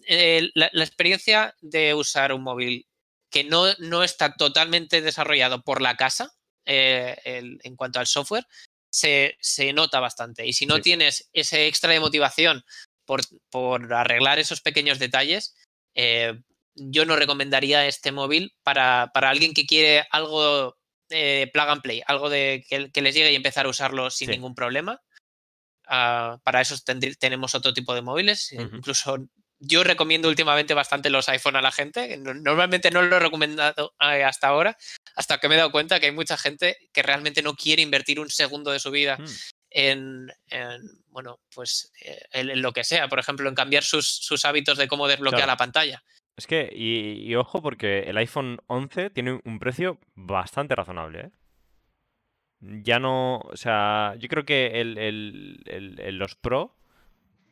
la, 0.08 0.84
experiencia 0.84 1.56
de 1.62 1.94
usar 1.94 2.34
un 2.34 2.44
móvil 2.44 2.89
que 3.30 3.44
no, 3.44 3.66
no 3.80 4.04
está 4.04 4.36
totalmente 4.36 5.02
desarrollado 5.02 5.62
por 5.62 5.82
la 5.82 5.96
casa 5.96 6.34
eh, 6.66 7.18
en 7.64 7.76
cuanto 7.76 8.00
al 8.00 8.08
software, 8.08 8.46
se, 8.92 9.74
nota 9.74 10.00
bastante. 10.00 10.46
Y 10.46 10.54
si 10.54 10.66
no 10.66 10.82
tienes 10.82 11.30
ese 11.34 11.68
extra 11.68 11.92
de 11.92 12.00
motivación 12.00 12.64
por, 13.06 13.22
arreglar 13.94 14.40
esos 14.40 14.62
pequeños 14.62 15.00
detalles, 15.00 15.56
eh, 15.96 16.40
yo 16.76 17.06
no 17.06 17.16
recomendaría 17.16 17.88
este 17.88 18.12
móvil 18.12 18.56
para, 18.64 19.12
alguien 19.14 19.54
que 19.54 19.66
quiere 19.66 20.08
algo 20.12 20.78
eh, 21.10 21.50
plug 21.54 21.70
and 21.70 21.82
play, 21.82 22.02
algo 22.06 22.30
de 22.30 22.64
que, 22.70 23.02
les 23.02 23.16
llegue 23.16 23.32
y 23.32 23.36
empezar 23.36 23.66
a 23.66 23.70
usarlo 23.70 24.10
sin 24.10 24.30
ningún 24.30 24.56
problema. 24.56 25.02
Ah, 25.88 26.40
para 26.44 26.62
eso 26.62 26.76
tenemos 27.20 27.56
otro 27.56 27.74
tipo 27.74 27.96
de 27.96 28.04
móviles, 28.04 28.52
incluso 28.52 29.18
yo 29.60 29.84
recomiendo 29.84 30.30
últimamente 30.30 30.74
bastante 30.74 31.10
los 31.10 31.28
iPhone 31.30 31.56
a 31.56 31.62
la 31.62 31.72
gente. 31.72 32.18
Normalmente 32.18 32.92
no 32.92 33.02
lo 33.02 33.18
he 33.18 33.20
recomendado 33.20 33.94
eh, 34.00 34.24
hasta 34.24 34.48
ahora, 34.48 34.78
hasta 35.16 35.38
que 35.38 35.50
me 35.50 35.56
he 35.56 35.58
dado 35.58 35.72
cuenta 35.72 36.00
que 36.00 36.08
hay 36.08 36.12
mucha 36.12 36.38
gente 36.38 36.78
que 36.94 37.04
realmente 37.04 37.42
no 37.42 37.56
quiere 37.56 37.82
invertir 37.82 38.20
un 38.20 38.30
segundo 38.30 38.72
de 38.72 38.80
su 38.80 38.92
vida 38.92 39.18
hmm. 39.18 39.26
en, 39.72 40.32
bueno, 41.10 41.40
pues 41.54 41.92
eh, 42.02 42.22
en, 42.32 42.62
lo 42.62 42.72
que 42.72 42.84
sea. 42.84 43.10
Por 43.10 43.20
ejemplo, 43.20 43.50
en 43.50 43.56
cambiar 43.56 43.84
sus, 43.84 44.46
hábitos 44.46 44.78
de 44.78 44.88
cómo 44.88 45.08
desbloquear 45.08 45.48
la 45.48 45.58
pantalla. 45.58 46.04
Es 46.38 46.48
que, 46.48 46.70
y, 46.74 47.36
ojo, 47.36 47.62
porque 47.62 48.04
el 48.04 48.16
iPhone 48.18 48.62
11 48.68 49.10
tiene 49.10 49.42
un 49.44 49.60
precio 49.60 50.00
bastante 50.16 50.74
razonable, 50.74 51.20
¿eh? 51.20 51.32
Ya 52.62 53.00
no, 53.00 53.38
o 53.38 53.56
sea, 53.56 54.16
yo 54.20 54.28
creo 54.28 54.46
que 54.46 54.82
el, 54.82 56.18
los 56.18 56.36
Pro 56.36 56.79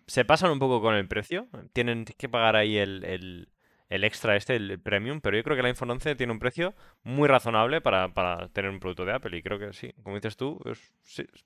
se 0.07 0.25
pasan 0.25 0.51
un 0.51 0.59
poco 0.59 0.81
con 0.81 0.95
el 0.95 1.07
precio. 1.07 1.47
Tienen 1.73 2.05
que 2.05 2.29
pagar 2.29 2.55
ahí 2.55 2.77
el, 2.77 3.47
el 3.89 4.03
extra 4.03 4.35
este, 4.35 4.55
el 4.55 4.79
premium, 4.79 5.21
pero 5.21 5.37
yo 5.37 5.43
creo 5.43 5.55
que 5.55 5.61
el 5.61 5.67
iPhone 5.67 5.91
11 5.91 6.15
tiene 6.15 6.33
un 6.33 6.39
precio 6.39 6.75
muy 7.03 7.27
razonable 7.27 7.81
para, 7.81 8.11
tener 8.49 8.69
un 8.69 8.79
producto 8.79 9.05
de 9.05 9.13
Apple 9.13 9.37
y 9.37 9.41
creo 9.41 9.59
que 9.59 9.73
sí, 9.73 9.93
como 10.03 10.15
dices 10.15 10.35
tú, 10.35 10.59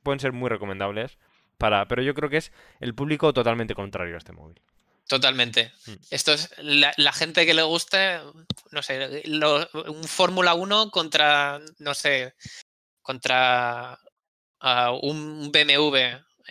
pueden 0.03 0.20
ser 0.20 0.32
muy 0.32 0.49
recomendables 0.49 1.18
para, 1.57 1.88
pero 1.88 2.01
yo 2.01 2.16
creo 2.16 2.30
que 2.30 2.38
es 2.38 2.51
el 2.80 2.95
público 2.95 3.34
totalmente 3.34 3.76
contrario 3.76 4.16
a 4.16 4.18
este 4.18 4.32
móvil. 4.32 4.59
Totalmente. 5.07 5.72
Mm. 5.86 5.91
Esto 6.09 6.34
es 6.34 6.53
la, 6.57 7.14
gente 7.14 7.45
que 7.45 7.53
le 7.53 7.64
guste, 7.64 8.20
no 8.72 8.82
sé, 8.82 9.24
un 9.88 10.03
Fórmula 10.05 10.53
1 10.53 10.89
contra, 10.89 11.59
no 11.80 11.93
sé, 11.93 12.34
contra 13.01 13.99
ah, 14.62 14.91
un 15.01 15.51
BMW. 15.51 15.97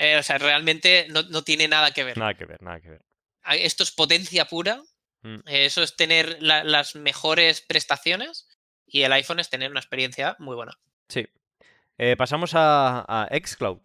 Eh, 0.01 0.17
o 0.17 0.23
sea, 0.23 0.39
realmente 0.39 1.07
no, 1.11 1.23
no, 1.25 1.43
tiene 1.43 1.69
nada 1.69 1.91
que 1.91 2.05
ver. 2.05 2.17
Nada 2.17 2.35
que 2.35 2.47
ver, 2.47 2.63
nada 2.63 2.81
que 2.81 2.91
ver. 2.91 3.03
Esto 3.45 3.83
es 3.83 3.91
potencia 3.91 4.47
pura 4.47 4.83
Mm. 5.23 5.41
Eso 5.47 5.83
es 5.83 5.97
tener 5.97 6.39
las 6.41 6.97
mejores 6.97 7.61
prestaciones 7.61 8.49
y 8.87 9.03
el 9.03 9.13
iPhone 9.13 9.41
es 9.41 9.51
tener 9.51 9.71
una 9.71 9.81
experiencia 9.81 10.37
muy 10.39 10.57
buena. 10.57 10.79
Sí. 11.09 11.27
Eh, 11.99 12.17
pasamos 12.17 12.55
a, 12.55 13.05
a, 13.07 13.29
Xcloud, 13.39 13.81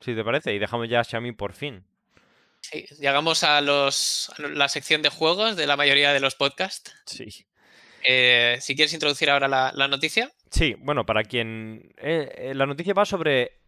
si 0.00 0.14
te 0.14 0.24
parece, 0.24 0.54
y 0.54 0.58
dejamos 0.58 0.88
ya 0.88 1.00
a 1.00 1.04
Xiaomi 1.04 1.32
por 1.32 1.52
fin. 1.52 1.84
Sí, 2.60 2.86
llegamos 2.98 3.42
a, 3.42 3.60
los, 3.60 4.32
la 4.38 4.68
sección 4.68 5.02
de 5.02 5.10
juegos 5.10 5.56
de 5.56 5.66
la 5.66 5.76
mayoría 5.76 6.12
de 6.12 6.20
los 6.20 6.34
podcasts. 6.36 6.94
Sí. 7.04 7.46
Eh, 8.04 8.58
si 8.60 8.76
quieres 8.76 8.94
introducir 8.94 9.30
ahora 9.30 9.48
la, 9.48 9.88
noticia. 9.88 10.30
Sí, 10.50 10.76
bueno, 10.78 11.04
para 11.04 11.24
quien... 11.24 11.92
Eh, 11.98 12.52
la 12.54 12.66
noticia 12.66 12.94
va 12.94 13.04
sobre 13.04 13.63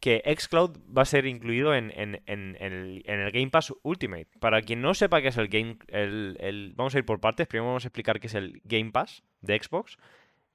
que 0.00 0.22
xCloud 0.38 0.76
va 0.96 1.02
a 1.02 1.06
ser 1.06 1.26
incluido 1.26 1.74
en, 1.74 1.90
el, 2.26 3.02
Game 3.32 3.50
Pass 3.50 3.72
Ultimate. 3.82 4.28
Para 4.40 4.62
quien 4.62 4.82
no 4.82 4.94
sepa 4.94 5.22
qué 5.22 5.28
es 5.28 5.36
el 5.38 5.48
Game... 5.48 5.78
El, 5.88 6.72
vamos 6.76 6.94
a 6.94 6.98
ir 6.98 7.04
por 7.04 7.20
partes. 7.20 7.46
Primero 7.46 7.68
vamos 7.68 7.84
a 7.84 7.88
explicar 7.88 8.20
qué 8.20 8.26
es 8.26 8.34
el 8.34 8.60
Game 8.64 8.90
Pass 8.90 9.22
de 9.40 9.58
Xbox 9.58 9.96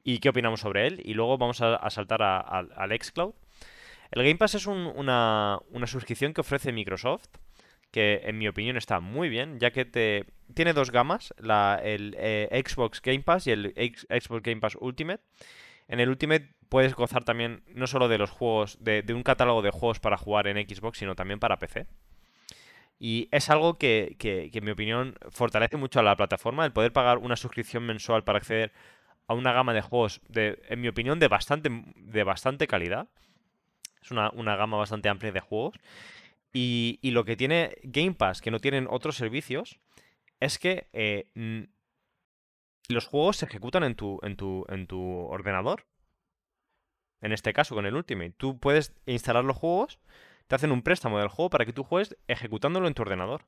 y 0.03 0.19
qué 0.19 0.29
opinamos 0.29 0.59
sobre 0.59 0.87
él. 0.87 1.01
Y 1.03 1.13
luego 1.13 1.37
vamos 1.37 1.61
a, 1.61 1.89
saltar 1.89 2.21
al 2.21 2.99
xCloud. 3.01 3.33
El 4.11 4.23
Game 4.23 4.37
Pass 4.37 4.55
es 4.55 4.67
una, 4.67 5.59
suscripción 5.85 6.33
que 6.33 6.41
ofrece 6.41 6.71
Microsoft 6.71 7.27
que 7.91 8.21
en 8.25 8.37
mi 8.37 8.47
opinión 8.47 8.77
está 8.77 8.99
muy 8.99 9.29
bien, 9.29 9.59
ya 9.59 9.71
que 9.71 9.83
te 9.83 10.25
tiene 10.53 10.73
dos 10.73 10.91
gamas, 10.91 11.33
la, 11.39 11.81
el 11.83 12.15
eh, 12.19 12.63
Xbox 12.63 13.01
Game 13.01 13.21
Pass 13.21 13.47
y 13.47 13.51
el 13.51 13.73
Xbox 14.09 14.43
Game 14.43 14.61
Pass 14.61 14.77
Ultimate. 14.79 15.23
En 15.89 15.99
el 15.99 16.09
Ultimate 16.09 16.53
puedes 16.69 16.93
gozar 16.93 17.23
también 17.25 17.63
no 17.73 17.87
solo 17.87 18.07
de 18.07 18.19
los 18.19 18.29
juegos, 18.29 18.77
de, 18.79 19.03
un 19.09 19.23
catálogo 19.23 19.63
de 19.63 19.71
juegos 19.71 19.99
para 19.99 20.17
jugar 20.17 20.47
en 20.47 20.57
Xbox, 20.69 20.99
sino 20.99 21.15
también 21.15 21.39
para 21.39 21.57
PC. 21.57 21.87
Y 22.99 23.27
es 23.31 23.49
algo 23.49 23.77
que, 23.77 24.15
en 24.21 24.63
mi 24.63 24.71
opinión, 24.71 25.15
fortalece 25.31 25.77
mucho 25.77 25.99
a 25.99 26.03
la 26.03 26.15
plataforma, 26.15 26.63
el 26.65 26.71
poder 26.71 26.93
pagar 26.93 27.17
una 27.17 27.35
suscripción 27.35 27.85
mensual 27.85 28.23
para 28.23 28.37
acceder 28.37 28.71
a 29.27 29.33
una 29.33 29.51
gama 29.51 29.73
de 29.73 29.81
juegos, 29.81 30.21
de, 30.27 30.61
en 30.69 30.79
mi 30.79 30.89
opinión, 30.89 31.17
de 31.19 31.27
bastante, 31.27 31.69
de 31.95 32.23
bastante 32.23 32.67
calidad. 32.67 33.07
Es 34.01 34.11
una, 34.11 34.55
gama 34.55 34.77
bastante 34.77 35.09
amplia 35.09 35.31
de 35.31 35.39
juegos. 35.39 35.75
Y, 36.53 36.99
lo 37.03 37.25
que 37.25 37.35
tiene 37.35 37.77
Game 37.81 38.13
Pass, 38.13 38.41
que 38.41 38.51
no 38.51 38.59
tienen 38.59 38.85
otros 38.87 39.15
servicios, 39.15 39.79
es 40.39 40.59
que 40.59 40.87
eh, 40.93 41.67
los 42.89 43.07
juegos 43.07 43.37
se 43.37 43.45
ejecutan 43.45 43.83
en 43.83 43.95
tu, 43.95 44.19
en 44.23 44.35
tu, 44.35 44.65
en 44.69 44.87
tu 44.87 45.01
ordenador. 45.01 45.85
En 47.21 47.31
este 47.31 47.53
caso, 47.53 47.75
con 47.75 47.85
el 47.85 47.95
Ultimate. 47.95 48.33
Tú 48.37 48.59
puedes 48.59 48.93
instalar 49.05 49.43
los 49.43 49.57
juegos, 49.57 49.99
te 50.47 50.55
hacen 50.55 50.71
un 50.71 50.81
préstamo 50.81 51.19
del 51.19 51.27
juego 51.27 51.49
para 51.49 51.65
que 51.65 51.73
tú 51.73 51.83
juegues 51.83 52.17
ejecutándolo 52.27 52.87
en 52.87 52.93
tu 52.93 53.03
ordenador. 53.03 53.43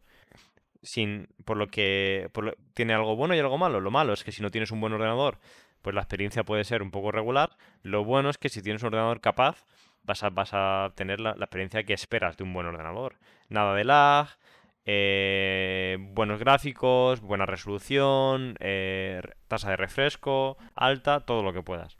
Sin, 0.83 1.27
por 1.45 1.57
lo 1.57 1.67
que 1.67 2.29
tiene 2.73 2.93
algo 2.93 3.15
bueno 3.15 3.35
y 3.35 3.39
algo 3.39 3.57
malo. 3.57 3.79
Lo 3.79 3.91
malo 3.91 4.13
es 4.13 4.23
que 4.23 4.31
si 4.31 4.41
no 4.41 4.49
tienes 4.49 4.71
un 4.71 4.81
buen 4.81 4.93
ordenador, 4.93 5.39
pues 5.81 5.95
la 5.95 6.01
experiencia 6.01 6.43
puede 6.43 6.63
ser 6.63 6.81
un 6.81 6.91
poco 6.91 7.11
regular. 7.11 7.57
Lo 7.81 8.03
bueno 8.03 8.29
es 8.29 8.37
que 8.37 8.49
si 8.49 8.61
tienes 8.61 8.81
un 8.83 8.87
ordenador 8.87 9.21
capaz, 9.21 9.63
vas 10.03 10.23
a, 10.23 10.29
vas 10.29 10.51
a 10.53 10.91
tener 10.95 11.19
la, 11.19 11.35
la 11.35 11.45
experiencia 11.45 11.83
que 11.83 11.93
esperas 11.93 12.37
de 12.37 12.43
un 12.43 12.53
buen 12.53 12.67
ordenador. 12.67 13.17
Nada 13.49 13.75
de 13.75 13.83
lag, 13.83 14.27
eh, 14.85 15.97
buenos 15.99 16.39
gráficos, 16.39 17.21
buena 17.21 17.45
resolución, 17.45 18.55
eh, 18.59 19.21
tasa 19.47 19.69
de 19.69 19.77
refresco 19.77 20.57
alta, 20.75 21.21
todo 21.21 21.43
lo 21.43 21.53
que 21.53 21.61
puedas. 21.61 21.97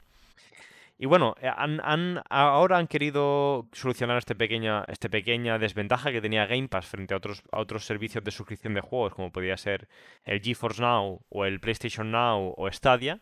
Y 0.98 1.06
bueno, 1.06 1.34
eh, 1.40 1.50
ahora 2.30 2.78
han 2.78 2.86
querido 2.86 3.68
solucionar 3.72 4.18
este 4.18 4.34
pequeña, 4.34 4.84
esta 4.86 5.08
pequeña 5.08 5.58
desventaja 5.58 6.12
que 6.12 6.20
tenía 6.20 6.46
Game 6.46 6.68
Pass 6.68 6.86
frente 6.86 7.14
a 7.14 7.16
otros, 7.16 7.42
a 7.50 7.58
otros 7.60 7.84
servicios 7.84 8.22
de 8.22 8.30
suscripción 8.30 8.74
de 8.74 8.82
juegos, 8.82 9.14
como 9.14 9.32
podría 9.32 9.56
ser 9.56 9.88
el 10.24 10.40
GeForce 10.40 10.80
Now 10.80 11.24
o 11.28 11.44
el 11.44 11.60
PlayStation 11.60 12.10
Now 12.12 12.54
o 12.56 12.70
Stadia, 12.70 13.20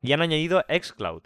y 0.00 0.12
han 0.12 0.22
añadido 0.22 0.64
xCloud, 0.68 1.24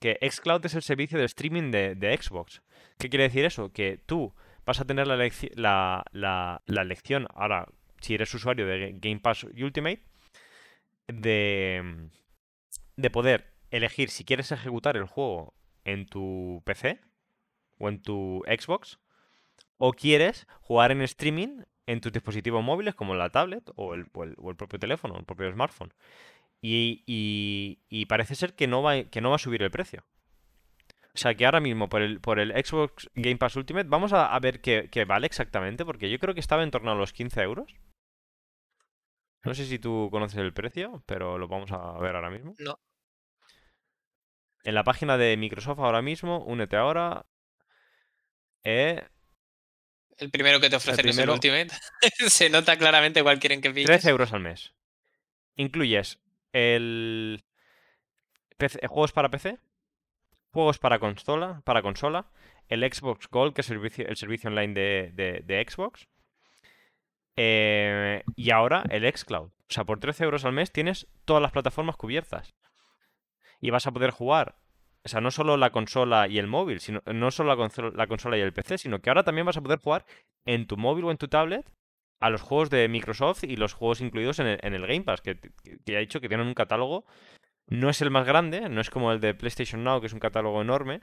que 0.00 0.18
xCloud 0.22 0.64
es 0.64 0.74
el 0.74 0.82
servicio 0.82 1.18
de 1.18 1.26
streaming 1.26 1.70
de, 1.70 1.94
de 1.94 2.16
Xbox. 2.16 2.62
¿Qué 2.98 3.10
quiere 3.10 3.24
decir 3.24 3.44
eso? 3.44 3.70
Que 3.72 3.98
tú 4.06 4.34
vas 4.66 4.80
a 4.80 4.84
tener 4.84 5.06
la, 5.06 6.04
la, 6.12 6.62
la, 6.66 6.84
lección, 6.84 7.28
ahora, 7.34 7.68
si 8.00 8.14
eres 8.14 8.34
usuario 8.34 8.66
de 8.66 8.96
Game 9.00 9.20
Pass 9.20 9.44
Ultimate, 9.44 10.02
de, 11.06 12.08
de 12.96 13.10
poder 13.10 13.54
elegir 13.70 14.10
si 14.10 14.24
quieres 14.24 14.50
ejecutar 14.52 14.96
el 14.96 15.04
juego 15.04 15.54
en 15.84 16.06
tu 16.06 16.62
PC 16.64 17.00
o 17.78 17.88
en 17.88 18.02
tu 18.02 18.42
Xbox, 18.46 18.98
o 19.78 19.92
quieres 19.92 20.46
jugar 20.60 20.90
en 20.90 21.00
streaming 21.02 21.62
en 21.86 22.00
tus 22.00 22.12
dispositivos 22.12 22.64
móviles 22.64 22.96
como 22.96 23.14
la 23.14 23.30
tablet 23.30 23.70
o 23.76 23.94
el, 23.94 24.06
o 24.12 24.50
el, 24.50 24.56
propio 24.56 24.80
teléfono, 24.80 25.16
el 25.16 25.24
propio 25.24 25.52
smartphone. 25.52 25.94
Y, 26.60 27.04
y, 27.06 27.78
y, 27.88 28.06
parece 28.06 28.34
ser 28.34 28.54
que 28.54 28.66
no, 28.66 28.82
va, 28.82 29.04
que 29.04 29.20
no 29.20 29.30
va 29.30 29.36
a 29.36 29.38
subir 29.38 29.62
el 29.62 29.70
precio. 29.70 30.04
O 31.16 31.18
sea 31.18 31.34
que 31.34 31.46
ahora 31.46 31.60
mismo 31.60 31.88
por 31.88 32.02
el, 32.02 32.20
por 32.20 32.38
el 32.38 32.52
Xbox 32.52 33.08
Game 33.14 33.38
Pass 33.38 33.56
Ultimate 33.56 33.88
vamos 33.88 34.12
a, 34.12 34.38
ver 34.38 34.60
qué, 34.60 35.04
vale 35.06 35.26
exactamente, 35.26 35.86
porque 35.86 36.10
yo 36.10 36.18
creo 36.18 36.34
que 36.34 36.40
estaba 36.40 36.62
en 36.62 36.70
torno 36.70 36.92
a 36.92 36.94
los 36.94 37.14
15 37.14 37.40
euros. 37.40 37.74
No 39.42 39.54
sé 39.54 39.64
si 39.64 39.78
tú 39.78 40.08
conoces 40.10 40.38
el 40.40 40.52
precio, 40.52 41.02
pero 41.06 41.38
lo 41.38 41.48
vamos 41.48 41.72
a 41.72 41.98
ver 42.00 42.16
ahora 42.16 42.28
mismo. 42.28 42.54
No. 42.58 42.78
En 44.62 44.74
la 44.74 44.84
página 44.84 45.16
de 45.16 45.38
Microsoft 45.38 45.78
ahora 45.78 46.02
mismo, 46.02 46.44
únete 46.44 46.76
ahora. 46.76 47.24
Eh, 48.62 49.02
el 50.18 50.30
primero 50.30 50.60
que 50.60 50.68
te 50.68 50.76
ofrecen 50.76 51.08
es 51.08 51.16
el 51.16 51.30
Ultimate. 51.30 51.68
Se 52.28 52.50
nota 52.50 52.76
claramente 52.76 53.22
cuál 53.22 53.38
quieren 53.38 53.62
que 53.62 53.70
pilles. 53.70 53.86
13 53.86 54.10
euros 54.10 54.32
al 54.34 54.40
mes. 54.40 54.74
Incluyes 55.54 56.18
el 56.52 57.42
juegos 58.88 59.12
para 59.12 59.30
PC, 59.30 59.58
juegos 60.56 60.78
para 60.78 60.98
consola, 60.98 61.60
para 61.64 61.82
consola, 61.82 62.30
el 62.68 62.80
Xbox 62.80 63.28
Gold, 63.28 63.52
que 63.52 63.60
es 63.60 63.68
el 63.68 64.16
servicio, 64.16 64.48
el 64.48 64.58
online 64.58 64.72
de, 64.72 65.66
Xbox, 65.68 66.08
eh, 67.36 68.22
y 68.36 68.50
ahora 68.52 68.82
el 68.88 69.04
Xcloud. 69.06 69.48
O 69.48 69.68
sea, 69.68 69.84
por 69.84 70.00
13 70.00 70.24
euros 70.24 70.46
al 70.46 70.54
mes 70.54 70.72
tienes 70.72 71.08
todas 71.26 71.42
las 71.42 71.52
plataformas 71.52 71.96
cubiertas. 71.96 72.54
Y 73.60 73.68
vas 73.68 73.86
a 73.86 73.92
poder 73.92 74.12
jugar, 74.12 74.56
o 75.04 75.08
sea, 75.10 75.20
no 75.20 75.30
solo 75.30 75.58
la 75.58 75.72
consola 75.72 76.26
y 76.26 76.38
el 76.38 76.46
móvil, 76.46 76.80
sino, 76.80 77.02
no 77.04 77.30
solo 77.30 77.54
la 77.94 78.06
consola, 78.06 78.38
y 78.38 78.40
el 78.40 78.54
PC, 78.54 78.78
sino 78.78 79.00
que 79.02 79.10
ahora 79.10 79.24
también 79.24 79.44
vas 79.44 79.58
a 79.58 79.62
poder 79.62 79.80
jugar 79.80 80.06
en 80.46 80.66
tu 80.66 80.78
móvil 80.78 81.04
o 81.04 81.10
en 81.10 81.18
tu 81.18 81.28
tablet 81.28 81.70
a 82.18 82.30
los 82.30 82.40
juegos 82.40 82.70
de 82.70 82.88
Microsoft 82.88 83.44
y 83.44 83.56
los 83.56 83.74
juegos 83.74 84.00
incluidos 84.00 84.38
en 84.38 84.46
el, 84.46 84.86
Game 84.86 85.02
Pass, 85.02 85.20
que, 85.20 85.38
que, 85.84 85.96
ha 85.98 86.00
dicho 86.00 86.22
que 86.22 86.28
tienen 86.28 86.46
un 86.46 86.54
catálogo 86.54 87.04
no 87.68 87.90
es 87.90 88.00
el 88.02 88.10
más 88.10 88.26
grande, 88.26 88.68
no 88.68 88.80
es 88.80 88.90
como 88.90 89.12
el 89.12 89.20
de 89.20 89.34
PlayStation 89.34 89.82
Now, 89.84 90.00
que 90.00 90.06
es 90.06 90.12
un 90.12 90.20
catálogo 90.20 90.62
enorme, 90.62 91.02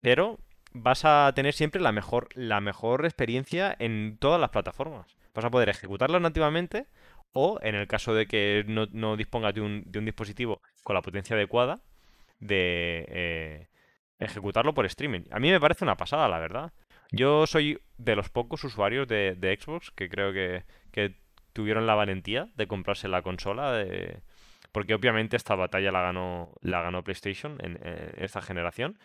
pero 0.00 0.38
vas 0.72 1.04
a 1.04 1.32
tener 1.34 1.54
siempre 1.54 1.80
la 1.80 1.92
mejor, 1.92 2.28
la 2.34 2.60
mejor 2.60 3.04
experiencia 3.04 3.74
en 3.78 4.16
todas 4.18 4.40
las 4.40 4.50
plataformas. 4.50 5.16
Vas 5.34 5.44
a 5.44 5.50
poder 5.50 5.68
ejecutarlo 5.68 6.20
nativamente 6.20 6.86
o, 7.32 7.58
en 7.62 7.74
el 7.74 7.86
caso 7.86 8.14
de 8.14 8.26
que 8.26 8.64
no, 8.66 8.86
no 8.92 9.16
dispongas 9.16 9.54
de 9.54 9.62
un, 9.62 9.84
de 9.86 9.98
un, 9.98 10.04
dispositivo 10.04 10.60
con 10.82 10.94
la 10.94 11.02
potencia 11.02 11.36
adecuada, 11.36 11.80
de 12.38 13.06
eh, 13.08 13.68
ejecutarlo 14.18 14.74
por 14.74 14.84
streaming. 14.86 15.22
A 15.30 15.40
mí 15.40 15.50
me 15.50 15.60
parece 15.60 15.84
una 15.84 15.96
pasada, 15.96 16.28
la 16.28 16.38
verdad. 16.38 16.72
Yo 17.10 17.46
soy 17.46 17.80
de 17.98 18.16
los 18.16 18.28
pocos 18.30 18.64
usuarios 18.64 19.08
de, 19.08 19.34
de 19.36 19.58
Xbox 19.58 19.90
que 19.90 20.08
creo 20.08 20.32
que, 20.32 20.64
que, 20.90 21.20
tuvieron 21.52 21.86
la 21.86 21.94
valentía 21.94 22.48
de 22.54 22.66
comprarse 22.66 23.08
la 23.08 23.20
consola 23.20 23.72
de, 23.72 24.22
porque 24.72 24.94
obviamente 24.94 25.36
esta 25.36 25.54
batalla 25.54 25.92
la 25.92 26.02
ganó, 26.02 26.52
la 26.60 26.82
ganó 26.82 27.04
PlayStation 27.04 27.58
en, 27.62 27.78
esta 28.16 28.42
generación. 28.42 28.98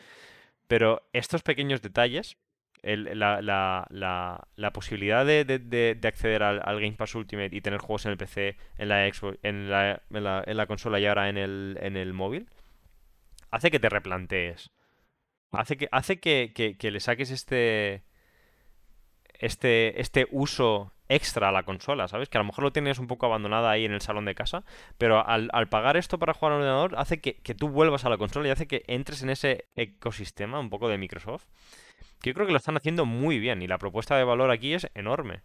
Pero 0.67 1.07
estos 1.13 1.43
pequeños 1.43 1.81
detalles, 1.81 2.37
la, 2.83 4.71
posibilidad 4.73 5.25
de, 5.25 5.99
acceder 6.03 6.43
al, 6.43 6.79
Game 6.79 6.93
Pass 6.93 7.15
Ultimate 7.15 7.55
y 7.55 7.61
tener 7.61 7.79
juegos 7.79 8.05
en 8.05 8.11
el 8.11 8.17
PC, 8.17 8.57
en 8.77 8.89
la, 8.89 9.07
Xbox, 9.11 9.37
en 9.43 9.69
la, 9.69 10.65
consola 10.67 10.99
y 10.99 11.05
ahora 11.05 11.29
en 11.29 11.37
el, 11.37 11.77
en 11.81 11.97
el 11.97 12.13
móvil, 12.13 12.49
hace 13.51 13.71
que 13.71 13.79
te 13.79 13.89
replantees. 13.89 14.71
Hace 15.51 15.77
que, 15.77 15.87
hace 15.91 16.19
que, 16.19 16.77
le 16.79 16.99
saques 16.99 17.31
este. 17.31 18.03
Este, 19.39 19.99
este 20.01 20.27
uso 20.31 20.93
extra 21.09 21.49
a 21.49 21.51
la 21.51 21.63
consola, 21.63 22.07
¿sabes? 22.07 22.29
Que 22.29 22.37
a 22.37 22.41
lo 22.41 22.45
mejor 22.45 22.63
lo 22.63 22.71
tienes 22.71 22.99
un 22.99 23.07
poco 23.07 23.25
abandonada 23.25 23.71
ahí 23.71 23.85
en 23.85 23.93
el 23.93 24.01
salón 24.01 24.25
de 24.25 24.35
casa, 24.35 24.63
pero 24.97 25.25
al, 25.25 25.49
pagar 25.69 25.97
esto 25.97 26.19
para 26.19 26.33
jugar 26.33 26.53
al 26.53 26.59
ordenador 26.59 26.95
hace 26.97 27.19
que, 27.19 27.33
tú 27.55 27.69
vuelvas 27.69 28.05
a 28.05 28.09
la 28.09 28.17
consola 28.17 28.47
y 28.47 28.51
hace 28.51 28.67
que 28.67 28.83
entres 28.87 29.21
en 29.23 29.29
ese 29.29 29.67
ecosistema 29.75 30.59
un 30.59 30.69
poco 30.69 30.89
de 30.89 30.97
Microsoft. 30.97 31.45
Que 32.21 32.31
yo 32.31 32.33
creo 32.33 32.47
que 32.47 32.51
lo 32.51 32.57
están 32.57 32.77
haciendo 32.77 33.05
muy 33.05 33.39
bien 33.39 33.61
y 33.61 33.67
la 33.67 33.77
propuesta 33.77 34.17
de 34.17 34.23
valor 34.23 34.51
aquí 34.51 34.73
es 34.73 34.87
enorme. 34.95 35.41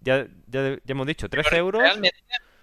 Ya, 0.00 0.26
ya, 0.46 0.76
hemos 0.86 1.06
dicho, 1.06 1.28
13 1.28 1.56
euros. 1.56 1.82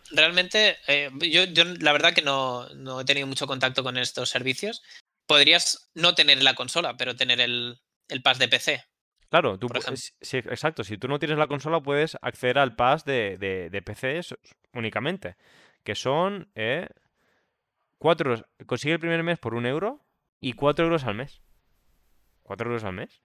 Realmente, 0.09 0.77
eh, 0.87 1.09
yo, 1.19 1.43
yo, 1.45 1.65
la 1.81 1.91
verdad 1.91 2.13
que 2.13 2.21
no, 2.21 2.67
no 2.75 3.01
he 3.01 3.05
tenido 3.05 3.27
mucho 3.27 3.45
contacto 3.45 3.83
con 3.83 3.97
estos 3.97 4.29
servicios. 4.29 4.81
Podrías 5.25 5.89
no 5.95 6.15
tener 6.15 6.41
la 6.41 6.55
consola, 6.55 6.95
pero 6.95 7.17
tener 7.17 7.41
el, 7.41 7.79
el 8.07 8.21
pass 8.21 8.39
de 8.39 8.47
PC. 8.47 8.85
Claro, 9.29 9.59
tú, 9.59 9.67
exacto. 10.21 10.83
Si 10.83 10.97
tú 10.97 11.07
no 11.07 11.19
tienes 11.19 11.37
la 11.37 11.47
consola, 11.47 11.81
puedes 11.81 12.17
acceder 12.21 12.57
al 12.57 12.75
pass 12.75 13.03
de, 13.03 13.37
de, 13.37 13.81
PC 13.81 14.21
únicamente. 14.73 15.35
Que 15.83 15.95
son 15.95 16.49
eh, 16.55 16.87
cuatro. 17.97 18.35
Consigue 18.65 18.93
el 18.93 18.99
primer 18.99 19.23
mes 19.23 19.39
por 19.39 19.53
un 19.53 19.65
euro 19.65 20.05
y 20.39 20.53
cuatro 20.53 20.85
euros 20.85 21.03
al 21.03 21.15
mes. 21.15 21.41
¿Cuatro 22.41 22.67
euros 22.67 22.83
al 22.85 22.93
mes? 22.93 23.21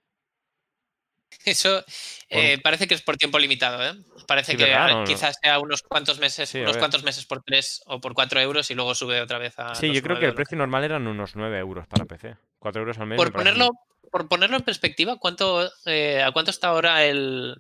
Eso 1.44 1.84
eh, 2.28 2.59
parece 2.62 2.86
que 2.86 2.94
es 2.94 3.03
por 3.03 3.16
tiempo 3.16 3.38
limitado, 3.38 3.82
¿eh? 3.84 3.94
Parece 4.26 4.57
que 4.57 4.76
quizás 5.07 5.36
sea 5.40 5.59
unos 5.61 5.82
cuantos 5.82 6.18
meses, 6.18 6.55
unos 6.55 6.76
cuantos 6.76 7.03
meses 7.05 7.24
por 7.24 7.42
tres 7.42 7.82
o 7.86 8.00
por 8.00 8.12
cuatro 8.12 8.40
euros 8.40 8.70
y 8.70 8.74
luego 8.74 8.94
sube 8.94 9.20
otra 9.20 9.38
vez 9.38 9.59
a. 9.59 9.74
Sí, 9.74 9.92
yo 9.92 10.03
creo 10.03 10.18
que 10.18 10.26
el 10.26 10.34
precio 10.34 10.59
normal 10.59 10.84
eran 10.84 11.07
unos 11.07 11.34
nueve 11.36 11.59
euros 11.59 11.86
para 11.86 12.05
PC. 12.05 12.36
Cuatro 12.62 12.82
euros 12.82 12.96
al 13.00 13.08
mes. 13.08 13.16
Por 13.16 13.32
ponerlo, 13.32 13.70
por 14.12 14.28
ponerlo 14.28 14.56
en 14.56 14.62
perspectiva, 14.62 15.18
¿cuánto, 15.18 15.68
eh, 15.84 16.22
¿a 16.22 16.30
cuánto 16.30 16.52
está 16.52 16.68
ahora 16.68 17.04
el. 17.04 17.56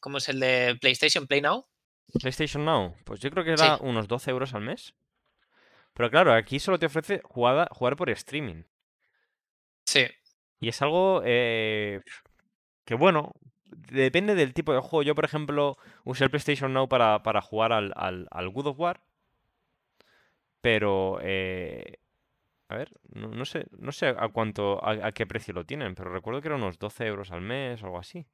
¿Cómo 0.00 0.18
es 0.18 0.28
el 0.28 0.40
de 0.40 0.76
PlayStation 0.80 1.28
Play 1.28 1.42
Now? 1.42 1.64
PlayStation 2.20 2.64
Now, 2.64 2.96
pues 3.04 3.20
yo 3.20 3.30
creo 3.30 3.44
que 3.44 3.52
era 3.52 3.76
unos 3.76 4.08
12 4.08 4.32
euros 4.32 4.52
al 4.54 4.62
mes. 4.62 4.94
Pero 5.94 6.10
claro, 6.10 6.32
aquí 6.32 6.58
solo 6.58 6.80
te 6.80 6.86
ofrece 6.86 7.22
jugar 7.22 7.96
por 7.96 8.10
streaming. 8.10 8.64
Sí. 9.86 10.06
Y 10.58 10.68
es 10.68 10.82
algo 10.82 11.22
eh, 11.24 12.00
que, 12.84 12.96
bueno, 12.96 13.32
depende 13.66 14.34
del 14.34 14.54
tipo 14.54 14.72
de 14.72 14.80
juego. 14.80 15.04
Yo, 15.04 15.14
por 15.14 15.24
ejemplo, 15.24 15.78
usé 16.02 16.24
el 16.24 16.30
PlayStation 16.30 16.72
Now 16.72 16.88
para, 16.88 17.20
jugar 17.42 17.72
al, 17.72 17.92
al, 17.94 18.26
al, 18.32 18.48
Good 18.48 18.66
of 18.66 18.80
War. 18.80 19.00
Pero, 20.60 21.20
eh, 21.22 22.00
a 22.72 22.76
ver, 22.76 22.90
no, 23.12 23.44
sé, 23.44 23.66
no 23.78 23.92
sé 23.92 24.08
a 24.08 24.28
cuánto, 24.28 24.80
a, 24.84 25.12
qué 25.12 25.26
precio 25.26 25.52
lo 25.52 25.64
tienen, 25.64 25.94
pero 25.94 26.10
recuerdo 26.10 26.40
que 26.40 26.48
eran 26.48 26.62
unos 26.62 26.78
12 26.78 27.06
euros 27.06 27.30
al 27.30 27.42
mes 27.42 27.82
o 27.82 27.86
algo 27.86 27.98
así. 27.98 28.26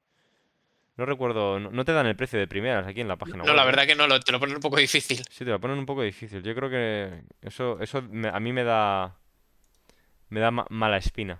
No 0.95 1.05
recuerdo, 1.05 1.59
no, 1.59 1.85
te 1.85 1.93
dan 1.93 2.07
el 2.07 2.15
precio 2.15 2.39
de 2.39 2.47
primeras 2.47 2.87
aquí 2.87 3.01
en 3.01 3.07
la 3.07 3.17
página 3.17 3.39
web. 3.39 3.47
No, 3.47 3.53
la 3.53 3.65
verdad 3.65 3.85
que 3.85 3.95
no, 3.95 4.07
te 4.19 4.31
lo 4.31 4.39
ponen 4.39 4.55
un 4.55 4.61
poco 4.61 4.77
difícil. 4.77 5.17
Sí, 5.29 5.45
te 5.45 5.51
lo 5.51 5.59
ponen 5.59 5.77
un 5.77 5.85
poco 5.85 6.01
difícil. 6.01 6.41
Yo 6.41 6.53
creo 6.55 6.69
que 6.69 7.23
eso, 7.41 7.79
eso 7.79 7.99
a 7.99 8.39
mí 8.39 8.53
me 8.53 8.63
da, 8.63 9.17
me 10.29 10.39
da 10.39 10.51
mala 10.51 10.97
espina. 10.97 11.39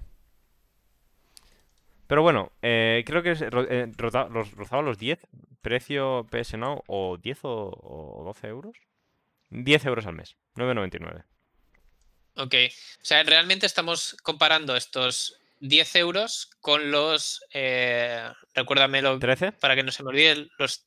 Pero 2.08 2.22
bueno, 2.22 2.52
eh, 2.62 3.04
creo 3.06 3.22
que 3.22 3.32
eh, 3.32 3.92
rozaba 3.98 4.82
los 4.82 4.98
10, 4.98 5.20
precio 5.62 6.26
PS 6.30 6.58
Now, 6.58 6.84
o 6.88 7.18
10 7.18 7.40
o, 7.44 8.24
12 8.26 8.48
euros. 8.48 8.78
10 9.52 9.86
euros 9.86 10.06
al 10.06 10.16
mes, 10.16 10.38
9,99. 10.56 11.24
Ok, 12.40 12.56
o 13.02 13.06
sea, 13.06 13.22
realmente 13.24 13.66
estamos 13.66 14.16
comparando 14.24 14.76
estos 14.76 15.40
10 15.60 15.96
euros 15.98 16.50
con 16.62 16.90
los, 16.90 17.44
eh, 17.54 18.32
recuérdamelo 18.54 19.20
13 19.20 19.52
para 19.52 19.76
que 19.76 19.84
no 19.84 19.92
se 19.92 20.04
me 20.04 20.10
olvide, 20.10 20.48
los 20.58 20.86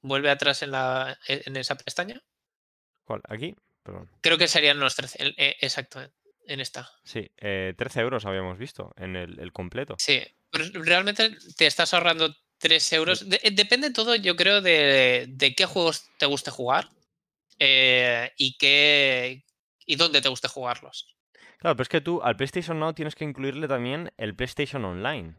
vuelve 0.00 0.30
atrás 0.30 0.62
en, 0.62 0.70
la, 0.70 1.18
en 1.28 1.56
esa 1.56 1.76
pestaña. 1.76 2.22
¿Cuál? 3.04 3.20
¿Aquí? 3.28 3.54
Perdón. 3.82 4.08
Creo 4.22 4.38
que 4.38 4.48
serían 4.48 4.80
los 4.80 4.96
13, 4.96 5.34
eh, 5.36 5.56
exacto, 5.60 6.00
en 6.46 6.60
esta. 6.60 6.90
Sí, 7.04 7.30
eh, 7.36 7.74
13 7.76 8.00
euros 8.00 8.24
habíamos 8.24 8.56
visto 8.56 8.94
en 8.96 9.16
el, 9.16 9.38
el 9.38 9.52
completo. 9.52 9.96
Sí, 9.98 10.22
realmente 10.50 11.36
te 11.56 11.66
estás 11.66 11.92
ahorrando 11.92 12.34
3 12.56 12.92
euros. 12.94 13.28
depende 13.28 13.90
todo, 13.90 14.14
yo 14.16 14.34
creo, 14.36 14.62
de, 14.62 15.54
qué 15.56 15.66
juegos 15.66 16.08
te 16.18 16.26
guste 16.26 16.50
jugar 16.50 16.88
eh, 17.58 18.32
y 18.38 18.56
qué 18.56 19.44
y 19.90 19.96
dónde 19.96 20.22
te 20.22 20.28
guste 20.28 20.48
jugarlos. 20.48 21.16
Claro, 21.58 21.76
pero 21.76 21.82
es 21.82 21.88
que 21.88 22.00
tú 22.00 22.22
al 22.22 22.36
PlayStation 22.36 22.78
Now 22.78 22.94
tienes 22.94 23.14
que 23.14 23.24
incluirle 23.24 23.68
también 23.68 24.12
el 24.16 24.34
PlayStation 24.34 24.84
Online. 24.84 25.34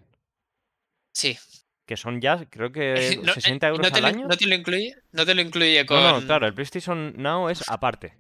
Sí. 1.14 1.38
Que 1.86 1.98
son 1.98 2.22
ya, 2.22 2.46
creo 2.50 2.72
que 2.72 3.20
60 3.34 3.68
euros 3.68 3.92
no 3.92 3.98
al 3.98 4.06
año. 4.06 4.28
¿No 4.28 4.38
te 4.38 4.46
lo 4.46 4.56
incluye? 4.56 4.96
No 5.12 5.26
te 5.26 5.34
lo 5.34 5.42
incluye 5.42 5.86
con. 5.86 6.02
No, 6.02 6.20
no, 6.20 6.26
claro, 6.26 6.48
el 6.48 6.54
PlayStation 6.54 7.14
Now 7.18 7.50
es 7.50 7.64
aparte. 7.68 8.18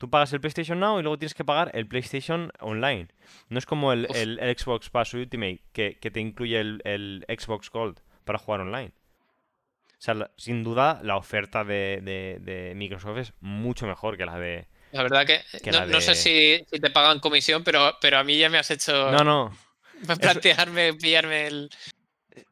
Tú 0.00 0.08
pagas 0.08 0.32
el 0.32 0.40
PlayStation 0.40 0.80
Now 0.80 0.98
y 0.98 1.02
luego 1.02 1.18
tienes 1.18 1.34
que 1.34 1.44
pagar 1.44 1.70
el 1.74 1.86
PlayStation 1.86 2.50
Online. 2.60 3.08
No 3.50 3.58
es 3.58 3.66
como 3.66 3.92
el, 3.92 4.06
Xbox 4.58 4.88
Pass 4.88 5.12
Ultimate 5.12 5.62
que, 5.72 5.92
te 5.92 6.20
incluye 6.20 6.58
el, 6.58 7.26
Xbox 7.28 7.70
Gold 7.70 8.00
para 8.24 8.38
jugar 8.38 8.62
online. 8.62 8.92
O 9.90 10.02
sea, 10.02 10.30
sin 10.38 10.64
duda 10.64 11.00
la 11.02 11.18
oferta 11.18 11.64
de, 11.64 12.72
Microsoft 12.74 13.18
es 13.18 13.34
mucho 13.40 13.86
mejor 13.86 14.16
que 14.16 14.24
la 14.24 14.38
de... 14.38 14.68
La 14.92 15.02
verdad 15.02 15.26
que, 15.26 15.42
no, 15.70 16.00
sé 16.00 16.14
si, 16.14 16.64
te 16.68 16.90
pagan 16.90 17.20
comisión, 17.20 17.62
pero, 17.62 17.96
pero 18.00 18.18
a 18.18 18.24
mí 18.24 18.38
ya 18.38 18.48
me 18.48 18.58
has 18.58 18.70
hecho... 18.70 19.10
No, 19.10 19.24
no. 19.24 19.56
Plantearme, 20.20 20.94
pillarme 20.94 21.46
el... 21.46 21.70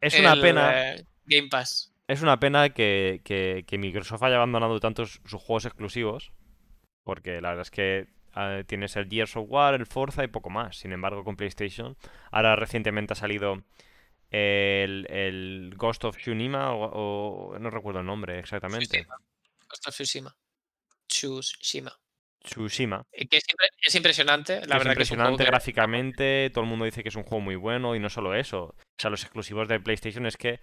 Es 0.00 0.18
una 0.18 0.40
pena... 0.40 0.92
Eh, 0.94 1.04
Game 1.26 1.48
Pass. 1.48 1.92
Es 2.06 2.22
una 2.22 2.38
pena 2.40 2.70
que, 2.70 3.20
que 3.24 3.78
Microsoft 3.78 4.22
haya 4.22 4.36
abandonado 4.36 4.80
tantos 4.80 5.20
sus 5.26 5.42
juegos 5.42 5.66
exclusivos 5.66 6.32
porque 7.08 7.40
la 7.40 7.48
verdad 7.48 7.62
es 7.62 7.70
que 7.70 8.06
ah, 8.34 8.60
tienes 8.66 8.94
el 8.96 9.08
Gears 9.08 9.34
of 9.34 9.46
War, 9.48 9.72
el 9.72 9.86
Forza 9.86 10.24
y 10.24 10.26
poco 10.28 10.50
más. 10.50 10.76
Sin 10.76 10.92
embargo, 10.92 11.24
con 11.24 11.36
PlayStation, 11.36 11.96
ahora 12.30 12.54
recientemente 12.54 13.14
ha 13.14 13.16
salido 13.16 13.62
el, 14.30 15.72
Ghost 15.74 16.04
of 16.04 16.18
Tsushima, 16.18 16.74
o, 16.74 17.56
no 17.58 17.70
recuerdo 17.70 18.00
el 18.00 18.06
nombre 18.06 18.38
exactamente. 18.38 19.06
Ghost 19.70 19.88
of 19.88 19.94
Tsushima. 19.94 20.36
Tsushima. 21.06 21.98
Tsushima. 22.42 23.04
Eh, 23.12 23.26
que 23.26 23.38
es, 23.38 23.94
impresionante, 23.94 24.54
la 24.54 24.60
es 24.60 24.68
verdad 24.68 24.92
impresionante 24.92 25.44
gráficamente, 25.44 26.50
todo 26.50 26.64
el 26.64 26.70
mundo 26.70 26.84
dice 26.84 27.02
que 27.02 27.08
es 27.08 27.16
un 27.16 27.24
juego 27.24 27.40
muy 27.40 27.56
bueno 27.56 27.94
y 27.94 28.00
no 28.00 28.08
solo 28.08 28.34
eso. 28.34 28.74
O 28.76 29.00
sea, 29.00 29.10
los 29.10 29.22
exclusivos 29.22 29.68
de 29.68 29.80
PlayStation 29.80 30.26
es 30.26 30.36
que 30.36 30.60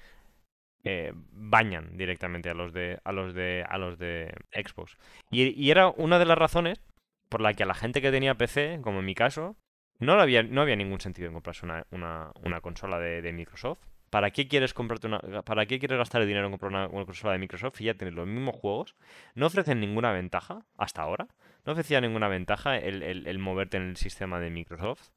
eh, 0.87 1.11
bañan 1.15 1.97
directamente 1.97 2.51
a 2.51 2.53
los 2.53 2.71
de 2.71 2.99
a 3.03 3.11
los 3.11 3.33
de 3.33 3.65
a 3.67 3.79
los 3.79 3.97
de 3.97 4.31
Xbox. 4.51 4.97
Y, 5.31 5.71
era 5.71 5.87
una 5.89 6.19
de 6.19 6.25
las 6.25 6.37
razones 6.37 6.79
por 7.27 7.41
la 7.41 7.55
que 7.55 7.63
a 7.63 7.65
la 7.65 7.73
gente 7.73 8.03
que 8.03 8.11
tenía 8.11 8.35
PC, 8.35 8.79
como 8.83 8.99
en 8.99 9.05
mi 9.05 9.15
caso, 9.15 9.55
no 9.97 10.13
había, 10.13 10.43
no 10.43 10.61
había 10.61 10.75
ningún 10.75 11.01
sentido 11.01 11.27
en 11.27 11.33
comprarse 11.33 11.65
una, 11.65 11.85
una, 11.89 12.61
consola 12.61 12.99
de, 12.99 13.33
Microsoft. 13.33 13.79
¿Para 14.11 14.29
qué 14.29 14.47
quieres 14.47 14.75
comprarte 14.75 15.07
una, 15.07 15.19
para 15.41 15.65
qué 15.65 15.79
quieres 15.79 15.97
gastar 15.97 16.21
el 16.21 16.27
dinero 16.27 16.45
en 16.45 16.51
comprar 16.51 16.71
una, 16.71 17.05
consola 17.05 17.33
de 17.33 17.39
Microsoft 17.39 17.81
y 17.81 17.85
ya 17.85 17.95
tienes 17.95 18.13
los 18.13 18.27
mismos 18.27 18.55
juegos? 18.55 18.95
No 19.33 19.47
ofrecen 19.47 19.79
ninguna 19.79 20.11
ventaja 20.11 20.65
hasta 20.77 21.01
ahora. 21.01 21.27
No 21.65 21.73
ofrecía 21.73 22.01
ninguna 22.01 22.27
ventaja 22.27 22.77
el 22.77 23.39
moverte 23.39 23.77
en 23.77 23.83
el 23.89 23.97
sistema 23.97 24.39
de 24.39 24.49
Microsoft. 24.49 25.09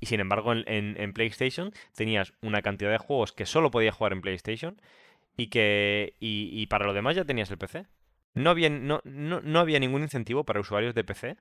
Y 0.00 0.06
sin 0.06 0.20
embargo, 0.20 0.52
en, 0.54 1.12
PlayStation 1.12 1.72
tenías 1.94 2.32
una 2.42 2.62
cantidad 2.62 2.90
de 2.90 2.98
juegos 2.98 3.32
que 3.32 3.46
solo 3.46 3.70
podías 3.70 3.94
jugar 3.94 4.12
en 4.12 4.20
PlayStation 4.20 4.80
y 5.36 5.48
que 5.48 6.14
y, 6.20 6.66
para 6.66 6.86
lo 6.86 6.92
demás 6.92 7.16
ya 7.16 7.24
tenías 7.24 7.50
el 7.50 7.58
PC. 7.58 7.86
No 8.34 8.50
había, 8.50 8.68
no, 8.68 9.00
no, 9.04 9.60
había 9.60 9.80
ningún 9.80 10.02
incentivo 10.02 10.44
para 10.44 10.60
usuarios 10.60 10.94
de 10.94 11.04
PC 11.04 11.36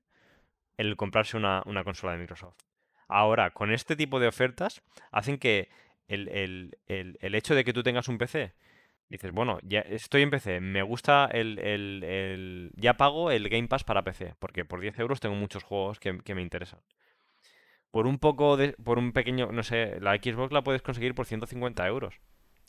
el 0.78 0.96
comprarse 0.96 1.38
una, 1.38 1.64
consola 1.84 2.14
de 2.14 2.20
Microsoft. 2.20 2.56
Ahora, 3.08 3.52
con 3.52 3.72
este 3.72 3.96
tipo 3.96 4.20
de 4.20 4.28
ofertas, 4.28 4.82
hacen 5.12 5.38
que 5.38 5.70
el, 6.08 6.78
el, 6.88 7.36
hecho 7.36 7.56
de 7.56 7.64
que 7.64 7.74
tú 7.74 7.84
tengas 7.84 8.08
un 8.08 8.18
PC, 8.18 8.54
dices, 9.10 9.32
bueno, 9.32 9.60
ya 9.64 9.82
estoy 9.82 10.22
en 10.24 10.32
PC, 10.32 10.60
me 10.60 10.82
gusta 10.84 11.30
el, 11.32 12.72
ya 12.76 12.96
pago 12.96 13.32
el 13.32 13.50
Game 13.50 13.68
Pass 13.68 13.84
para 13.84 14.04
PC, 14.04 14.36
porque 14.40 14.66
por 14.66 14.82
10 14.82 15.00
euros 15.00 15.20
tengo 15.20 15.36
muchos 15.36 15.64
juegos 15.64 16.00
que, 16.00 16.20
que 16.20 16.36
me 16.36 16.42
interesan 16.42 16.82
por 17.96 18.08
un 18.08 18.20
poco 18.20 18.58
de, 18.58 18.74
por 18.74 18.98
un 18.98 19.14
pequeño, 19.14 19.54
no 19.54 19.64
sé, 19.64 20.02
la 20.02 20.18
Xbox 20.18 20.52
la 20.52 20.66
puedes 20.66 20.82
conseguir 20.82 21.16
por 21.16 21.26
150 21.26 21.88
euros 21.88 22.14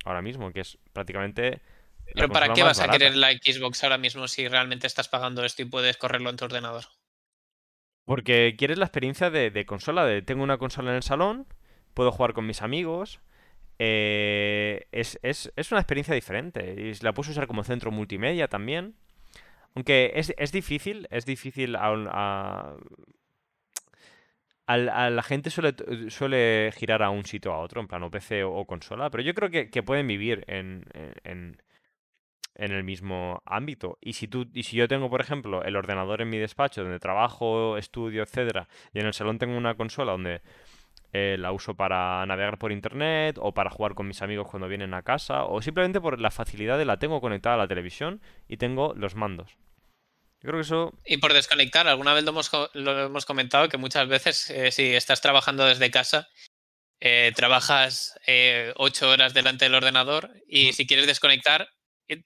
ahora 0.04 0.22
mismo, 0.22 0.52
que 0.52 0.60
es 0.60 0.78
prácticamente... 0.92 1.62
Pero 2.14 2.28
¿para 2.28 2.52
qué 2.52 2.62
vas 2.62 2.78
a 2.78 2.86
querer 2.86 3.16
la 3.16 3.32
Xbox 3.32 3.82
ahora 3.82 3.98
mismo 3.98 4.28
si 4.28 4.46
realmente 4.46 4.86
estás 4.86 5.08
pagando 5.08 5.44
esto 5.44 5.62
y 5.62 5.64
puedes 5.64 5.96
correrlo 5.96 6.30
en 6.30 6.36
tu 6.36 6.44
ordenador? 6.44 6.84
Porque 8.04 8.54
quieres 8.56 8.78
la 8.78 8.84
experiencia 8.84 9.28
de, 9.30 9.66
consola, 9.66 10.06
de 10.06 10.22
tengo 10.22 10.44
una 10.44 10.58
consola 10.58 10.90
en 10.90 10.96
el 10.98 11.02
salón, 11.02 11.48
puedo 11.92 12.12
jugar 12.12 12.32
con 12.32 12.46
mis 12.46 12.62
amigos, 12.62 13.18
eh, 13.78 14.86
es, 14.92 15.50
una 15.70 15.80
experiencia 15.80 16.14
diferente. 16.14 16.74
Y 16.78 17.04
la 17.04 17.12
puedes 17.12 17.30
usar 17.30 17.46
como 17.46 17.64
centro 17.64 17.90
multimedia 17.90 18.48
también. 18.48 18.94
Aunque 19.74 20.12
es, 20.14 20.52
difícil, 20.52 21.06
es 21.10 21.26
difícil 21.26 21.76
a, 21.76 22.76
a 24.66 25.10
la 25.10 25.22
gente 25.22 25.50
suele, 25.50 25.74
suele 26.08 26.72
girar 26.74 27.02
a 27.02 27.10
un 27.10 27.24
sitio 27.24 27.52
a 27.52 27.58
otro, 27.58 27.80
en 27.80 27.86
plan 27.86 28.02
o 28.02 28.10
PC 28.10 28.42
o, 28.44 28.64
consola, 28.64 29.10
pero 29.10 29.22
yo 29.22 29.34
creo 29.34 29.50
que, 29.50 29.70
que 29.70 29.82
pueden 29.82 30.06
vivir 30.06 30.44
en, 30.48 30.84
en, 31.24 31.56
en, 32.54 32.72
el 32.72 32.82
mismo 32.84 33.42
ámbito. 33.44 33.98
Y 34.00 34.14
si, 34.14 34.28
tú, 34.28 34.48
y 34.52 34.64
si 34.64 34.76
yo 34.76 34.88
tengo, 34.88 35.08
por 35.08 35.20
ejemplo, 35.20 35.62
el 35.62 35.76
ordenador 35.76 36.22
en 36.22 36.30
mi 36.30 36.38
despacho 36.38 36.82
donde 36.82 36.98
trabajo, 36.98 37.76
estudio, 37.76 38.22
etcétera, 38.22 38.68
y 38.92 39.00
en 39.00 39.06
el 39.06 39.14
salón 39.14 39.38
tengo 39.38 39.56
una 39.56 39.74
consola 39.76 40.12
donde 40.12 40.40
eh, 41.12 41.36
la 41.38 41.52
uso 41.52 41.74
para 41.74 42.24
navegar 42.26 42.58
por 42.58 42.72
internet 42.72 43.38
o 43.40 43.54
para 43.54 43.70
jugar 43.70 43.94
con 43.94 44.08
mis 44.08 44.22
amigos 44.22 44.48
cuando 44.50 44.68
vienen 44.68 44.94
a 44.94 45.02
casa 45.02 45.44
o 45.44 45.62
simplemente 45.62 46.00
por 46.00 46.20
la 46.20 46.30
facilidad 46.30 46.78
de 46.78 46.84
la 46.84 46.98
tengo 46.98 47.20
conectada 47.20 47.54
a 47.54 47.58
la 47.58 47.68
televisión 47.68 48.20
y 48.48 48.56
tengo 48.56 48.94
los 48.94 49.14
mandos. 49.14 49.56
Yo 50.42 50.48
creo 50.48 50.54
que 50.56 50.66
eso... 50.66 50.92
Y 51.04 51.16
por 51.16 51.32
desconectar, 51.32 51.88
alguna 51.88 52.12
vez 52.12 52.24
lo 52.24 52.30
hemos, 52.30 52.50
lo 52.74 53.06
hemos 53.06 53.24
comentado 53.24 53.68
que 53.68 53.78
muchas 53.78 54.06
veces 54.08 54.50
eh, 54.50 54.70
si 54.70 54.94
estás 54.94 55.20
trabajando 55.20 55.64
desde 55.64 55.90
casa, 55.90 56.28
eh, 57.00 57.32
trabajas 57.34 58.18
ocho 58.76 59.10
horas 59.10 59.34
delante 59.34 59.64
del 59.64 59.74
ordenador 59.74 60.30
y 60.48 60.72
si 60.72 60.86
quieres 60.86 61.06
desconectar, 61.06 61.68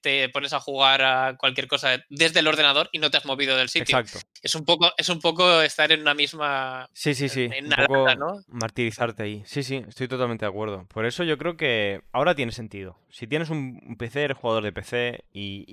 te 0.03 0.29
pones 0.29 0.53
a 0.53 0.61
jugar 0.61 1.03
a 1.03 1.37
cualquier 1.37 1.67
cosa 1.67 2.05
desde 2.09 2.41
el 2.41 2.47
ordenador 2.47 2.89
y 2.93 2.99
no 2.99 3.11
te 3.11 3.17
has 3.17 3.25
movido 3.25 3.57
del 3.57 3.69
sitio. 3.69 3.99
Exacto. 3.99 4.27
Es 4.43 4.55
un 4.55 4.65
poco, 4.65 4.91
es 4.97 5.09
un 5.09 5.21
poco 5.21 5.63
estar 5.63 5.91
en 5.93 6.01
una 6.01 6.15
misma. 6.15 6.89
Sí, 6.93 7.15
sí, 7.15 7.29
sí. 7.29 7.49
un 7.63 7.87
poco 7.87 8.43
martirizarte 8.49 9.23
ahí. 9.23 9.43
Sí, 9.47 9.63
sí, 9.63 9.85
estoy 9.89 10.09
totalmente 10.09 10.45
de 10.45 10.51
acuerdo. 10.51 10.87
Por 10.87 11.07
eso 11.07 11.25
yo 11.25 11.39
creo 11.39 11.57
que 11.57 12.03
ahora 12.13 12.35
tiene 12.35 12.53
sentido. 12.53 12.99
Si 13.11 13.27
tienes 13.27 13.51
un 13.51 13.97
PC, 13.99 14.25
eres 14.25 14.37
jugador 14.37 14.65
de 14.65 14.73
PC 14.73 15.25
y, 15.33 15.65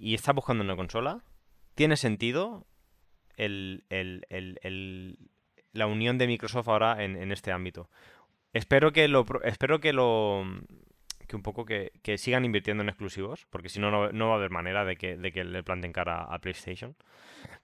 y, 0.00 0.14
estás 0.14 0.34
buscando 0.34 0.64
una 0.64 0.76
consola, 0.76 1.22
tiene 1.74 1.96
sentido 1.96 2.66
el, 3.36 3.84
la 5.72 5.86
unión 5.86 6.18
de 6.18 6.26
Microsoft 6.26 6.68
ahora 6.68 7.04
en, 7.04 7.16
en 7.16 7.32
este 7.32 7.52
ámbito. 7.52 7.90
Espero 8.52 8.92
que 8.92 9.06
lo, 9.06 9.24
espero 9.44 9.80
que 9.80 9.92
lo 9.92 10.44
que 11.30 11.36
un 11.36 11.42
poco 11.42 11.64
que, 11.64 11.92
sigan 12.18 12.44
invirtiendo 12.44 12.82
en 12.82 12.88
exclusivos, 12.88 13.46
porque 13.50 13.68
si 13.68 13.78
no, 13.78 14.10
no 14.12 14.28
va 14.28 14.34
a 14.34 14.36
haber 14.36 14.50
manera 14.50 14.84
de 14.84 14.96
que, 14.96 15.16
de 15.16 15.30
que 15.30 15.44
le 15.44 15.62
planten 15.62 15.92
cara 15.92 16.24
a, 16.24 16.38
PlayStation. 16.40 16.96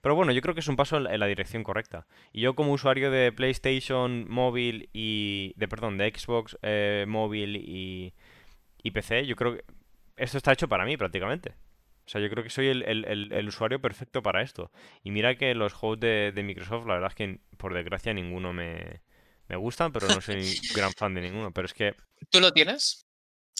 Pero 0.01 0.15
bueno, 0.15 0.31
yo 0.31 0.41
creo 0.41 0.53
que 0.53 0.61
es 0.61 0.67
un 0.69 0.77
paso 0.77 0.97
en 0.97 1.19
la 1.19 1.25
dirección 1.27 1.63
correcta. 1.63 2.07
Y 2.31 2.41
yo 2.41 2.55
como 2.55 2.71
usuario 2.71 3.11
de 3.11 3.31
PlayStation 3.33 4.25
móvil 4.29 4.89
y... 4.93 5.53
de 5.57 5.67
perdón, 5.67 5.97
de 5.97 6.13
Xbox 6.15 6.57
eh, 6.61 7.05
móvil 7.07 7.57
y, 7.57 8.13
y 8.81 8.91
PC, 8.91 9.25
yo 9.25 9.35
creo 9.35 9.57
que 9.57 9.65
esto 10.15 10.37
está 10.37 10.53
hecho 10.53 10.69
para 10.69 10.85
mí 10.85 10.95
prácticamente. 10.95 11.55
O 12.05 12.09
sea, 12.09 12.21
yo 12.21 12.29
creo 12.29 12.41
que 12.41 12.49
soy 12.49 12.67
el, 12.67 13.47
usuario 13.49 13.81
perfecto 13.81 14.23
para 14.23 14.41
esto. 14.41 14.71
Y 15.03 15.11
mira 15.11 15.35
que 15.35 15.53
los 15.55 15.73
juegos 15.73 15.99
de, 15.99 16.31
de, 16.33 16.41
Microsoft, 16.41 16.87
la 16.87 16.93
verdad 16.93 17.09
es 17.09 17.15
que 17.15 17.41
por 17.57 17.73
desgracia 17.73 18.13
ninguno 18.13 18.53
me, 18.53 19.01
me 19.49 19.57
gustan, 19.57 19.91
pero 19.91 20.07
no 20.07 20.21
soy 20.21 20.41
gran 20.73 20.93
fan 20.93 21.13
de 21.13 21.21
ninguno. 21.21 21.51
Pero 21.51 21.65
es 21.65 21.73
que... 21.73 21.95
¿Tú 22.29 22.39
lo 22.39 22.53
tienes? 22.53 23.06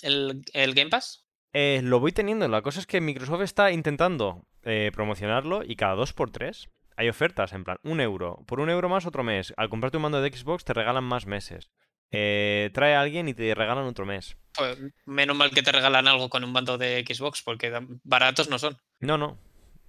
El, 0.01 0.43
Game 0.53 0.89
Pass? 0.89 1.25
Eh, 1.53 1.81
lo 1.83 1.99
voy 1.99 2.11
teniendo. 2.11 2.47
La 2.47 2.61
cosa 2.61 2.79
es 2.79 2.87
que 2.87 3.01
Microsoft 3.01 3.41
está 3.41 3.71
intentando 3.71 4.45
eh, 4.63 4.91
promocionarlo 4.93 5.63
y 5.63 5.75
cada 5.75 5.95
dos 5.95 6.13
por 6.13 6.31
tres 6.31 6.69
hay 6.97 7.09
ofertas, 7.09 7.53
en 7.53 7.63
plan, 7.63 7.77
un 7.83 8.01
euro. 8.01 8.43
Por 8.47 8.59
un 8.59 8.69
euro 8.69 8.89
más 8.89 9.05
otro 9.05 9.23
mes. 9.23 9.53
Al 9.55 9.69
comprarte 9.69 9.97
un 9.97 10.03
mando 10.03 10.19
de 10.19 10.35
Xbox 10.35 10.65
te 10.65 10.73
regalan 10.73 11.03
más 11.03 11.27
meses. 11.27 11.69
Eh, 12.09 12.71
trae 12.73 12.95
a 12.95 13.01
alguien 13.01 13.27
y 13.27 13.33
te 13.33 13.53
regalan 13.53 13.85
otro 13.85 14.05
mes. 14.05 14.35
Pues 14.55 14.77
menos 15.05 15.37
mal 15.37 15.51
que 15.51 15.61
te 15.61 15.71
regalan 15.71 16.07
algo 16.07 16.29
con 16.29 16.43
un 16.43 16.51
mando 16.51 16.77
de 16.77 17.05
Xbox, 17.07 17.43
porque 17.43 17.71
baratos 18.03 18.49
no 18.49 18.57
son. 18.57 18.77
No, 18.99 19.17
no. 19.17 19.37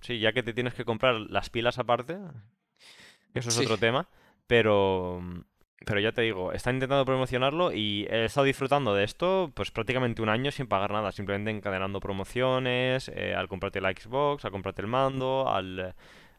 Sí, 0.02 0.18
ya 0.18 0.32
que 0.32 0.42
te 0.42 0.52
tienes 0.52 0.74
que 0.74 0.84
comprar 0.84 1.14
las 1.14 1.48
pilas 1.48 1.78
aparte. 1.78 2.18
Eso 3.32 3.48
es 3.48 3.58
otro 3.58 3.78
tema. 3.78 4.08
Pero 4.46 5.22
pero 5.84 6.00
ya 6.00 6.12
te 6.12 6.22
digo, 6.22 6.52
están 6.52 6.76
intentando 6.76 7.04
promocionarlo 7.04 7.72
y 7.72 8.06
he 8.10 8.24
estado 8.24 8.44
disfrutando 8.44 8.94
de 8.94 9.04
esto 9.04 9.52
pues 9.54 9.70
prácticamente 9.70 10.22
un 10.22 10.28
año 10.28 10.50
sin 10.50 10.66
pagar 10.66 10.92
nada, 10.92 11.12
simplemente 11.12 11.50
encadenando 11.50 12.00
promociones, 12.00 13.10
eh, 13.14 13.34
al 13.34 13.48
comprarte 13.48 13.80
la 13.80 13.92
Xbox, 13.92 14.44
al 14.44 14.50
comprarte 14.50 14.82
el 14.82 14.88
mando, 14.88 15.48
al... 15.48 15.94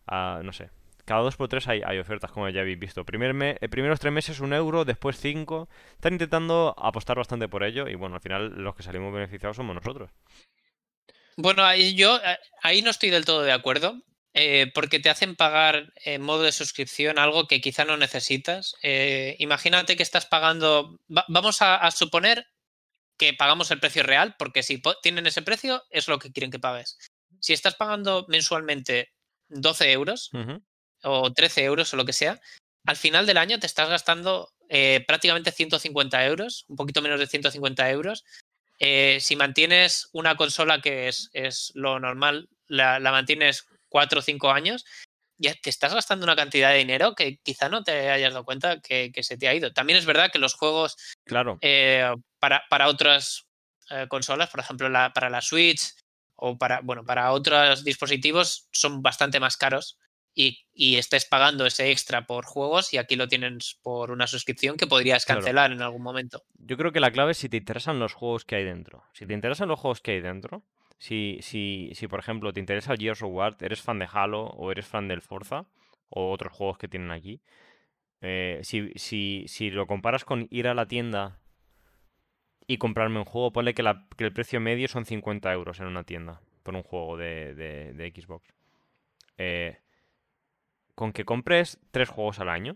no 0.07 0.53
sé. 0.53 0.69
Cada 1.05 1.21
dos 1.21 1.37
por 1.37 1.47
tres 1.47 1.67
hay, 1.67 1.97
ofertas, 1.97 2.29
como 2.29 2.47
ya 2.49 2.61
habéis 2.61 2.77
visto. 2.77 3.03
Primer 3.03 3.33
me, 3.33 3.57
eh, 3.61 3.67
primeros 3.67 3.99
tres 3.99 4.13
meses 4.13 4.41
un 4.41 4.53
euro, 4.53 4.85
después 4.85 5.17
cinco. 5.17 5.67
Están 5.93 6.13
intentando 6.13 6.75
apostar 6.77 7.17
bastante 7.17 7.47
por 7.47 7.63
ello 7.63 7.87
y 7.87 7.95
bueno, 7.95 8.13
al 8.13 8.21
final 8.21 8.49
los 8.61 8.75
que 8.75 8.83
salimos 8.83 9.11
beneficiados 9.11 9.57
somos 9.57 9.73
nosotros. 9.73 10.11
Bueno, 11.35 11.63
ahí 11.63 11.95
yo 11.95 12.17
eh, 12.17 12.37
ahí 12.61 12.83
no 12.83 12.91
estoy 12.91 13.09
del 13.09 13.25
todo 13.25 13.41
de 13.41 13.53
acuerdo. 13.53 13.95
Eh, 14.33 14.71
porque 14.75 14.99
te 14.99 15.09
hacen 15.09 15.35
pagar 15.35 15.91
en 15.95 16.21
modo 16.21 16.43
de 16.43 16.51
suscripción 16.51 17.17
algo 17.17 17.47
que 17.47 17.61
quizá 17.61 17.85
no 17.85 17.97
necesitas. 17.97 18.75
Eh, 18.83 19.35
imagínate 19.39 19.95
que 19.95 20.03
estás 20.03 20.25
pagando, 20.25 20.99
vamos 21.07 21.61
a, 21.61 21.89
suponer 21.91 22.45
que 23.17 23.33
pagamos 23.33 23.71
el 23.71 23.79
precio 23.79 24.03
real, 24.03 24.35
porque 24.37 24.63
si 24.63 24.81
tienen 25.01 25.25
ese 25.25 25.41
precio 25.41 25.83
es 25.89 26.07
lo 26.07 26.19
que 26.19 26.31
quieren 26.31 26.51
que 26.51 26.59
pagues. 26.59 26.97
Si 27.39 27.53
estás 27.53 27.75
pagando 27.75 28.25
mensualmente 28.29 29.11
12 29.49 29.91
euros 29.91 30.29
o 31.03 31.33
13 31.33 31.63
euros 31.63 31.93
o 31.93 31.97
lo 31.97 32.05
que 32.05 32.13
sea, 32.13 32.39
al 32.85 32.95
final 32.95 33.25
del 33.25 33.37
año 33.37 33.59
te 33.59 33.65
estás 33.65 33.89
gastando 33.89 34.53
eh, 34.69 35.03
prácticamente 35.07 35.51
150 35.51 36.25
euros, 36.25 36.65
un 36.67 36.75
poquito 36.75 37.01
menos 37.01 37.19
de 37.19 37.27
150 37.27 37.89
euros. 37.89 38.23
si 38.79 39.35
mantienes 39.35 40.07
una 40.13 40.37
consola 40.37 40.81
que 40.81 41.07
es, 41.07 41.29
es 41.33 41.71
lo 41.73 41.99
normal, 41.99 42.47
la, 42.67 42.99
la 42.99 43.11
mantienes 43.11 43.65
cuatro 43.89 44.19
o 44.19 44.21
cinco 44.21 44.51
años, 44.51 44.85
ya 45.39 45.53
te 45.55 45.69
estás 45.69 45.93
gastando 45.93 46.25
una 46.25 46.35
cantidad 46.35 46.71
de 46.71 46.77
dinero 46.77 47.15
que 47.15 47.37
quizá 47.37 47.69
no 47.69 47.83
te 47.83 48.09
hayas 48.09 48.33
dado 48.33 48.45
cuenta 48.45 48.81
que, 48.81 49.11
se 49.21 49.37
te 49.37 49.47
ha 49.47 49.55
ido. 49.55 49.73
También 49.73 49.97
es 49.97 50.05
verdad 50.05 50.29
que 50.31 50.39
los 50.39 50.53
juegos 50.53 50.97
claro. 51.25 51.57
Eh, 51.61 52.13
para, 52.39 52.63
para, 52.69 52.87
otras 52.87 53.47
eh, 53.89 54.05
consolas, 54.09 54.49
por 54.49 54.59
ejemplo, 54.59 54.89
la, 54.89 55.13
para 55.13 55.29
la 55.29 55.41
Switch 55.41 55.93
o 56.35 56.57
para, 56.57 56.81
bueno, 56.81 57.05
para 57.05 57.31
otros 57.31 57.83
dispositivos 57.83 58.67
son 58.71 59.01
bastante 59.01 59.39
más 59.39 59.57
caros 59.57 59.97
y, 60.35 60.65
y, 60.73 60.97
estés 60.97 61.25
pagando 61.25 61.65
ese 61.65 61.91
extra 61.91 62.25
por 62.25 62.45
juegos 62.45 62.93
y 62.93 62.97
aquí 62.97 63.15
lo 63.15 63.27
tienes 63.27 63.77
por 63.81 64.11
una 64.11 64.27
suscripción 64.27 64.77
que 64.77 64.87
podrías 64.87 65.25
cancelar 65.25 65.71
en 65.71 65.81
algún 65.81 66.01
momento. 66.01 66.43
Yo 66.53 66.77
creo 66.77 66.91
que 66.91 66.99
la 66.99 67.11
clave 67.11 67.31
es 67.31 67.37
si 67.37 67.49
te 67.49 67.57
interesan 67.57 67.99
los 67.99 68.13
juegos 68.13 68.45
que 68.45 68.55
hay 68.55 68.63
dentro. 68.63 69.03
Si 69.13 69.25
te 69.25 69.33
interesan 69.33 69.67
los 69.67 69.79
juegos 69.79 70.01
que 70.01 70.11
hay 70.11 70.21
dentro, 70.21 70.63
si, 70.99 71.39
si, 71.41 71.91
si, 71.93 72.07
por 72.07 72.19
ejemplo, 72.19 72.53
te 72.53 72.59
interesa 72.59 72.95
Gears 72.95 73.23
of 73.23 73.31
War, 73.31 73.55
eres 73.61 73.81
fan 73.81 73.99
de 73.99 74.07
Halo 74.11 74.43
o 74.43 74.71
eres 74.71 74.85
fan 74.85 75.07
del 75.07 75.21
Forza 75.21 75.65
o 76.09 76.31
otros 76.31 76.51
juegos 76.53 76.77
que 76.77 76.89
tienen 76.89 77.11
aquí, 77.11 77.41
eh, 78.21 78.59
si, 78.63 78.91
si, 78.95 79.45
si, 79.47 79.71
lo 79.71 79.87
comparas 79.87 80.25
con 80.25 80.47
ir 80.51 80.67
a 80.67 80.73
la 80.73 80.87
tienda 80.87 81.39
y 82.67 82.77
comprarme 82.77 83.19
un 83.19 83.25
juego, 83.25 83.53
ponle 83.53 83.73
que, 83.73 83.81
el 83.81 84.33
precio 84.33 84.59
medio 84.59 84.87
son 84.89 85.05
50 85.05 85.51
euros 85.53 85.79
en 85.79 85.87
una 85.87 86.03
tienda 86.03 86.41
por 86.63 86.75
un 86.75 86.83
juego 86.83 87.17
de, 87.17 87.55
de, 87.55 88.13
Xbox. 88.13 88.53
Eh, 89.37 89.77
con 90.95 91.13
que 91.13 91.23
compres 91.23 91.79
tres 91.91 92.09
juegos 92.09 92.39
al 92.39 92.49
año, 92.49 92.75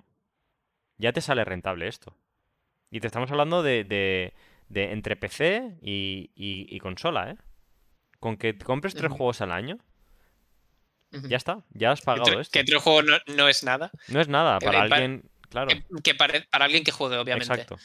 ya 0.97 1.11
te 1.11 1.19
sale 1.19 1.43
rentable 1.43 1.89
esto. 1.89 2.15
Y 2.89 3.01
te 3.01 3.07
estamos 3.07 3.29
hablando 3.31 3.63
de, 3.63 3.83
de, 3.83 4.33
de 4.69 4.93
entre 4.93 5.17
PC 5.17 5.77
y, 5.81 6.31
y, 6.35 6.73
y 6.73 6.79
consola, 6.79 7.31
¿eh? 7.31 7.37
Con 8.23 8.37
que 8.37 8.57
compres 8.57 8.95
tres 8.95 9.11
juegos 9.11 9.41
al 9.41 9.51
año, 9.51 9.79
ya 11.11 11.35
está, 11.35 11.65
ya 11.71 11.91
has 11.91 11.99
pagado 11.99 12.39
esto. 12.39 12.57
Que 12.57 12.63
tres 12.63 12.81
juegos 12.81 13.03
no, 13.27 13.49
es 13.49 13.65
nada. 13.65 13.91
No 14.07 14.21
es 14.21 14.29
nada, 14.29 14.59
para 14.59 14.83
alguien, 14.83 15.29
claro. 15.49 15.67
Que, 16.01 16.15
para, 16.15 16.45
alguien 16.51 16.85
que 16.85 16.93
juegue, 16.93 17.17
obviamente. 17.17 17.53
Exacto. 17.53 17.75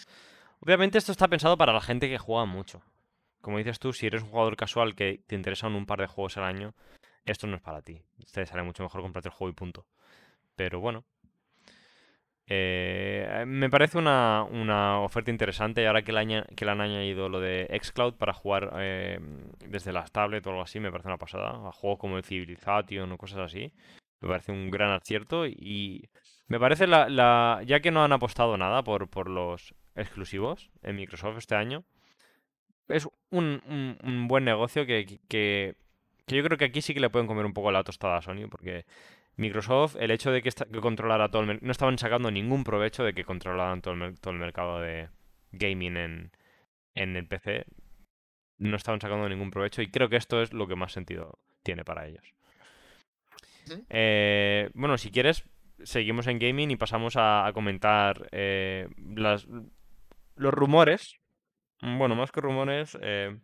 Obviamente 0.61 0.97
esto 0.97 1.11
está 1.11 1.27
pensado 1.27 1.59
para 1.59 1.73
la 1.73 1.81
gente 1.81 2.09
que 2.09 2.19
juega 2.19 2.45
mucho. 2.45 2.81
Como 3.41 3.59
dices 3.59 3.81
tú, 3.81 3.93
si 3.93 4.07
eres 4.07 4.23
un 4.23 4.29
jugador 4.29 4.55
casual 4.57 4.95
que 4.95 5.23
te 5.27 5.35
interesan 5.35 5.75
un 5.75 5.87
par 5.87 5.99
de 5.99 6.07
juegos 6.07 6.37
al 6.37 6.45
año, 6.45 6.73
esto 7.25 7.49
no 7.49 7.57
es 7.57 7.61
para 7.61 7.83
ti. 7.83 8.01
Te 8.31 8.47
sale 8.47 8.63
mucho 8.63 8.85
mejor 8.85 9.03
comprarte 9.03 9.31
el 9.31 9.35
juego 9.35 9.51
y 9.51 9.55
punto. 9.57 9.87
Pero 10.55 10.79
bueno, 10.79 11.05
eh, 12.51 13.45
me 13.47 13.69
parece 13.69 13.99
una, 13.99 15.01
oferta 15.01 15.31
interesante 15.31 15.87
ahora 15.87 16.03
que 16.03 16.13
le, 16.13 16.21
han 16.21 16.81
añadido 16.81 17.29
lo 17.29 17.41
de 17.41 17.69
Xcloud 17.83 18.15
para 18.15 18.33
jugar 18.33 18.73
eh, 18.79 19.19
desde 19.67 19.93
las 19.93 20.11
tablets 20.11 20.47
o 20.47 20.51
algo 20.51 20.63
así, 20.63 20.81
me 20.81 20.91
parece 20.91 21.09
una 21.09 21.19
pasada. 21.19 21.69
A 21.69 21.73
juegos 21.73 21.99
como 21.99 22.17
el 22.17 22.25
Civilization 22.25 23.13
o 23.13 23.19
cosas 23.19 23.41
así, 23.41 23.75
me 24.21 24.29
parece 24.29 24.53
un 24.53 24.71
gran 24.71 24.93
acierto 24.93 25.47
y 25.47 26.09
me 26.47 26.59
parece 26.59 26.87
la, 26.87 27.63
ya 27.67 27.81
que 27.81 27.91
no 27.91 28.03
han 28.03 28.13
apostado 28.13 28.57
nada 28.57 28.83
por, 28.83 29.11
por 29.11 29.29
los 29.29 29.75
exclusivos 29.95 30.71
en 30.83 30.97
Microsoft 30.97 31.37
este 31.37 31.55
año, 31.55 31.85
es 32.89 33.07
un, 33.31 34.27
buen 34.27 34.45
negocio 34.45 34.87
que, 34.87 35.21
que, 35.29 35.77
que, 36.27 36.37
yo 36.37 36.43
creo 36.43 36.57
que 36.57 36.65
aquí 36.65 36.81
sí 36.81 36.95
que 36.95 37.01
le 37.01 37.11
pueden 37.11 37.27
comer 37.27 37.45
un 37.45 37.53
poco 37.53 37.71
la 37.71 37.85
tostada 37.85 38.17
a 38.17 38.23
Sony 38.23 38.49
porque 38.51 38.87
Microsoft, 39.39 39.97
el 39.99 40.11
hecho 40.11 40.31
de 40.33 40.43
que, 40.43 40.51
controlara 40.81 41.31
todo 41.31 41.43
el 41.43 41.49
mercado, 41.49 41.67
no 41.67 41.73
estaban 41.73 41.97
sacando 41.97 42.31
ningún 42.31 42.65
provecho 42.65 43.05
de 43.05 43.15
que 43.15 43.25
controlaran 43.25 43.81
todo 43.81 43.95
el, 43.95 44.21
todo 44.21 44.35
el 44.35 44.41
mercado 44.41 44.81
de 44.81 45.09
gaming 45.53 45.97
en, 45.97 46.33
en 46.95 47.17
el 47.17 47.27
PC. 47.27 47.65
No 48.59 48.77
estaban 48.77 49.01
sacando 49.01 49.29
ningún 49.29 49.51
provecho 49.51 49.81
y 49.81 49.91
creo 49.91 50.09
que 50.09 50.17
esto 50.17 50.43
es 50.43 50.53
lo 50.53 50.67
que 50.67 50.75
más 50.75 50.93
sentido 50.93 51.39
tiene 51.63 51.85
para 51.85 52.07
ellos. 52.07 52.35
Eh, 53.89 54.71
bueno, 54.75 54.99
si 54.99 55.11
quieres, 55.13 55.45
seguimos 55.85 56.27
en 56.27 56.41
gaming 56.41 56.73
y 56.73 56.77
pasamos 56.77 57.15
a, 57.17 57.49
comentar 57.55 58.29
eh, 58.33 58.89
las, 59.15 59.47
los 60.35 60.55
rumores, 60.55 61.21
bueno, 61.81 62.17
más 62.17 62.33
que 62.33 62.41
rumores, 62.41 62.99
eh, 63.01 63.39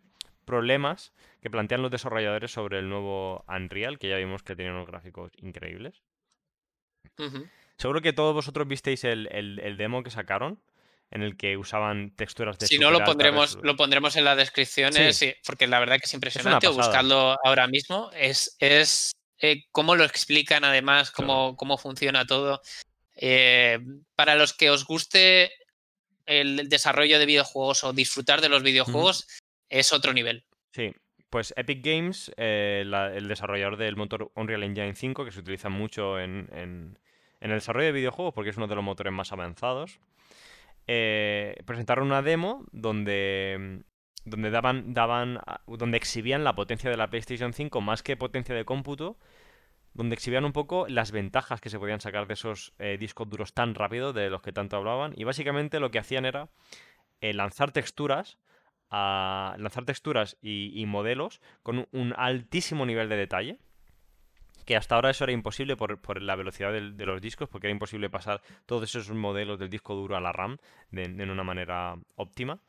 problemas 0.44 1.12
que 1.40 1.50
plantean 1.50 1.82
los 1.82 1.90
desarrolladores 1.90 2.52
sobre 2.52 2.78
el 2.78 2.88
nuevo 2.88 3.44
Unreal, 3.48 3.98
que 3.98 4.08
ya 4.08 4.16
vimos 4.16 4.42
que 4.42 4.56
tiene 4.56 4.72
unos 4.72 4.86
gráficos 4.86 5.32
increíbles. 5.36 6.02
Seguro 7.76 8.00
que 8.00 8.12
todos 8.12 8.34
vosotros 8.34 8.66
visteis 8.66 9.04
el, 9.04 9.74
demo 9.78 10.02
que 10.02 10.10
sacaron, 10.10 10.60
en 11.10 11.22
el 11.22 11.36
que 11.36 11.56
usaban 11.56 12.14
texturas 12.16 12.58
de 12.58 12.66
Si 12.66 12.78
no, 12.78 12.90
lo 12.90 13.04
pondremos, 13.04 13.58
lo 13.62 13.76
pondremos 13.76 14.16
en 14.16 14.24
la 14.24 14.36
descripción, 14.36 14.92
porque 15.46 15.66
la 15.66 15.80
verdad 15.80 15.98
que 15.98 16.06
es 16.06 16.14
impresionante. 16.14 16.68
buscarlo 16.68 17.36
ahora 17.44 17.66
mismo. 17.66 18.10
Es, 18.14 18.56
es 18.58 19.12
eh, 19.38 19.64
cómo 19.70 19.96
lo 19.96 20.04
explican, 20.04 20.64
además, 20.64 21.10
cómo, 21.10 21.56
cómo 21.56 21.78
funciona 21.78 22.26
todo. 22.26 22.60
Eh, 23.16 23.78
para 24.16 24.34
los 24.34 24.54
que 24.54 24.70
os 24.70 24.84
guste 24.84 25.52
el 26.26 26.68
desarrollo 26.68 27.18
de 27.18 27.26
videojuegos 27.26 27.84
o 27.84 27.92
disfrutar 27.92 28.40
de 28.40 28.48
los 28.48 28.62
videojuegos, 28.62 29.26
es 29.68 29.92
otro 29.92 30.12
nivel. 30.12 30.44
Sí, 30.70 30.92
pues 31.34 31.52
Epic 31.56 31.84
Games, 31.84 32.32
eh, 32.36 32.84
el 32.86 33.26
desarrollador 33.26 33.76
del 33.76 33.96
motor 33.96 34.30
Unreal 34.36 34.62
Engine 34.62 34.94
5, 34.94 35.24
que 35.24 35.32
se 35.32 35.40
utiliza 35.40 35.68
mucho 35.68 36.20
en, 36.20 36.48
en, 36.52 36.96
el 37.40 37.50
desarrollo 37.50 37.86
de 37.86 37.92
videojuegos 37.92 38.32
porque 38.32 38.50
es 38.50 38.56
uno 38.56 38.68
de 38.68 38.76
los 38.76 38.84
motores 38.84 39.12
más 39.12 39.32
avanzados, 39.32 39.98
eh, 40.86 41.56
presentaron 41.66 42.06
una 42.06 42.22
demo 42.22 42.64
donde, 42.70 43.82
donde, 44.24 44.50
daban, 44.50 44.94
daban, 44.94 45.40
donde 45.66 45.96
exhibían 45.96 46.44
la 46.44 46.54
potencia 46.54 46.88
de 46.88 46.96
la 46.96 47.10
PlayStation 47.10 47.52
5 47.52 47.80
más 47.80 48.04
que 48.04 48.16
potencia 48.16 48.54
de 48.54 48.64
cómputo, 48.64 49.18
donde 49.92 50.14
exhibían 50.14 50.44
un 50.44 50.52
poco 50.52 50.86
las 50.86 51.10
ventajas 51.10 51.60
que 51.60 51.68
se 51.68 51.80
podían 51.80 52.00
sacar 52.00 52.28
de 52.28 52.34
esos 52.34 52.74
eh, 52.78 52.96
discos 52.96 53.28
duros 53.28 53.54
tan 53.54 53.74
rápido 53.74 54.12
de 54.12 54.30
los 54.30 54.40
que 54.40 54.52
tanto 54.52 54.76
hablaban. 54.76 55.14
Y 55.16 55.24
básicamente 55.24 55.80
lo 55.80 55.90
que 55.90 55.98
hacían 55.98 56.26
era 56.26 56.48
lanzar 57.20 57.72
texturas 57.72 58.38
a 58.96 59.56
lanzar 59.58 59.84
texturas 59.84 60.36
y, 60.40 60.84
modelos 60.86 61.40
con 61.64 61.88
un, 61.90 62.14
altísimo 62.16 62.86
nivel 62.86 63.08
de 63.08 63.16
detalle. 63.16 63.58
Que 64.64 64.76
hasta 64.76 64.94
ahora 64.94 65.10
eso 65.10 65.24
era 65.24 65.32
imposible 65.32 65.76
por, 65.76 66.22
la 66.22 66.36
velocidad 66.36 66.72
de, 66.72 67.06
los 67.06 67.20
discos, 67.20 67.48
porque 67.48 67.66
era 67.66 67.72
imposible 67.72 68.08
pasar 68.08 68.40
todos 68.66 68.84
esos 68.84 69.10
modelos 69.10 69.58
del 69.58 69.68
disco 69.68 69.94
duro 69.94 70.16
a 70.16 70.20
la 70.20 70.30
RAM 70.30 70.58
de, 70.92 71.06
una 71.24 71.42
manera 71.42 71.96
óptima. 72.14 72.60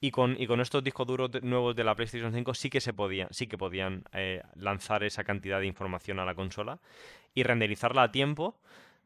Y 0.00 0.10
con, 0.10 0.36
estos 0.60 0.82
discos 0.82 1.06
duros 1.06 1.30
nuevos 1.42 1.76
de 1.76 1.84
la 1.84 1.94
PlayStation 1.94 2.32
5 2.32 2.54
sí 2.54 2.70
que 2.70 2.80
se 2.80 2.92
podía, 2.92 3.28
sí 3.30 3.46
que 3.46 3.56
podían 3.56 4.02
eh, 4.12 4.42
lanzar 4.56 5.04
esa 5.04 5.22
cantidad 5.22 5.60
de 5.60 5.66
información 5.66 6.18
a 6.18 6.24
la 6.24 6.34
consola 6.34 6.80
y 7.34 7.44
renderizarla 7.44 8.02
a 8.02 8.10
tiempo 8.10 8.58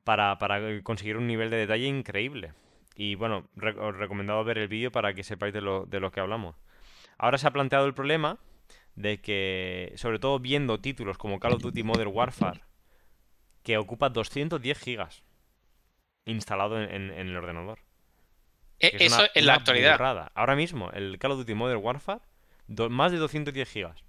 para, 0.05 0.39
para 0.39 0.83
conseguir 0.83 1.19
un 1.19 1.27
nivel 1.27 1.51
de 1.51 1.59
detalle 1.59 1.87
increíble. 1.87 2.55
Y 2.95 3.15
bueno, 3.15 3.49
os 3.57 3.97
recomendado 3.97 4.45
ver 4.45 4.59
el 4.59 4.69
vídeo 4.69 4.93
para 4.93 5.15
que 5.15 5.25
sepáis 5.25 5.55
de 5.55 5.61
lo, 5.61 5.87
de 5.87 6.01
lo 6.01 6.11
que 6.11 6.21
hablamos. 6.21 6.57
Ahora 7.19 7.39
se 7.39 7.47
ha 7.47 7.53
planteado 7.53 7.87
el 7.87 7.95
problema 7.95 8.39
de 8.95 9.21
que, 9.21 9.93
sobre 9.97 10.19
todo 10.19 10.39
viendo 10.39 10.81
títulos 10.81 11.19
como 11.19 11.41
Call 11.41 11.55
of 11.55 11.63
Duty 11.63 11.83
Modern 11.83 12.11
Warfare, 12.13 12.61
que 13.63 13.79
ocupa 13.79 14.11
210 14.11 14.79
gigas 14.79 15.23
instalado 16.25 16.81
en, 16.83 17.11
el 17.11 17.37
ordenador. 17.37 17.81
E, 18.79 18.93
eso 19.01 19.25
en 19.35 19.47
la 19.47 19.55
actualidad. 19.55 20.31
Ahora 20.35 20.57
mismo, 20.57 20.91
el 20.93 21.19
Call 21.19 21.33
of 21.33 21.39
Duty 21.39 21.55
Modern 21.55 21.81
Warfare, 21.83 22.21
más 22.91 23.13
de 23.13 23.19
210 23.19 23.69
gigas. 23.69 24.05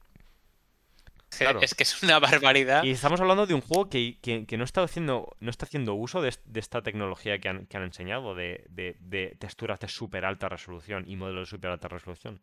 Es 1.62 1.76
que 1.76 1.84
es 1.84 2.04
una 2.04 2.20
barbaridad. 2.20 2.84
Y 2.84 2.92
estamos 2.92 3.20
hablando 3.20 3.46
de 3.46 3.54
un 3.54 3.62
juego 3.62 3.90
que, 3.90 4.18
no, 4.58 4.64
está 4.64 4.84
haciendo, 4.84 5.36
no 5.40 5.50
está 5.50 5.66
haciendo 5.66 5.94
uso 5.94 6.22
de, 6.22 6.34
esta 6.54 6.82
tecnología 6.82 7.40
que 7.40 7.50
han, 7.50 7.68
enseñado, 7.72 8.36
de, 8.36 9.36
texturas 9.40 9.80
de 9.80 9.88
súper 9.88 10.26
alta 10.26 10.50
resolución 10.50 11.06
y 11.08 11.16
modelos 11.16 11.50
de 11.50 11.58
súper 11.58 11.72
alta 11.72 11.88
resolución. 11.88 12.42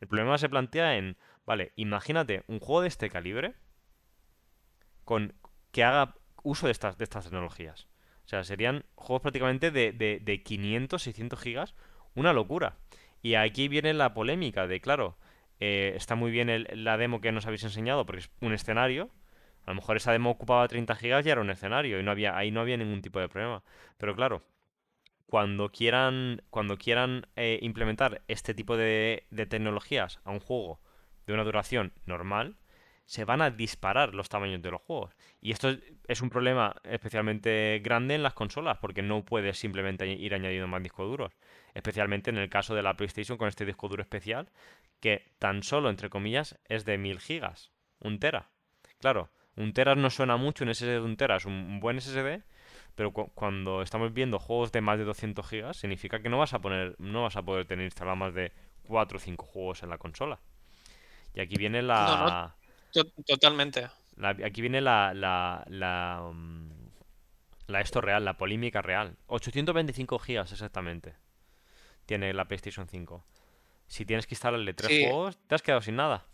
El 0.00 0.08
problema 0.08 0.38
se 0.38 0.48
plantea 0.48 0.96
en, 0.96 1.16
vale, 1.44 1.72
imagínate 1.76 2.44
un 2.46 2.58
juego 2.58 2.82
de 2.82 2.88
este 2.88 3.10
calibre 3.10 3.54
con 5.04 5.34
que 5.72 5.84
haga 5.84 6.14
uso 6.42 6.66
de 6.66 6.72
estas, 6.72 6.96
de 6.96 7.04
estas 7.04 7.24
tecnologías. 7.24 7.88
O 8.24 8.28
sea, 8.30 8.44
serían 8.44 8.84
juegos 8.94 9.22
prácticamente 9.22 9.70
de, 9.70 9.92
de 9.92 10.42
500, 10.42 11.02
600 11.02 11.40
gigas, 11.40 11.74
una 12.14 12.32
locura. 12.32 12.76
Y 13.22 13.34
aquí 13.34 13.68
viene 13.68 13.92
la 13.92 14.14
polémica 14.14 14.66
de, 14.66 14.80
claro, 14.80 15.18
eh, 15.60 15.92
está 15.96 16.14
muy 16.14 16.30
bien 16.30 16.66
la 16.72 16.96
demo 16.96 17.20
que 17.20 17.32
nos 17.32 17.46
habéis 17.46 17.64
enseñado 17.64 18.06
porque 18.06 18.20
es 18.20 18.30
un 18.40 18.52
escenario. 18.52 19.10
A 19.66 19.70
lo 19.70 19.76
mejor 19.76 19.96
esa 19.96 20.12
demo 20.12 20.30
ocupaba 20.30 20.66
30 20.68 20.96
gigas 20.96 21.24
y 21.26 21.30
era 21.30 21.40
un 21.40 21.50
escenario 21.50 22.00
y 22.00 22.02
no 22.02 22.10
había, 22.10 22.36
ahí 22.36 22.50
no 22.50 22.60
había 22.60 22.76
ningún 22.76 23.02
tipo 23.02 23.20
de 23.20 23.28
problema. 23.28 23.62
Pero 23.98 24.16
claro, 24.16 24.42
cuando 25.26 25.70
quieran, 25.70 26.42
cuando 26.50 26.76
quieran 26.78 27.26
eh, 27.36 27.58
implementar 27.62 28.22
este 28.26 28.54
tipo 28.54 28.76
de, 28.76 29.26
de 29.30 29.46
tecnologías 29.46 30.20
a 30.24 30.30
un 30.30 30.40
juego 30.40 30.80
de 31.26 31.34
una 31.34 31.44
duración 31.44 31.92
normal, 32.06 32.56
se 33.10 33.24
van 33.24 33.42
a 33.42 33.50
disparar 33.50 34.14
los 34.14 34.28
tamaños 34.28 34.62
de 34.62 34.70
los 34.70 34.80
juegos. 34.82 35.16
Y 35.40 35.50
esto 35.50 35.76
es 36.06 36.20
un 36.20 36.30
problema 36.30 36.76
especialmente 36.84 37.80
grande 37.82 38.14
en 38.14 38.22
las 38.22 38.34
consolas, 38.34 38.78
porque 38.78 39.02
no 39.02 39.24
puedes 39.24 39.58
simplemente 39.58 40.06
ir 40.06 40.32
añadiendo 40.32 40.68
más 40.68 40.80
discos 40.80 41.08
duros. 41.08 41.32
Especialmente 41.74 42.30
en 42.30 42.38
el 42.38 42.48
caso 42.48 42.72
de 42.76 42.84
la 42.84 42.94
PlayStation 42.94 43.36
con 43.36 43.48
este 43.48 43.64
disco 43.64 43.88
duro 43.88 44.00
especial, 44.00 44.48
que 45.00 45.32
tan 45.40 45.64
solo, 45.64 45.90
entre 45.90 46.08
comillas, 46.08 46.56
es 46.68 46.84
de 46.84 46.98
1000 46.98 47.18
gigas. 47.18 47.72
Un 47.98 48.20
tera. 48.20 48.52
Claro, 49.00 49.28
un 49.56 49.72
tera 49.72 49.96
no 49.96 50.08
suena 50.08 50.36
mucho, 50.36 50.62
un 50.62 50.72
SSD 50.72 50.86
de 50.86 51.00
un 51.00 51.16
tera 51.16 51.34
es 51.34 51.46
un 51.46 51.80
buen 51.80 52.00
SSD, 52.00 52.44
pero 52.94 53.10
cuando 53.10 53.82
estamos 53.82 54.14
viendo 54.14 54.38
juegos 54.38 54.70
de 54.70 54.82
más 54.82 54.98
de 54.98 55.04
200 55.04 55.48
gigas, 55.48 55.78
significa 55.78 56.22
que 56.22 56.28
no 56.28 56.38
vas 56.38 56.54
a 56.54 56.60
poner, 56.60 56.94
no 57.00 57.24
vas 57.24 57.34
a 57.34 57.42
poder 57.42 57.66
tener 57.66 57.86
instalado 57.86 58.14
más 58.14 58.34
de 58.34 58.52
4 58.84 59.16
o 59.16 59.20
5 59.20 59.46
juegos 59.46 59.82
en 59.82 59.88
la 59.88 59.98
consola. 59.98 60.38
Y 61.34 61.40
aquí 61.40 61.56
viene 61.56 61.82
la... 61.82 62.54
Totalmente. 63.26 63.88
aquí 64.44 64.60
viene 64.60 64.80
la, 64.80 65.12
la, 65.14 65.64
la, 65.68 66.30
mm, 66.32 66.70
la, 67.68 67.80
esto 67.80 68.00
real, 68.00 68.24
la 68.24 68.36
polémica 68.36 68.82
real. 68.82 69.16
825 69.26 70.18
gigas 70.18 70.52
exactamente 70.52 71.14
tiene 72.10 72.34
la 72.34 72.46
PlayStation 72.46 72.88
5. 72.88 73.24
Si 73.86 74.04
tienes 74.04 74.26
que 74.26 74.34
instalarle 74.34 74.74
tres 74.74 75.06
juegos, 75.06 75.38
te 75.46 75.54
has 75.54 75.62
quedado 75.62 75.80
sin 75.80 75.94
nada. 75.94 76.26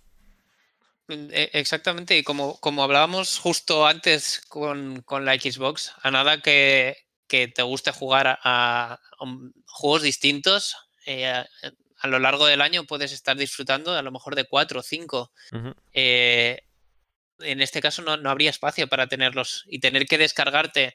E, 1.07 1.51
exactamente, 1.53 2.17
y 2.17 2.23
como, 2.23 2.59
como 2.61 2.83
hablábamos 2.83 3.39
justo 3.39 3.87
antes 3.87 4.41
con, 4.49 5.05
la 5.21 5.35
Xbox, 5.35 5.93
a 6.03 6.11
nada 6.11 6.41
que, 6.41 6.97
te 7.29 7.63
guste 7.63 7.93
jugar 7.93 8.39
a, 8.43 8.99
juegos 9.67 10.01
distintos, 10.01 10.75
eh, 11.05 11.45
a, 12.07 12.11
lo 12.11 12.19
largo 12.19 12.47
del 12.47 12.61
año 12.61 12.85
puedes 12.85 13.13
estar 13.13 13.37
disfrutando 13.37 13.93
a 13.93 14.03
lo 14.03 14.13
mejor 14.13 14.35
de 14.35 14.45
cuatro 14.45 14.81
o 14.81 14.83
cinco. 14.83 15.33
Eh, 15.93 16.63
en 17.41 17.61
este 17.61 17.81
caso 17.81 18.03
no, 18.03 18.31
habría 18.31 18.51
espacio 18.51 18.89
para 18.89 19.09
tenerlos 19.09 19.65
y 19.67 19.81
tener 19.81 20.07
que 20.07 20.19
descargarte 20.19 20.95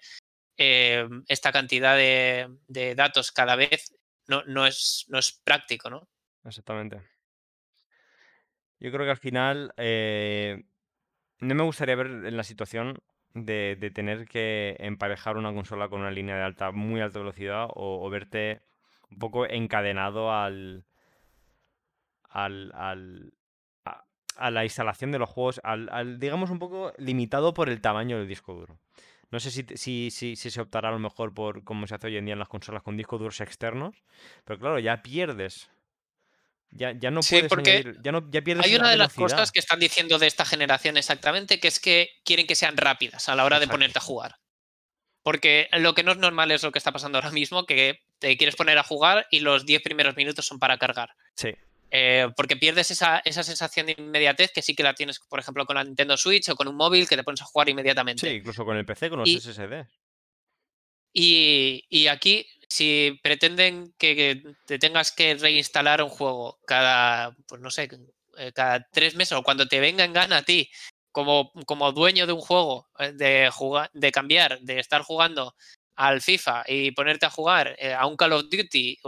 eh, 0.58 1.08
esta 1.28 1.52
cantidad 1.52 1.96
de, 1.96 2.96
datos 2.96 3.32
cada 3.32 3.56
vez 3.56 3.96
no, 4.28 4.44
no, 4.46 4.66
es, 4.66 5.06
no 5.10 5.20
es 5.20 5.32
práctico, 5.32 5.90
¿no? 5.90 6.08
Exactamente. 6.46 7.02
Yo 8.80 8.92
creo 8.92 9.06
que 9.06 9.12
al 9.12 9.18
final 9.18 9.74
eh, 9.78 10.64
no 11.40 11.56
me 11.56 11.64
gustaría 11.64 11.96
ver 11.96 12.08
en 12.08 12.38
la 12.38 12.44
situación 12.44 13.00
de, 13.34 13.92
tener 13.94 14.28
que 14.28 14.76
emparejar 14.80 15.38
una 15.38 15.54
consola 15.54 15.90
con 15.90 16.02
una 16.02 16.12
línea 16.12 16.36
de 16.36 16.44
alta, 16.44 16.72
muy 16.72 17.02
alta 17.02 17.20
velocidad 17.20 17.68
o 17.74 18.10
verte 18.10 18.62
un 19.12 19.20
poco 19.20 19.46
encadenado 19.46 20.34
al, 20.34 20.86
al, 22.32 22.72
al 22.74 23.34
a, 24.36 24.52
la 24.52 24.64
instalación 24.64 25.12
de 25.12 25.20
los 25.20 25.30
juegos, 25.30 25.62
al, 25.64 26.20
digamos 26.20 26.50
un 26.50 26.60
poco 26.60 26.94
limitado 26.98 27.54
por 27.54 27.70
el 27.70 27.82
tamaño 27.82 28.18
del 28.18 28.28
disco 28.28 28.54
duro. 28.54 28.80
No 29.30 29.40
sé 29.40 29.50
si, 29.52 29.66
si, 29.76 30.12
si, 30.12 30.36
si, 30.36 30.52
se 30.52 30.62
optará 30.62 30.90
a 30.90 30.92
lo 30.92 31.00
mejor 31.00 31.34
por 31.34 31.64
como 31.64 31.88
se 31.88 31.96
hace 31.96 32.08
hoy 32.08 32.18
en 32.18 32.26
día 32.26 32.34
en 32.34 32.40
las 32.40 32.50
consolas 32.50 32.84
con 32.84 32.98
discos 32.98 33.20
duros 33.20 33.40
externos, 33.40 33.96
pero 34.44 34.60
claro, 34.60 34.80
ya 34.80 35.02
pierdes. 35.02 35.70
Ya, 36.74 36.94
ya 36.94 37.12
no 37.12 37.20
puedes 37.22 37.50
porque 37.50 37.96
ya, 38.02 38.14
no, 38.14 38.30
ya 38.32 38.42
pierdes 38.42 38.66
Hay 38.66 38.76
una 38.76 38.90
de 38.90 38.98
las 38.98 39.14
cosas 39.14 39.52
que 39.52 39.60
están 39.60 39.80
diciendo 39.80 40.20
de 40.20 40.28
esta 40.28 40.46
generación 40.46 40.96
exactamente, 40.96 41.60
que 41.60 41.68
es 41.68 41.80
que 41.80 42.10
quieren 42.24 42.48
que 42.48 42.56
sean 42.56 42.78
rápidas 42.78 43.28
a 43.28 43.36
la 43.36 43.44
hora 43.44 43.60
de 43.60 43.68
ponerte 43.68 44.00
a 44.00 44.02
jugar. 44.02 44.38
Porque 45.22 45.68
lo 45.74 45.94
que 45.94 46.04
no 46.04 46.14
es 46.14 46.18
normal 46.18 46.50
es 46.52 46.64
lo 46.64 46.72
que 46.72 46.80
está 46.80 46.92
pasando 46.92 47.18
ahora 47.18 47.32
mismo, 47.32 47.66
que 47.66 48.00
te 48.20 48.36
quieres 48.38 48.56
poner 48.56 48.78
a 48.78 48.84
jugar 48.84 49.28
y 49.30 49.42
los 49.42 49.66
10 49.66 49.84
primeros 49.84 50.16
minutos 50.16 50.46
son 50.46 50.60
para 50.60 50.78
cargar. 50.78 51.12
Sí. 51.36 51.54
Eh, 51.94 52.30
porque 52.38 52.56
pierdes 52.56 52.90
esa, 52.90 53.22
sensación 53.26 53.86
de 53.86 53.96
inmediatez 53.98 54.54
que 54.54 54.62
sí 54.62 54.74
que 54.74 54.82
la 54.84 54.96
tienes, 54.96 55.20
por 55.20 55.40
ejemplo, 55.40 55.66
con 55.66 55.76
la 55.76 55.84
Nintendo 55.84 56.16
Switch 56.16 56.48
o 56.48 56.56
con 56.56 56.70
un 56.70 56.76
móvil 56.76 57.08
que 57.08 57.18
te 57.18 57.24
pones 57.24 57.42
a 57.42 57.46
jugar 57.46 57.68
inmediatamente. 57.68 58.30
Sí, 58.30 58.36
incluso 58.38 58.64
con 58.64 58.78
el 58.78 58.86
PC, 58.86 59.10
con 59.10 59.20
los 59.20 59.30
SSD. 59.30 59.86
Y, 61.14 62.08
aquí, 62.08 62.48
si 62.70 63.20
pretenden 63.22 63.94
que, 63.98 64.42
te 64.66 64.80
tengas 64.80 65.12
que 65.12 65.36
reinstalar 65.36 66.02
un 66.02 66.10
juego 66.10 66.62
cada, 66.66 67.36
pues 67.46 67.60
no 67.60 67.70
sé, 67.70 67.90
eh, 68.38 68.54
cada 68.54 68.88
tres 68.90 69.16
meses 69.16 69.38
o 69.38 69.44
cuando 69.44 69.68
te 69.68 69.82
venga 69.82 70.06
en 70.06 70.14
gana 70.14 70.38
a 70.38 70.44
ti 70.44 70.72
como, 71.12 71.52
como 71.66 71.92
dueño 71.92 72.26
de 72.26 72.32
un 72.32 72.40
juego, 72.40 72.88
de, 73.16 73.50
jugar, 73.52 73.92
de 73.94 74.14
cambiar, 74.14 74.62
de 74.62 74.80
estar 74.80 75.02
jugando 75.02 75.54
al 76.08 76.22
FIFA 76.22 76.64
y 76.68 76.92
ponerte 76.92 77.26
a 77.26 77.30
jugar 77.30 77.78
a 77.98 78.06
un 78.06 78.18
Call 78.18 78.34
of 78.34 78.50
Duty 78.50 79.00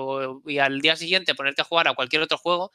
y 0.46 0.58
al 0.60 0.82
día 0.82 0.96
siguiente 0.96 1.36
ponerte 1.36 1.62
a 1.62 1.66
jugar 1.66 1.88
a 1.88 1.94
cualquier 1.94 2.22
otro 2.22 2.38
juego, 2.38 2.72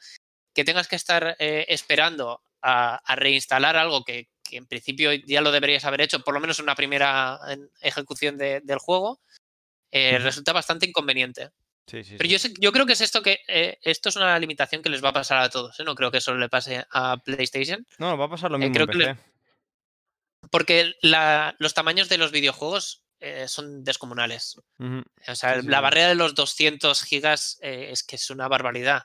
que 0.53 0.63
tengas 0.63 0.87
que 0.87 0.95
estar 0.95 1.35
esperando 1.39 2.41
a, 2.61 3.01
reinstalar 3.15 3.77
algo 3.77 4.03
que, 4.03 4.27
en 4.51 4.65
principio 4.65 5.13
ya 5.13 5.41
lo 5.41 5.51
deberías 5.51 5.85
haber 5.85 6.01
hecho, 6.01 6.19
por 6.19 6.33
lo 6.33 6.39
menos 6.39 6.59
en 6.59 6.63
una 6.63 6.75
primera 6.75 7.39
ejecución 7.81 8.37
del 8.37 8.79
juego, 8.79 9.21
resulta 9.91 10.53
bastante 10.53 10.85
inconveniente. 10.85 11.51
Pero 11.91 12.25
Yo, 12.25 12.37
yo, 12.59 12.71
creo 12.71 12.85
que 12.85 12.93
es 12.93 13.01
esto 13.01 13.21
que 13.21 13.39
eh, 13.47 13.77
esto 13.81 14.09
es 14.09 14.15
una 14.15 14.37
limitación 14.37 14.81
que 14.81 14.89
les 14.89 15.03
va 15.03 15.09
a 15.09 15.13
pasar 15.13 15.39
a 15.39 15.49
todos. 15.49 15.79
¿eh? 15.79 15.83
No 15.83 15.95
creo 15.95 16.11
que 16.11 16.21
solo 16.21 16.39
le 16.39 16.49
pase 16.49 16.85
a 16.91 17.17
PlayStation. 17.17 17.85
No, 17.97 18.17
va 18.17 18.25
a 18.25 18.29
pasar 18.29 18.51
lo 18.51 18.57
eh, 18.57 18.69
mismo. 18.69 19.15
Porque 20.51 20.93
los 21.01 21.73
tamaños 21.73 22.09
de 22.09 22.17
los 22.17 22.31
videojuegos 22.31 23.03
son 23.47 23.83
descomunales. 23.83 24.55
O 25.27 25.35
sea, 25.35 25.61
la 25.61 25.81
barrera 25.81 26.09
de 26.09 26.15
los 26.15 26.35
200 26.35 27.03
gigas 27.03 27.59
es 27.61 28.03
que 28.03 28.15
es 28.15 28.29
una 28.29 28.47
barbaridad. 28.47 29.03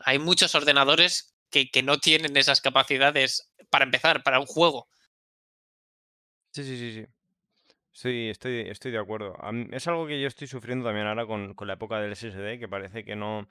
Hay 0.00 0.18
muchos 0.18 0.54
ordenadores 0.54 1.34
que, 1.50 1.70
que 1.70 1.82
no 1.82 1.98
tienen 1.98 2.36
esas 2.36 2.60
capacidades 2.60 3.50
para 3.70 3.84
empezar, 3.84 4.22
para 4.22 4.40
un 4.40 4.46
juego. 4.46 4.88
Sí, 6.52 6.62
sí, 6.62 6.76
sí, 6.76 6.92
sí. 6.92 7.06
Sí, 7.94 8.28
estoy, 8.28 8.68
estoy 8.68 8.90
de 8.90 8.98
acuerdo. 8.98 9.36
es 9.70 9.86
algo 9.86 10.08
que 10.08 10.20
yo 10.20 10.26
estoy 10.26 10.48
sufriendo 10.48 10.84
también 10.84 11.06
ahora 11.06 11.26
con, 11.26 11.54
la 11.60 11.74
época 11.74 12.00
del 12.00 12.16
SSD, 12.16 12.58
que 12.58 12.66
parece 12.68 13.04
que 13.04 13.14
no, 13.14 13.46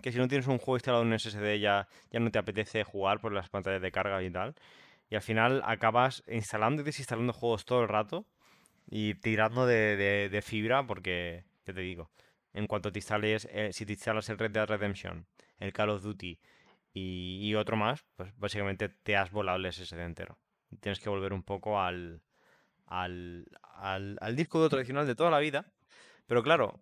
que 0.00 0.12
si 0.12 0.18
no 0.18 0.28
tienes 0.28 0.46
un 0.46 0.58
juego 0.58 0.76
instalado 0.76 1.02
en 1.02 1.08
un 1.08 1.18
SSD 1.18 1.58
ya, 1.58 1.88
ya 2.12 2.20
no 2.20 2.30
te 2.30 2.38
apetece 2.38 2.84
jugar 2.84 3.20
por 3.20 3.32
las 3.32 3.48
pantallas 3.48 3.82
de 3.82 3.90
carga 3.90 4.22
y 4.22 4.30
tal. 4.30 4.54
Y 5.10 5.16
al 5.16 5.22
final 5.22 5.62
acabas 5.64 6.22
instalando 6.28 6.82
y 6.82 6.84
desinstalando 6.84 7.32
juegos 7.32 7.64
todo 7.64 7.82
el 7.82 7.88
rato 7.88 8.24
y 8.90 9.14
tirando 9.14 9.66
de, 9.66 10.40
fibra 10.44 10.86
porque, 10.86 11.44
¿qué 11.64 11.72
te 11.72 11.80
digo? 11.80 12.10
En 12.52 12.66
cuanto 12.66 12.90
te 12.90 12.98
instales, 12.98 13.48
eh, 13.52 13.72
si 13.72 13.86
te 13.86 13.92
instalas 13.92 14.28
el 14.30 14.38
Red 14.38 14.52
Dead 14.52 14.66
Redemption, 14.66 15.26
el 15.58 15.72
Call 15.72 15.90
of 15.90 16.02
Duty 16.02 16.38
y, 16.94 17.54
otro 17.54 17.76
más, 17.76 18.04
pues 18.16 18.32
básicamente 18.38 18.88
te 18.88 19.16
has 19.16 19.30
volado 19.30 19.58
el 19.58 19.72
SSD 19.72 20.00
entero. 20.00 20.38
Tienes 20.80 21.00
que 21.00 21.08
volver 21.08 21.32
un 21.32 21.42
poco 21.42 21.80
al, 21.80 22.22
al, 22.86 23.46
al, 23.62 24.36
disco 24.36 24.58
duro 24.58 24.70
tradicional 24.70 25.06
de 25.06 25.14
toda 25.14 25.30
la 25.30 25.38
vida. 25.38 25.72
Pero 26.26 26.42
claro, 26.42 26.80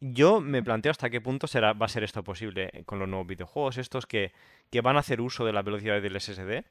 yo 0.00 0.40
me 0.40 0.62
planteo 0.62 0.90
hasta 0.90 1.10
qué 1.10 1.20
punto 1.20 1.46
será, 1.46 1.72
va 1.72 1.86
a 1.86 1.88
ser 1.88 2.02
esto 2.02 2.24
posible 2.24 2.82
con 2.86 2.98
los 2.98 3.08
nuevos 3.08 3.26
videojuegos, 3.26 3.78
estos 3.78 4.06
que, 4.06 4.32
que 4.70 4.80
van 4.80 4.96
a 4.96 5.00
hacer 5.00 5.20
uso 5.20 5.44
de 5.44 5.52
la 5.52 5.62
velocidad 5.62 6.02
del 6.02 6.20
SSD 6.20 6.64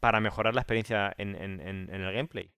para 0.00 0.20
mejorar 0.20 0.54
la 0.54 0.60
experiencia 0.60 1.14
en, 1.16 1.34
en, 1.34 1.88
el 1.88 2.12
gameplay. 2.12 2.50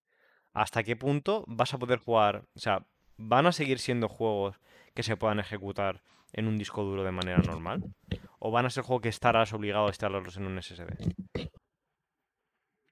¿Hasta 0.57 0.83
qué 0.85 0.97
punto 0.97 1.45
vas 1.47 1.75
a 1.75 1.79
poder 1.79 1.99
jugar? 1.99 2.45
O 2.55 2.59
sea, 2.59 2.87
¿van 3.19 3.45
a 3.45 3.53
seguir 3.53 3.79
siendo 3.79 4.09
juegos 4.09 4.59
que 4.95 5.03
se 5.03 5.15
puedan 5.15 5.39
ejecutar 5.39 6.01
en 6.33 6.49
un 6.49 6.57
disco 6.57 6.83
duro 6.83 7.05
de 7.05 7.13
manera 7.13 7.43
normal? 7.43 7.85
¿O 8.39 8.51
van 8.51 8.65
a 8.65 8.71
ser 8.71 8.83
juegos 8.83 9.03
que 9.03 9.11
estarás 9.11 9.53
obligado 9.53 9.85
a 9.85 9.91
instalarlos 9.91 10.39
en 10.39 10.47
un 10.47 10.63
SSD? 10.63 11.13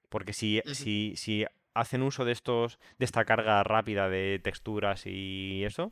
Porque 0.09 0.31
si, 0.31 0.61
si, 0.73 1.15
si 1.15 1.43
hacen 1.73 2.03
uso 2.03 2.23
de 2.23 2.33
estos 2.33 2.77
de 2.99 3.05
esta 3.05 3.25
carga 3.25 3.63
rápida 3.63 4.09
de 4.09 4.39
texturas 4.43 5.07
y 5.07 5.63
eso, 5.65 5.91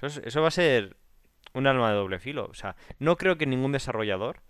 eso, 0.00 0.42
va 0.42 0.48
a 0.48 0.50
ser 0.50 0.96
un 1.54 1.68
alma 1.68 1.90
de 1.90 1.96
doble 1.96 2.18
filo. 2.18 2.48
O 2.50 2.54
sea, 2.54 2.74
no 2.98 3.16
creo 3.16 3.38
que 3.38 3.46
ningún 3.46 3.70
desarrollador 3.70 4.42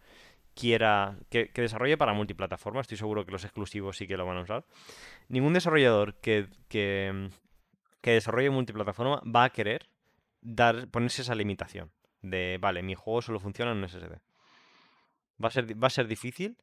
quiera 0.55 1.17
que, 1.31 1.51
desarrolle 1.55 1.97
para 1.97 2.13
multiplataforma, 2.13 2.81
estoy 2.81 2.97
seguro 2.97 3.25
que 3.25 3.33
los 3.33 3.45
exclusivos 3.45 3.97
sí 3.97 4.07
que 4.07 4.17
lo 4.17 4.27
van 4.27 4.39
a 4.39 4.43
usar. 4.43 4.65
Ningún 5.29 5.53
desarrollador 5.53 6.15
que, 6.21 6.49
que, 6.69 7.31
desarrolle 8.03 8.51
multiplataforma 8.51 9.23
va 9.25 9.45
a 9.45 9.51
querer 9.51 9.89
dar, 10.41 10.89
ponerse 10.89 11.23
esa 11.23 11.35
limitación 11.35 11.91
de, 12.23 12.59
vale, 12.61 12.83
mi 12.83 12.95
juego 12.95 13.23
solo 13.23 13.41
funciona 13.41 13.73
en 13.73 13.79
un 13.79 13.89
SSD. 13.89 14.21
Va 15.43 15.49
a 15.49 15.51
ser, 15.51 15.83
va 15.83 15.87
a 15.87 15.91
ser 15.91 16.07
difícil 16.07 16.57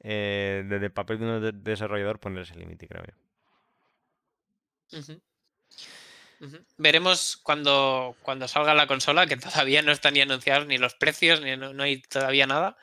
eh, 0.00 0.64
desde 0.68 0.86
el 0.86 0.92
papel 0.92 1.18
de 1.18 1.26
un 1.26 1.64
desarrollador 1.64 2.20
poner 2.20 2.42
ese 2.42 2.56
límite, 2.56 2.88
creo 2.88 3.04
yo. 3.04 3.14
Veremos 6.78 7.36
cuando, 7.42 8.16
cuando 8.22 8.48
salga 8.48 8.74
la 8.74 8.86
consola, 8.86 9.26
que 9.26 9.36
todavía 9.36 9.82
no 9.82 9.92
están 9.92 10.14
ni 10.14 10.20
anunciados 10.20 10.66
ni 10.66 10.78
los 10.78 10.94
precios, 10.94 11.40
ni 11.40 11.56
no, 11.56 11.82
hay 11.82 12.02
todavía 12.02 12.46
nada. 12.46 12.76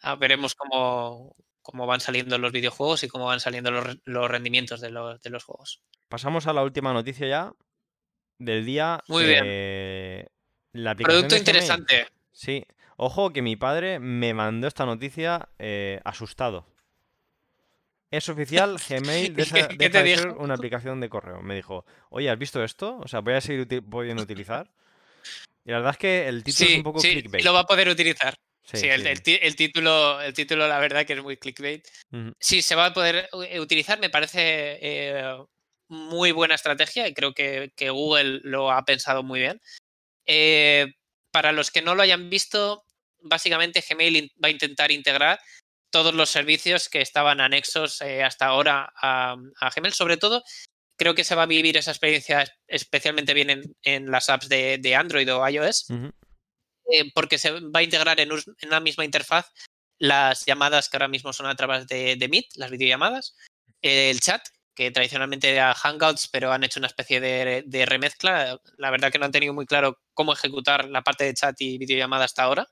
Ah, 0.00 0.16
veremos 0.16 0.54
cómo, 0.54 1.34
cómo, 1.62 1.86
van 1.86 2.00
saliendo 2.00 2.38
los 2.38 2.52
videojuegos 2.52 3.02
y 3.04 3.08
cómo 3.08 3.26
van 3.26 3.40
saliendo 3.40 3.70
los, 3.70 4.30
rendimientos 4.30 4.80
de 4.80 4.90
los, 4.90 5.20
de 5.22 5.30
los, 5.30 5.44
juegos. 5.44 5.82
Pasamos 6.08 6.46
a 6.46 6.52
la 6.52 6.62
última 6.62 6.92
noticia 6.92 7.26
ya 7.26 7.52
del 8.38 8.64
día. 8.64 9.00
Muy 9.08 9.24
bien. 9.24 10.28
La 10.72 10.94
Producto 10.94 11.36
interesante. 11.36 12.08
Sí, 12.30 12.64
Ojo 13.00 13.32
que 13.32 13.42
mi 13.42 13.54
padre 13.54 14.00
me 14.00 14.34
mandó 14.34 14.66
esta 14.66 14.84
noticia 14.84 15.50
eh, 15.60 16.00
asustado. 16.04 16.66
Es 18.10 18.28
oficial, 18.28 18.78
Gmail 18.88 19.34
deja, 19.34 19.68
de 19.68 20.16
ser 20.16 20.28
una 20.28 20.54
aplicación 20.54 21.00
de 21.00 21.08
correo. 21.08 21.42
Me 21.42 21.54
dijo, 21.54 21.84
oye, 22.10 22.30
¿has 22.30 22.38
visto 22.38 22.62
esto? 22.64 22.98
O 22.98 23.08
sea, 23.08 23.20
voy 23.20 23.34
a 23.34 23.40
seguir 23.40 23.66
pudiendo 23.84 24.22
utilizar. 24.22 24.70
Y 25.64 25.70
la 25.70 25.78
verdad 25.78 25.92
es 25.92 25.98
que 25.98 26.28
el 26.28 26.42
título 26.42 26.70
es 26.70 26.76
un 26.76 26.82
poco 26.82 27.00
sí, 27.00 27.12
clickbait. 27.12 27.44
Lo 27.44 27.52
va 27.52 27.60
a 27.60 27.66
poder 27.66 27.88
utilizar. 27.88 28.34
Sí, 28.64 28.86
el, 28.86 29.22
título, 29.56 30.20
el 30.20 30.34
título, 30.34 30.68
la 30.68 30.78
verdad, 30.78 31.06
que 31.06 31.14
es 31.14 31.22
muy 31.22 31.38
clickbait. 31.38 31.86
Sí, 32.38 32.60
se 32.60 32.74
va 32.74 32.86
a 32.86 32.92
poder 32.92 33.28
eh, 33.48 33.60
utilizar. 33.60 33.98
Me 33.98 34.10
parece 34.10 34.78
eh, 34.80 35.36
muy 35.88 36.32
buena 36.32 36.54
estrategia 36.54 37.08
y 37.08 37.14
creo 37.14 37.32
que, 37.32 37.72
Google 37.78 38.40
lo 38.44 38.70
ha 38.70 38.84
pensado 38.84 39.22
muy 39.22 39.40
bien. 39.40 39.60
para 41.30 41.52
los 41.52 41.70
que 41.70 41.82
no 41.82 41.94
lo 41.94 42.02
hayan 42.02 42.28
visto, 42.28 42.84
básicamente 43.22 43.84
Gmail 43.86 44.32
va 44.42 44.48
a 44.48 44.52
intentar 44.52 44.90
integrar 44.90 45.38
todos 45.90 46.14
los 46.14 46.30
servicios 46.30 46.88
que 46.88 47.00
estaban 47.00 47.40
anexos 47.40 48.00
eh, 48.02 48.22
hasta 48.22 48.46
ahora 48.46 48.92
a, 49.00 49.36
Gmail. 49.74 49.92
Sobre 49.92 50.16
todo, 50.16 50.42
creo 50.96 51.14
que 51.14 51.24
se 51.24 51.34
va 51.34 51.44
a 51.44 51.46
vivir 51.46 51.76
esa 51.76 51.90
experiencia 51.90 52.44
especialmente 52.66 53.34
bien 53.34 53.62
en, 53.82 54.10
las 54.10 54.28
apps 54.28 54.48
de, 54.48 54.96
Android 54.96 55.32
o 55.32 55.48
iOS, 55.48 55.86
eh, 55.90 57.10
porque 57.14 57.38
se 57.38 57.52
va 57.52 57.80
a 57.80 57.82
integrar 57.82 58.20
en, 58.20 58.30
una 58.32 58.80
misma 58.80 59.04
interfaz 59.04 59.50
las 59.98 60.46
llamadas 60.46 60.88
que 60.88 60.96
ahora 60.96 61.08
mismo 61.08 61.32
son 61.32 61.46
a 61.46 61.56
través 61.56 61.86
de, 61.86 62.28
Meet, 62.30 62.46
las 62.56 62.70
videollamadas, 62.70 63.34
el 63.82 64.20
chat, 64.20 64.42
que 64.74 64.92
tradicionalmente 64.92 65.50
era 65.50 65.74
Hangouts, 65.74 66.28
pero 66.28 66.52
han 66.52 66.62
hecho 66.62 66.78
una 66.78 66.86
especie 66.86 67.20
de, 67.20 67.64
de, 67.66 67.86
remezcla. 67.86 68.60
La 68.76 68.90
verdad 68.92 69.10
que 69.10 69.18
no 69.18 69.24
han 69.24 69.32
tenido 69.32 69.52
muy 69.52 69.66
claro 69.66 70.00
cómo 70.14 70.32
ejecutar 70.32 70.88
la 70.88 71.02
parte 71.02 71.24
de 71.24 71.34
chat 71.34 71.60
y 71.60 71.78
videollamada 71.78 72.24
hasta 72.24 72.44
ahora. 72.44 72.68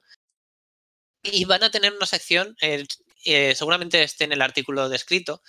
Y 1.32 1.44
van 1.44 1.64
a 1.64 1.70
tener 1.70 1.92
una 1.92 2.06
sección, 2.06 2.56
eh, 2.60 2.84
seguramente 3.54 4.02
esté 4.02 4.24
en 4.24 4.32
el 4.32 4.42
artículo 4.42 4.88
descrito, 4.88 5.42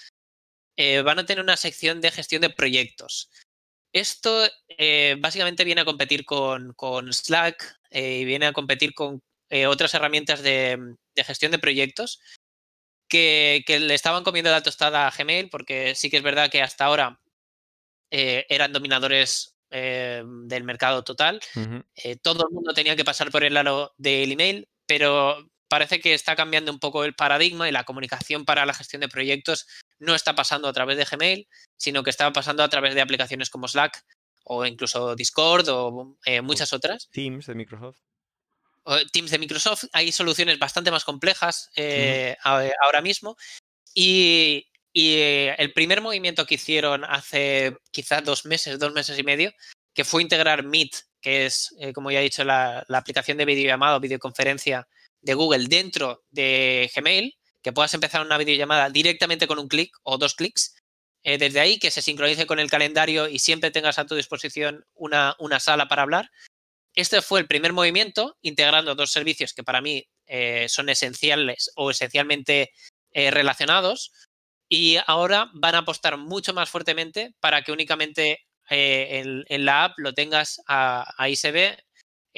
eh, 0.78 1.02
van 1.02 1.18
a 1.20 1.26
tener 1.26 1.44
una 1.44 1.58
sección 1.58 2.02
de 2.02 2.12
gestión 2.12 2.42
de 2.42 2.52
proyectos. 2.52 3.32
Esto 3.94 4.48
eh, 4.68 5.16
básicamente 5.20 5.64
viene 5.64 5.82
a 5.82 5.86
competir 5.86 6.24
con, 6.24 6.76
Slack 7.12 7.80
y 7.90 8.26
viene 8.26 8.46
a 8.46 8.54
competir 8.54 8.94
con 8.94 9.22
otras 9.68 9.94
herramientas 9.94 10.44
de, 10.44 10.96
gestión 11.16 11.52
de 11.52 11.60
proyectos 11.60 12.20
que, 13.10 13.64
le 13.68 13.94
estaban 13.94 14.24
comiendo 14.24 14.52
la 14.52 14.62
tostada 14.62 15.08
a 15.08 15.12
Gmail, 15.12 15.50
porque 15.50 15.96
sí 15.96 16.10
que 16.10 16.18
es 16.18 16.24
verdad 16.24 16.52
que 16.52 16.62
hasta 16.62 16.86
ahora 16.86 17.20
eran 18.12 18.74
dominadores 18.74 19.56
del 19.70 20.64
mercado 20.64 21.04
total. 21.04 21.40
todo 22.22 22.48
el 22.48 22.54
mundo 22.54 22.74
tenía 22.74 22.96
que 22.96 23.06
pasar 23.06 23.32
por 23.32 23.44
el 23.44 23.54
lado 23.54 23.94
del 23.98 24.34
email, 24.34 24.68
pero 24.86 25.50
parece 25.68 26.00
que 26.00 26.14
está 26.14 26.36
cambiando 26.36 26.72
un 26.72 26.80
poco 26.80 27.04
el 27.04 27.14
paradigma 27.14 27.68
y 27.68 27.72
la 27.72 27.84
comunicación 27.84 28.46
para 28.46 28.66
la 28.66 28.74
gestión 28.74 29.02
de 29.02 29.10
proyectos 29.10 29.68
no 30.00 30.16
está 30.16 30.36
pasando 30.36 30.68
a 30.68 30.74
través 30.74 30.98
de 30.98 31.06
Gmail, 31.06 31.48
sino 31.78 32.04
que 32.04 32.10
está 32.10 32.32
pasando 32.32 32.64
a 32.64 32.70
través 32.70 32.96
de 32.96 33.02
aplicaciones 33.02 33.50
como 33.50 33.68
Slack 33.68 34.04
o 34.44 34.66
incluso 34.66 35.16
Discord 35.16 35.68
o 35.70 36.18
eh, 36.26 36.42
muchas 36.42 36.74
otras. 36.74 37.10
Teams 37.12 37.48
de 37.48 37.56
Microsoft. 37.56 37.98
Teams 39.12 39.32
de 39.32 39.40
Microsoft. 39.40 39.86
Hay 39.92 40.12
soluciones 40.12 40.58
bastante 40.60 40.92
más 40.92 41.04
complejas 41.04 41.70
eh, 41.76 42.38
ahora 42.44 43.02
mismo. 43.02 43.36
Y, 43.94 44.68
eh, 44.94 45.54
el 45.58 45.74
primer 45.74 46.02
movimiento 46.02 46.46
que 46.46 46.56
hicieron 46.56 47.04
hace 47.04 47.76
quizás 47.92 48.24
dos 48.24 48.46
meses, 48.46 48.80
dos 48.80 48.94
meses 48.94 49.20
y 49.20 49.24
medio, 49.24 49.52
que 49.94 50.06
fue 50.06 50.22
integrar 50.22 50.64
Meet, 50.64 50.96
que 51.20 51.46
es, 51.46 51.76
como 51.94 52.10
ya 52.10 52.20
he 52.20 52.24
dicho, 52.24 52.44
la, 52.44 52.86
la 52.88 53.00
aplicación 53.00 53.38
de 53.38 53.46
videollamada 53.46 53.98
o 53.98 54.00
videoconferencia 54.00 54.88
de 55.28 55.34
Google 55.34 55.68
dentro 55.68 56.24
de 56.32 56.90
Gmail, 56.96 57.38
que 57.62 57.74
puedas 57.74 57.94
empezar 57.94 58.26
una 58.26 58.38
videollamada 58.38 58.90
directamente 58.90 59.46
con 59.46 59.60
un 59.60 59.68
clic 59.68 59.94
o 60.04 60.18
dos 60.18 60.36
clics. 60.36 60.74
Eh, 61.24 61.38
desde 61.38 61.60
ahí, 61.60 61.80
que 61.80 61.92
se 61.92 62.02
sincronice 62.02 62.48
con 62.48 62.60
el 62.60 62.70
calendario 62.70 63.28
y 63.28 63.40
siempre 63.40 63.70
tengas 63.70 64.00
a 64.00 64.06
tu 64.06 64.16
disposición 64.16 64.86
una, 64.94 65.36
una 65.40 65.60
sala 65.60 65.90
para 65.90 66.04
hablar. 66.04 66.32
Este 66.96 67.22
fue 67.22 67.42
el 67.42 67.48
primer 67.48 67.74
movimiento, 67.74 68.38
integrando 68.42 68.96
dos 68.96 69.12
servicios 69.12 69.54
que 69.54 69.64
para 69.64 69.82
mí 69.82 70.08
eh, 70.28 70.68
son 70.70 70.88
esenciales 70.88 71.72
o 71.76 71.92
esencialmente 71.92 72.72
eh, 73.12 73.30
relacionados, 73.30 74.14
Y 74.70 74.98
ahora 75.06 75.50
van 75.54 75.76
a 75.76 75.80
apostar 75.80 76.18
mucho 76.18 76.54
más 76.54 76.70
fuertemente 76.70 77.34
para 77.42 77.64
que 77.64 77.72
únicamente 77.74 78.40
en, 78.70 79.66
la 79.66 79.86
app 79.86 79.94
lo 79.98 80.14
tengas, 80.14 80.62
ahí 80.68 81.36
se 81.38 81.52
ve, 81.52 81.87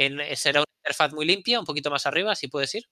en, 0.06 0.36
será 0.36 0.62
una 0.62 0.66
interfaz 0.84 1.14
muy 1.14 1.26
limpia, 1.26 1.60
un 1.60 1.66
poquito 1.66 1.92
más 1.92 2.06
arriba, 2.06 2.36
si 2.36 2.48
puedes 2.48 2.74
ir. 2.76 2.86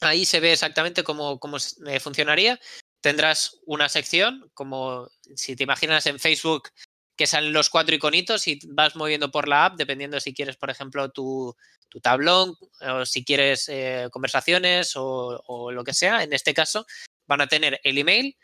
Ahí 0.00 0.26
se 0.26 0.40
ve 0.40 0.52
exactamente 0.52 1.02
cómo, 1.02 1.38
cómo 1.38 1.56
funcionaría 2.00 2.60
tendrás 3.06 3.60
una 3.66 3.88
sección, 3.88 4.50
como 4.52 5.08
si 5.36 5.54
te 5.54 5.62
imaginas 5.62 6.06
en 6.06 6.18
Facebook 6.18 6.70
que 7.16 7.28
salen 7.28 7.52
los 7.52 7.70
cuatro 7.70 7.94
iconitos 7.94 8.48
y 8.48 8.58
vas 8.66 8.96
moviendo 8.96 9.30
por 9.30 9.46
la 9.46 9.66
app, 9.66 9.76
dependiendo 9.76 10.18
si 10.18 10.34
quieres, 10.34 10.56
por 10.56 10.70
ejemplo, 10.70 11.10
tu, 11.10 11.56
tablón 12.02 12.56
o 12.80 13.06
si 13.06 13.24
quieres 13.24 13.68
eh, 13.68 14.08
conversaciones 14.10 14.94
o, 14.96 15.70
lo 15.70 15.84
que 15.84 15.94
sea. 15.94 16.24
En 16.24 16.32
este 16.32 16.52
caso, 16.52 16.84
van 17.28 17.40
a 17.40 17.46
tener 17.46 17.80
el 17.84 17.96
email 17.96 18.36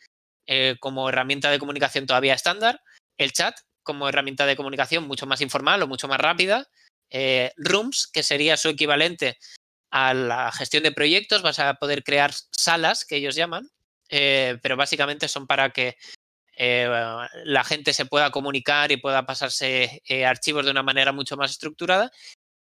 eh, 0.46 0.76
como 0.78 1.08
herramienta 1.08 1.50
de 1.50 1.58
comunicación 1.58 2.06
todavía 2.06 2.32
estándar, 2.32 2.80
el 3.18 3.32
chat 3.32 3.54
como 3.82 4.08
herramienta 4.08 4.46
de 4.46 4.54
comunicación 4.54 5.08
mucho 5.08 5.26
más 5.26 5.40
informal 5.40 5.82
o 5.82 5.88
mucho 5.88 6.06
más 6.06 6.20
rápida, 6.20 6.68
eh, 7.14 7.52
Rooms, 7.58 8.06
que 8.06 8.22
sería 8.22 8.56
su 8.56 8.70
equivalente 8.70 9.38
a 9.90 10.14
la 10.14 10.50
gestión 10.50 10.82
de 10.82 10.92
proyectos, 10.92 11.42
vas 11.42 11.58
a 11.58 11.74
poder 11.74 12.02
crear 12.02 12.32
salas, 12.50 13.04
que 13.04 13.16
ellos 13.16 13.34
llaman, 13.34 13.68
eh, 14.08 14.58
pero 14.62 14.78
básicamente 14.78 15.28
son 15.28 15.46
para 15.46 15.70
que 15.70 15.98
eh, 16.56 16.88
la 17.44 17.64
gente 17.64 17.92
se 17.92 18.06
pueda 18.06 18.30
comunicar 18.30 18.92
y 18.92 18.96
pueda 18.96 19.26
pasarse 19.26 20.02
archivos 20.26 20.64
de 20.64 20.70
una 20.70 20.82
manera 20.82 21.12
mucho 21.12 21.36
más 21.36 21.50
estructurada. 21.50 22.10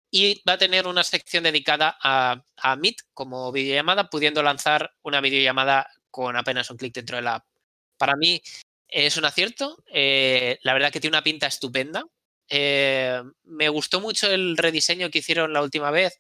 Y 0.10 0.42
va 0.48 0.54
a 0.54 0.58
tener 0.58 0.88
una 0.88 1.04
sección 1.04 1.44
dedicada 1.44 1.98
a, 2.02 2.42
Meet 2.78 3.02
como 3.14 3.52
videollamada, 3.52 4.10
pudiendo 4.10 4.42
lanzar 4.42 4.96
una 5.04 5.22
videollamada 5.22 5.88
con 6.10 6.36
apenas 6.38 6.72
un 6.72 6.78
clic 6.78 6.94
dentro 6.94 7.18
de 7.18 7.24
la 7.24 7.36
app. 7.36 7.46
Para 7.98 8.16
mí 8.16 8.42
es 8.88 9.18
un 9.18 9.26
acierto. 9.26 9.84
la 9.92 10.74
verdad 10.74 10.92
que 10.92 11.02
tiene 11.02 11.18
una 11.18 11.24
pinta 11.24 11.48
estupenda. 11.48 12.06
Me 12.50 13.70
gustó 13.70 14.02
mucho 14.02 14.32
el 14.32 14.58
rediseño 14.58 15.10
que 15.10 15.20
hicieron 15.20 15.54
la 15.54 15.62
última 15.62 15.92
vez 15.92 16.20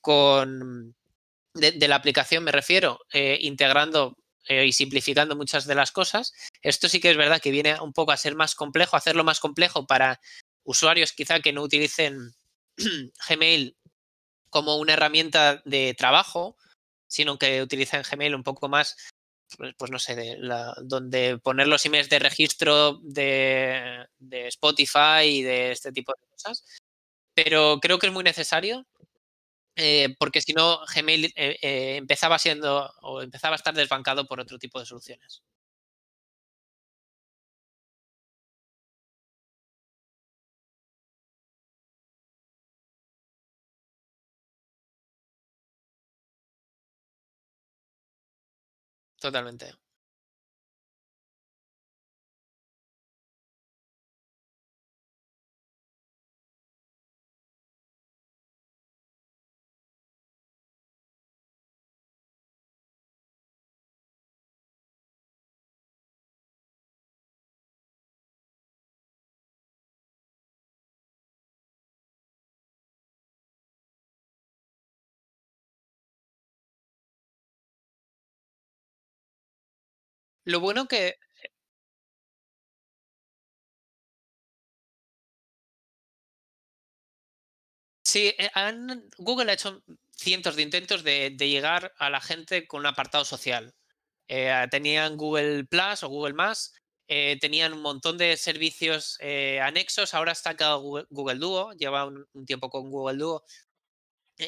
con 0.00 0.94
de, 1.54 1.88
la 1.88 1.96
aplicación, 1.96 2.44
me 2.44 2.52
refiero, 2.52 3.00
integrando 3.12 4.16
eh, 4.48 4.66
y 4.66 4.72
simplificando 4.72 5.36
muchas 5.36 5.66
de 5.66 5.76
las 5.76 5.92
cosas. 5.92 6.32
Esto 6.62 6.88
sí 6.88 7.00
que 7.00 7.10
es 7.10 7.16
verdad 7.16 7.40
que 7.40 7.52
viene 7.52 7.80
un 7.80 7.92
poco 7.92 8.10
a 8.10 8.16
ser 8.16 8.34
más 8.34 8.56
complejo, 8.56 8.96
hacerlo 8.96 9.22
más 9.22 9.38
complejo 9.38 9.86
para 9.86 10.20
usuarios 10.64 11.12
quizá 11.12 11.40
que 11.40 11.52
no 11.52 11.62
utilicen 11.62 12.34
Gmail 13.28 13.76
como 14.50 14.76
una 14.78 14.94
herramienta 14.94 15.62
de 15.64 15.94
trabajo, 15.96 16.56
sino 17.06 17.38
que 17.38 17.62
utilicen 17.62 18.02
Gmail 18.02 18.34
un 18.34 18.42
poco 18.42 18.68
más, 18.68 18.96
pues, 19.56 19.90
no 19.90 19.98
sé, 19.98 20.14
de 20.14 20.36
donde 20.82 21.38
poner 21.38 21.68
los 21.68 21.84
emails 21.86 22.08
de 22.08 22.18
registro 22.18 22.98
de, 23.02 24.06
de 24.18 24.48
Spotify 24.48 25.24
y 25.24 25.42
de 25.42 25.72
este 25.72 25.92
tipo 25.92 26.12
de 26.12 26.26
cosas. 26.28 26.64
Pero 27.34 27.78
creo 27.80 27.98
que 27.98 28.06
es 28.08 28.12
muy 28.12 28.24
necesario 28.24 28.86
eh, 29.76 30.14
porque 30.18 30.40
si 30.40 30.52
no, 30.52 30.80
Gmail 30.94 31.26
eh, 31.36 31.58
eh, 31.62 31.96
empezaba 31.96 32.38
siendo 32.38 32.92
o 33.00 33.22
empezaba 33.22 33.54
a 33.54 33.56
estar 33.56 33.74
desbancado 33.74 34.26
por 34.26 34.40
otro 34.40 34.58
tipo 34.58 34.78
de 34.78 34.86
soluciones. 34.86 35.42
Totalmente. 49.22 49.72
Lo 80.44 80.60
bueno 80.60 80.86
que 80.86 81.08
eh 81.08 81.16
Sí, 88.04 88.34
eh, 88.38 88.50
Google 89.18 89.50
ha 89.50 89.54
hecho 89.54 89.82
cientos 90.10 90.56
de 90.56 90.62
intentos 90.62 91.02
de, 91.04 91.30
llegar 91.38 91.92
a 91.98 92.10
la 92.10 92.20
gente 92.20 92.66
con 92.66 92.80
un 92.80 92.86
apartado 92.86 93.24
social. 93.24 93.74
Eh, 94.28 94.68
tenían 94.70 95.16
Google 95.16 95.64
Plus 95.64 96.02
o 96.02 96.08
Google 96.08 96.34
Más, 96.34 96.74
tenían 97.06 97.74
un 97.74 97.82
montón 97.82 98.18
de 98.18 98.36
servicios 98.36 99.18
anexos. 99.62 100.14
Ahora 100.14 100.32
está 100.32 100.54
Google, 100.76 101.06
Google 101.10 101.36
Duo, 101.38 101.72
lleva 101.74 102.06
un, 102.06 102.26
tiempo 102.46 102.70
con 102.70 102.90
Google 102.90 103.18
Duo 103.18 103.44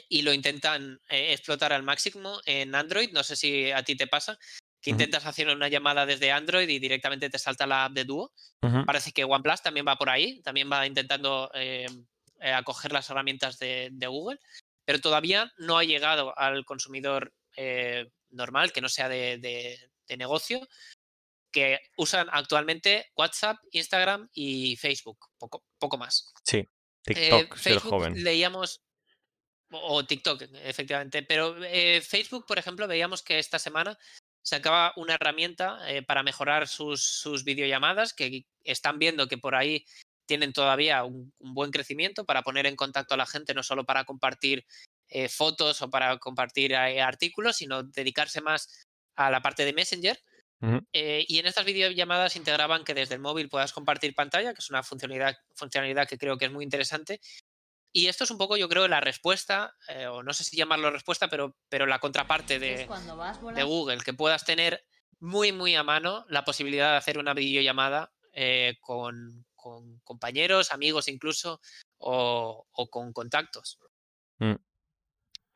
y 0.09 0.23
lo 0.23 0.33
intentan 0.33 1.01
explotar 1.09 1.73
al 1.73 1.83
máximo 1.83 2.41
en 2.47 2.75
Android. 2.75 3.13
No 3.13 3.23
sé 3.25 3.37
si 3.37 3.71
a 3.71 3.83
ti 3.83 3.97
te 3.97 4.07
pasa, 4.07 4.39
que 4.85 4.91
intentas 4.91 5.25
hacer 5.25 5.49
una 5.49 5.69
llamada 5.69 6.05
desde 6.05 6.31
Android 6.31 6.69
y 6.69 6.79
directamente 6.79 7.31
te 7.31 7.39
salta 7.39 7.67
la 7.67 7.87
app 7.87 7.93
de 7.93 8.05
Duo. 8.05 8.35
Parece 8.85 9.13
que 9.13 9.25
OnePlus 9.25 9.63
también 9.63 9.87
va 9.89 9.97
por 9.97 10.11
ahí, 10.11 10.43
también 10.43 10.71
va 10.71 10.87
intentando 10.87 11.51
eh, 11.55 11.87
eh, 12.41 12.53
acoger 12.53 12.93
las 12.93 13.09
herramientas 13.09 13.59
de, 13.59 13.91
Google, 14.07 14.39
pero 14.85 15.01
todavía 15.01 15.51
no 15.57 15.79
ha 15.79 15.85
llegado 15.85 16.39
al 16.39 16.67
consumidor 16.67 17.33
eh, 17.57 18.11
normal, 18.29 18.73
que 18.73 18.83
no 18.83 18.91
sea 18.91 19.09
de, 19.09 19.79
negocio, 20.19 20.61
que 21.51 21.81
usan 21.97 22.29
actualmente 22.31 23.11
WhatsApp, 23.17 23.57
Instagram 23.71 24.29
y 24.35 24.77
Facebook, 24.77 25.31
poco, 25.39 25.65
poco 25.79 25.97
más. 25.97 26.31
Sí, 26.43 26.69
TikTok, 27.05 27.57
Facebook, 27.57 27.91
joven. 27.91 28.23
Leíamos, 28.23 28.83
o 29.71 30.05
TikTok, 30.05 30.43
efectivamente. 30.63 31.23
Pero 31.23 31.57
Facebook, 32.03 32.45
por 32.47 32.59
ejemplo, 32.59 32.87
veíamos 32.87 33.23
que 33.23 33.39
esta 33.39 33.59
semana 33.59 33.99
sacaba 34.45 34.93
una 34.97 35.15
herramienta 35.15 35.79
eh, 35.89 36.03
para 36.03 36.23
mejorar 36.23 36.69
sus, 36.69 37.03
sus, 37.03 37.45
videollamadas, 37.45 38.13
que 38.13 38.45
están 38.63 38.99
viendo 38.99 39.27
que 39.27 39.39
por 39.39 39.55
ahí 39.55 39.85
tienen 40.27 40.53
todavía 40.53 41.03
un, 41.05 41.33
buen 41.41 41.71
crecimiento 41.71 42.25
para 42.25 42.43
poner 42.43 42.67
en 42.67 42.77
contacto 42.77 43.15
a 43.15 43.17
la 43.17 43.27
gente, 43.27 43.55
no 43.55 43.63
solo 43.63 43.85
para 43.85 44.05
compartir 44.05 44.65
eh, 45.09 45.29
fotos 45.29 45.83
o 45.83 45.91
para 45.91 46.19
compartir 46.19 46.73
eh, 46.73 47.01
artículos, 47.01 47.57
sino 47.57 47.83
dedicarse 47.83 48.41
más 48.41 48.87
a 49.17 49.31
la 49.31 49.41
parte 49.41 49.65
de 49.65 49.73
Messenger. 49.73 50.19
y 50.93 51.39
en 51.39 51.47
estas 51.47 51.65
videollamadas 51.65 52.37
integraban 52.37 52.85
que 52.85 52.95
desde 52.95 53.15
el 53.15 53.21
móvil 53.21 53.49
puedas 53.49 53.73
compartir 53.73 54.15
pantalla, 54.15 54.55
que 54.55 54.61
es 54.61 54.71
una 54.71 54.83
funcionalidad, 54.83 55.37
funcionalidad 55.55 56.09
que 56.09 56.19
creo 56.19 56.37
que 56.37 56.47
es 56.47 56.53
muy 56.53 56.65
interesante, 56.65 57.21
y 57.97 58.09
esto 58.09 58.25
es 58.25 58.31
un 58.33 58.39
poco, 58.39 58.57
yo 58.57 58.69
creo, 58.69 58.89
la 58.89 59.01
respuesta, 59.01 59.77
eh, 59.89 60.09
o 60.09 60.25
no 60.25 60.33
sé 60.33 60.43
si 60.43 60.57
llamarlo 60.57 60.91
respuesta, 60.91 61.29
pero, 61.29 61.57
pero 61.69 61.87
la 61.87 62.01
contraparte 62.01 62.59
de, 62.59 62.89
de, 63.55 63.63
Google, 63.63 64.03
que 64.03 64.13
puedas 64.13 64.45
tener 64.45 64.85
muy, 65.21 65.53
muy 65.53 65.77
a 65.77 65.85
mano 65.85 66.27
la 66.29 66.45
posibilidad 66.45 66.91
de 66.91 66.97
hacer 66.97 67.19
una 67.19 67.35
videollamada 67.35 68.13
eh, 68.33 68.79
con, 68.81 69.47
compañeros, 70.03 70.73
amigos 70.73 71.07
incluso, 71.07 71.61
o, 71.99 72.67
con 72.91 73.13
contactos. 73.13 73.79
Mm. 74.39 74.57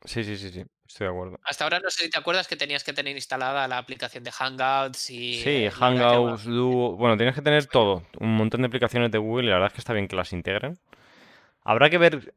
Sí, 0.05 0.23
sí, 0.23 0.37
sí, 0.37 0.49
sí, 0.49 0.63
estoy 0.87 1.07
de 1.07 1.11
acuerdo. 1.11 1.39
Hasta 1.43 1.65
ahora 1.65 1.81
no 1.81 1.89
sé 1.89 2.05
si 2.05 2.09
te 2.09 2.17
acuerdas 2.17 2.47
que 2.47 2.55
tenías 2.55 2.85
que 2.85 2.93
tener 2.93 3.17
instalada 3.17 3.67
la 3.67 3.79
aplicación 3.79 4.23
de 4.23 4.31
Hangouts 4.31 5.09
y... 5.09 5.43
Sí, 5.43 5.69
Hangouts, 5.69 6.45
Duo... 6.45 6.95
Bueno, 6.95 7.17
tienes 7.17 7.35
que 7.35 7.41
tener 7.41 7.65
todo, 7.65 8.07
un 8.17 8.33
montón 8.37 8.61
de 8.61 8.67
aplicaciones 8.67 9.11
de 9.11 9.17
Google 9.17 9.47
y 9.47 9.49
la 9.49 9.55
verdad 9.55 9.67
es 9.67 9.73
que 9.73 9.81
está 9.81 9.91
bien 9.91 10.07
que 10.07 10.15
las 10.15 10.31
integren. 10.31 10.79
Habrá 11.69 11.91
que 11.91 11.99
ver. 11.99 12.33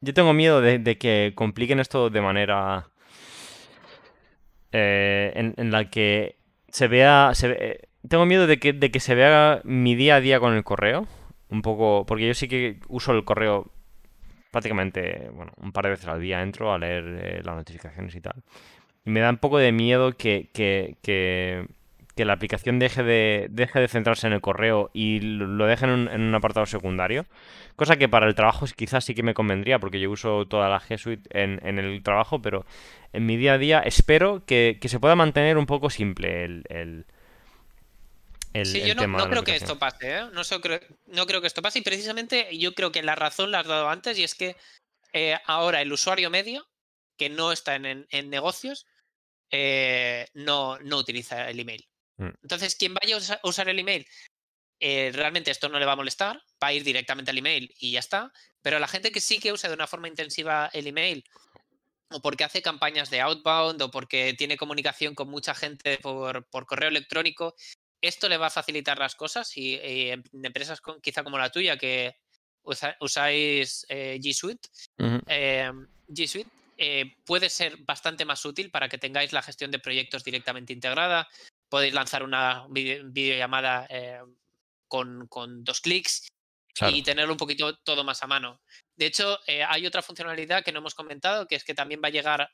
Yo 0.00 0.14
tengo 0.14 0.32
miedo 0.32 0.62
de, 0.62 0.96
que 0.96 1.32
compliquen 1.34 1.80
esto 1.80 2.08
de 2.08 2.22
manera. 2.22 2.88
Eh, 4.72 5.52
en, 5.54 5.70
la 5.70 5.90
que 5.90 6.38
se 6.68 6.88
vea. 6.88 7.32
Se 7.34 7.82
tengo 8.08 8.24
miedo 8.24 8.46
de 8.46 8.58
que, 8.58 8.72
de 8.72 8.90
que 8.90 9.00
se 9.00 9.14
vea 9.14 9.60
mi 9.64 9.94
día 9.94 10.16
a 10.16 10.20
día 10.20 10.40
con 10.40 10.54
el 10.54 10.64
correo. 10.64 11.06
Un 11.50 11.60
poco. 11.60 12.06
Porque 12.06 12.26
yo 12.26 12.32
sí 12.32 12.48
que 12.48 12.80
uso 12.88 13.12
el 13.12 13.26
correo 13.26 13.70
prácticamente. 14.50 15.28
Bueno, 15.34 15.52
un 15.58 15.70
par 15.70 15.84
de 15.84 15.90
veces 15.90 16.08
al 16.08 16.22
día 16.22 16.40
entro 16.40 16.72
a 16.72 16.78
leer 16.78 17.04
eh, 17.06 17.42
las 17.44 17.56
notificaciones 17.56 18.14
y 18.14 18.22
tal. 18.22 18.42
Y 19.04 19.10
me 19.10 19.20
da 19.20 19.28
un 19.28 19.36
poco 19.36 19.58
de 19.58 19.72
miedo 19.72 20.16
que, 20.16 20.48
que, 20.54 20.96
que, 21.02 21.66
que 22.14 22.24
la 22.24 22.34
aplicación 22.34 22.78
deje 22.78 23.02
de, 23.02 23.48
deje 23.50 23.80
de 23.80 23.88
centrarse 23.88 24.26
en 24.26 24.32
el 24.32 24.40
correo 24.40 24.90
y 24.92 25.20
lo 25.20 25.66
deje 25.66 25.84
en 25.84 25.90
un, 25.90 26.34
apartado 26.34 26.66
secundario. 26.66 27.26
Cosa 27.76 27.96
que 27.96 28.08
para 28.08 28.26
el 28.26 28.34
trabajo 28.34 28.66
quizás 28.76 29.04
sí 29.04 29.14
que 29.14 29.22
me 29.22 29.34
convendría, 29.34 29.78
porque 29.80 29.98
yo 29.98 30.10
uso 30.10 30.46
toda 30.46 30.68
la 30.68 30.80
G 30.80 30.96
Suite 30.96 31.28
en, 31.32 31.78
el 31.78 32.02
trabajo, 32.02 32.40
pero 32.40 32.64
en 33.12 33.26
mi 33.26 33.36
día 33.36 33.54
a 33.54 33.58
día 33.58 33.80
espero 33.80 34.44
que, 34.46 34.78
se 34.84 35.00
pueda 35.00 35.16
mantener 35.16 35.58
un 35.58 35.66
poco 35.66 35.90
simple 35.90 36.44
el, 36.44 36.64
el 36.68 37.06
sí, 38.64 38.82
yo 38.82 38.94
no, 38.94 39.28
creo 39.28 39.42
que 39.42 39.56
esto 39.56 39.78
pase, 39.78 40.18
¿eh? 40.18 40.22
no, 40.32 40.42
creo, 40.60 40.80
no 41.06 41.26
creo 41.26 41.40
que 41.40 41.48
esto 41.48 41.62
pase 41.62 41.80
y 41.80 41.82
precisamente 41.82 42.56
yo 42.56 42.74
creo 42.74 42.92
que 42.92 43.02
la 43.02 43.16
razón 43.16 43.50
la 43.50 43.60
has 43.60 43.66
dado 43.66 43.88
antes 43.88 44.16
y 44.18 44.22
es 44.22 44.36
que 44.36 44.56
eh, 45.12 45.36
ahora 45.46 45.82
el 45.82 45.92
usuario 45.92 46.30
medio 46.30 46.68
que 47.16 47.28
no 47.28 47.50
está 47.50 47.74
en, 47.74 48.06
negocios 48.30 48.86
eh, 49.50 50.28
no, 50.34 50.78
no 50.78 50.98
utiliza 50.98 51.50
el 51.50 51.58
email. 51.58 51.88
Mm. 52.16 52.30
Entonces, 52.42 52.74
quien 52.76 52.94
vaya 52.94 53.16
a 53.16 53.48
usar 53.48 53.68
el 53.68 53.78
email, 53.78 54.06
eh, 54.80 55.10
realmente 55.14 55.50
esto 55.50 55.68
no 55.68 55.78
le 55.78 55.86
va 55.86 55.92
a 55.92 55.96
molestar, 55.96 56.42
va 56.62 56.68
a 56.68 56.72
ir 56.72 56.84
directamente 56.84 57.30
al 57.30 57.38
email 57.38 57.74
y 57.78 57.92
ya 57.92 58.00
está. 58.00 58.32
Pero 58.62 58.78
la 58.78 58.88
gente 58.88 59.12
que 59.12 59.20
sí 59.20 59.38
que 59.38 59.52
usa 59.52 59.68
de 59.68 59.74
una 59.74 59.86
forma 59.86 60.08
intensiva 60.08 60.70
el 60.72 60.86
email, 60.86 61.24
o 62.10 62.20
porque 62.20 62.44
hace 62.44 62.62
campañas 62.62 63.10
de 63.10 63.20
outbound, 63.20 63.80
o 63.82 63.90
porque 63.90 64.34
tiene 64.34 64.56
comunicación 64.56 65.14
con 65.14 65.28
mucha 65.28 65.54
gente 65.54 65.98
por, 65.98 66.46
correo 66.66 66.88
electrónico, 66.88 67.54
esto 68.00 68.28
le 68.28 68.36
va 68.36 68.48
a 68.48 68.50
facilitar 68.50 68.98
las 68.98 69.14
cosas 69.14 69.56
y, 69.56 69.78
en 69.82 70.22
empresas 70.42 70.80
quizá 71.02 71.24
como 71.24 71.38
la 71.38 71.50
tuya 71.50 71.78
que 71.78 72.16
usáis 72.62 73.86
eh, 73.88 74.18
G 74.22 74.32
Suite, 74.34 74.68
G 74.98 76.26
Suite 76.26 76.50
eh, 76.76 77.14
puede 77.24 77.50
ser 77.50 77.76
bastante 77.78 78.24
más 78.24 78.44
útil 78.44 78.70
para 78.70 78.88
que 78.88 78.98
tengáis 78.98 79.32
la 79.32 79.42
gestión 79.42 79.70
de 79.70 79.78
proyectos 79.78 80.24
directamente 80.24 80.72
integrada. 80.72 81.28
Podéis 81.74 81.92
lanzar 81.92 82.22
una 82.22 82.68
videollamada 82.68 83.88
eh, 83.90 84.20
con, 84.86 85.26
dos 85.64 85.80
clics 85.80 86.28
y 86.88 87.02
tenerlo 87.02 87.32
un 87.32 87.36
poquito 87.36 87.76
todo 87.78 88.04
más 88.04 88.22
a 88.22 88.28
mano. 88.28 88.60
De 88.94 89.06
hecho, 89.06 89.40
eh, 89.48 89.64
hay 89.64 89.84
otra 89.84 90.00
funcionalidad 90.00 90.62
que 90.62 90.70
no 90.70 90.78
hemos 90.78 90.94
comentado, 90.94 91.48
que 91.48 91.56
es 91.56 91.64
que 91.64 91.74
también 91.74 92.00
va 92.00 92.06
a 92.06 92.12
llegar 92.12 92.48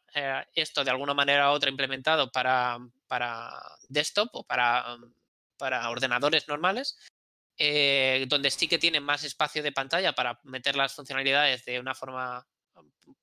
esto 0.55 0.85
de 0.85 0.91
alguna 0.91 1.13
manera 1.13 1.51
u 1.51 1.53
otra 1.53 1.69
implementado 1.69 2.33
para, 2.33 2.79
para 3.09 3.53
desktop 3.91 4.31
o 4.33 4.45
para, 4.45 4.97
para 5.59 5.91
ordenadores 5.91 6.49
normales, 6.49 6.97
donde 7.59 8.51
sí 8.51 8.69
que 8.69 8.79
tienen 8.79 9.03
más 9.03 9.23
espacio 9.23 9.63
de 9.63 9.73
pantalla 9.73 10.15
para 10.15 10.41
meter 10.45 10.77
las 10.77 10.95
funcionalidades 10.95 11.67
de 11.67 11.79
una 11.79 11.95
forma 11.95 12.47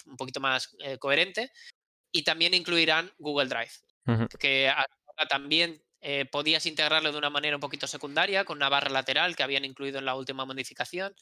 un 0.05 0.15
poquito 0.15 0.39
más 0.39 0.75
eh, 0.77 0.99
coherente. 0.99 1.51
Y 2.11 2.23
también 2.23 2.53
incluirán 2.53 3.11
Google 3.17 3.47
Drive, 3.47 3.71
que 4.39 4.71
también 5.27 5.83
eh, 6.01 6.25
podías 6.25 6.65
integrarlo 6.65 7.11
de 7.11 7.17
una 7.17 7.29
manera 7.29 7.55
un 7.55 7.61
poquito 7.61 7.87
secundaria, 7.87 8.45
con 8.45 8.57
una 8.57 8.69
barra 8.69 8.89
lateral 8.89 9.35
que 9.35 9.43
habían 9.43 9.65
incluido 9.65 9.99
en 9.99 10.05
la 10.05 10.15
última 10.15 10.45
modificación, 10.45 11.13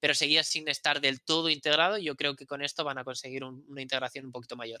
pero 0.00 0.14
seguía 0.14 0.42
sin 0.42 0.68
estar 0.68 1.00
del 1.00 1.22
todo 1.22 1.48
integrado. 1.48 1.98
Y 1.98 2.04
yo 2.04 2.16
creo 2.16 2.34
que 2.34 2.46
con 2.46 2.62
esto 2.62 2.84
van 2.84 2.98
a 2.98 3.04
conseguir 3.04 3.44
una 3.44 3.82
integración 3.82 4.26
un 4.26 4.32
poquito 4.32 4.56
mayor. 4.56 4.80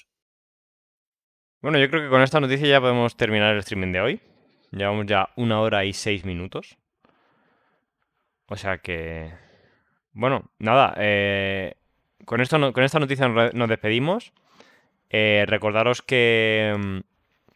Bueno, 1.60 1.78
yo 1.78 1.88
creo 1.88 2.02
que 2.02 2.10
con 2.10 2.22
esta 2.22 2.40
noticia 2.40 2.68
ya 2.68 2.80
podemos 2.80 3.16
terminar 3.16 3.54
el 3.54 3.60
streaming 3.60 3.92
de 3.92 4.00
hoy. 4.00 4.20
Llevamos 4.70 5.06
ya 5.06 5.30
una 5.36 5.60
hora 5.60 5.84
y 5.84 5.92
seis 5.92 6.24
minutos. 6.24 6.76
O 8.48 8.56
sea 8.56 8.78
que... 8.78 9.32
Bueno, 10.12 10.50
nada. 10.58 10.94
Eh, 10.98 11.74
con, 12.24 12.40
esto, 12.40 12.72
con 12.72 12.84
esta 12.84 12.98
noticia 12.98 13.28
nos 13.28 13.68
despedimos. 13.68 14.32
Eh, 15.08 15.44
recordaros 15.46 16.02
que, 16.02 16.74
mm, 16.76 17.13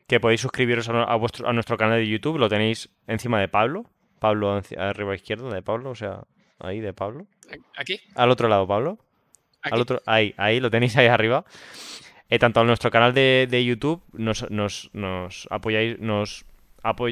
que, 0.08 0.20
podéis 0.20 0.40
suscribiros 0.40 0.88
a, 0.88 1.14
vuestro, 1.16 1.48
a 1.48 1.52
nuestro 1.52 1.76
canal 1.76 1.98
de 1.98 2.08
YouTube. 2.08 2.38
Lo 2.38 2.48
tenéis 2.48 2.88
encima 3.06 3.40
de 3.40 3.48
Pablo. 3.48 3.84
Pablo 4.18 4.60
arriba 4.76 5.12
a 5.12 5.14
izquierda 5.14 5.52
de 5.54 5.62
Pablo, 5.62 5.90
o 5.90 5.94
sea, 5.94 6.24
ahí 6.58 6.80
de 6.80 6.92
Pablo. 6.92 7.26
¿Aquí? 7.76 8.00
Al 8.14 8.30
otro 8.30 8.48
lado, 8.48 8.66
Pablo. 8.66 8.98
Al 9.62 9.80
otro, 9.80 10.00
ahí, 10.06 10.34
ahí, 10.36 10.60
lo 10.60 10.70
tenéis 10.70 10.96
ahí 10.96 11.06
arriba. 11.06 11.44
Eh, 12.30 12.38
tanto 12.38 12.60
a 12.60 12.64
nuestro 12.64 12.90
canal 12.90 13.14
de, 13.14 13.64
YouTube 13.64 14.02
nos, 14.12 14.50
nos, 14.50 14.90
nos 14.92 15.46
apoyáis, 15.50 15.98
nos 15.98 16.44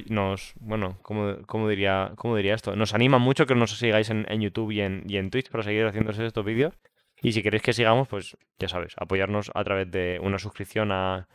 nos, 0.08 0.54
bueno, 0.60 0.98
¿cómo, 1.02 1.68
diría, 1.68 2.12
¿cómo 2.16 2.36
diría 2.36 2.54
esto? 2.54 2.76
Nos 2.76 2.94
anima 2.94 3.18
mucho 3.18 3.46
que 3.46 3.54
nos 3.54 3.76
sigáis 3.76 4.10
en, 4.10 4.24
en 4.28 4.40
YouTube 4.40 4.70
y 4.72 4.80
en, 4.80 5.04
y 5.06 5.16
en 5.18 5.30
Twitch 5.30 5.50
para 5.50 5.64
seguir 5.64 5.86
haciéndose 5.86 6.24
estos 6.24 6.44
vídeos. 6.44 6.74
Y 7.20 7.32
si 7.32 7.42
queréis 7.42 7.62
que 7.62 7.72
sigamos, 7.72 8.08
pues 8.08 8.36
ya 8.58 8.68
sabes, 8.68 8.94
apoyarnos 8.96 9.50
a 9.54 9.64
través 9.64 9.90
de 9.90 10.18
una 10.22 10.38
suscripción 10.38 10.92
a, 10.92 11.28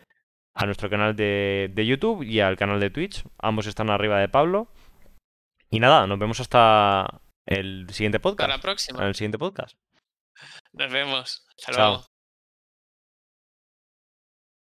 nuestro 0.65 0.89
canal 0.89 1.15
de, 1.15 1.73
YouTube 1.75 2.23
y 2.23 2.39
al 2.39 2.57
canal 2.57 2.79
de 2.79 2.89
Twitch. 2.89 3.23
Ambos 3.39 3.67
están 3.67 3.89
arriba 3.89 4.19
de 4.19 4.29
Pablo. 4.29 4.67
Y 5.69 5.79
nada, 5.79 6.05
nos 6.07 6.19
vemos 6.19 6.39
hasta 6.39 7.21
el 7.45 7.87
siguiente 7.91 8.19
podcast. 8.19 8.49
Hasta 8.49 8.57
la 8.57 8.61
próxima. 8.61 8.99
En 8.99 9.07
el 9.07 9.15
siguiente 9.15 9.37
podcast. 9.37 9.77
Nos 10.73 10.91
vemos. 10.91 11.47
Hasta 11.57 11.71
luego. 11.71 12.10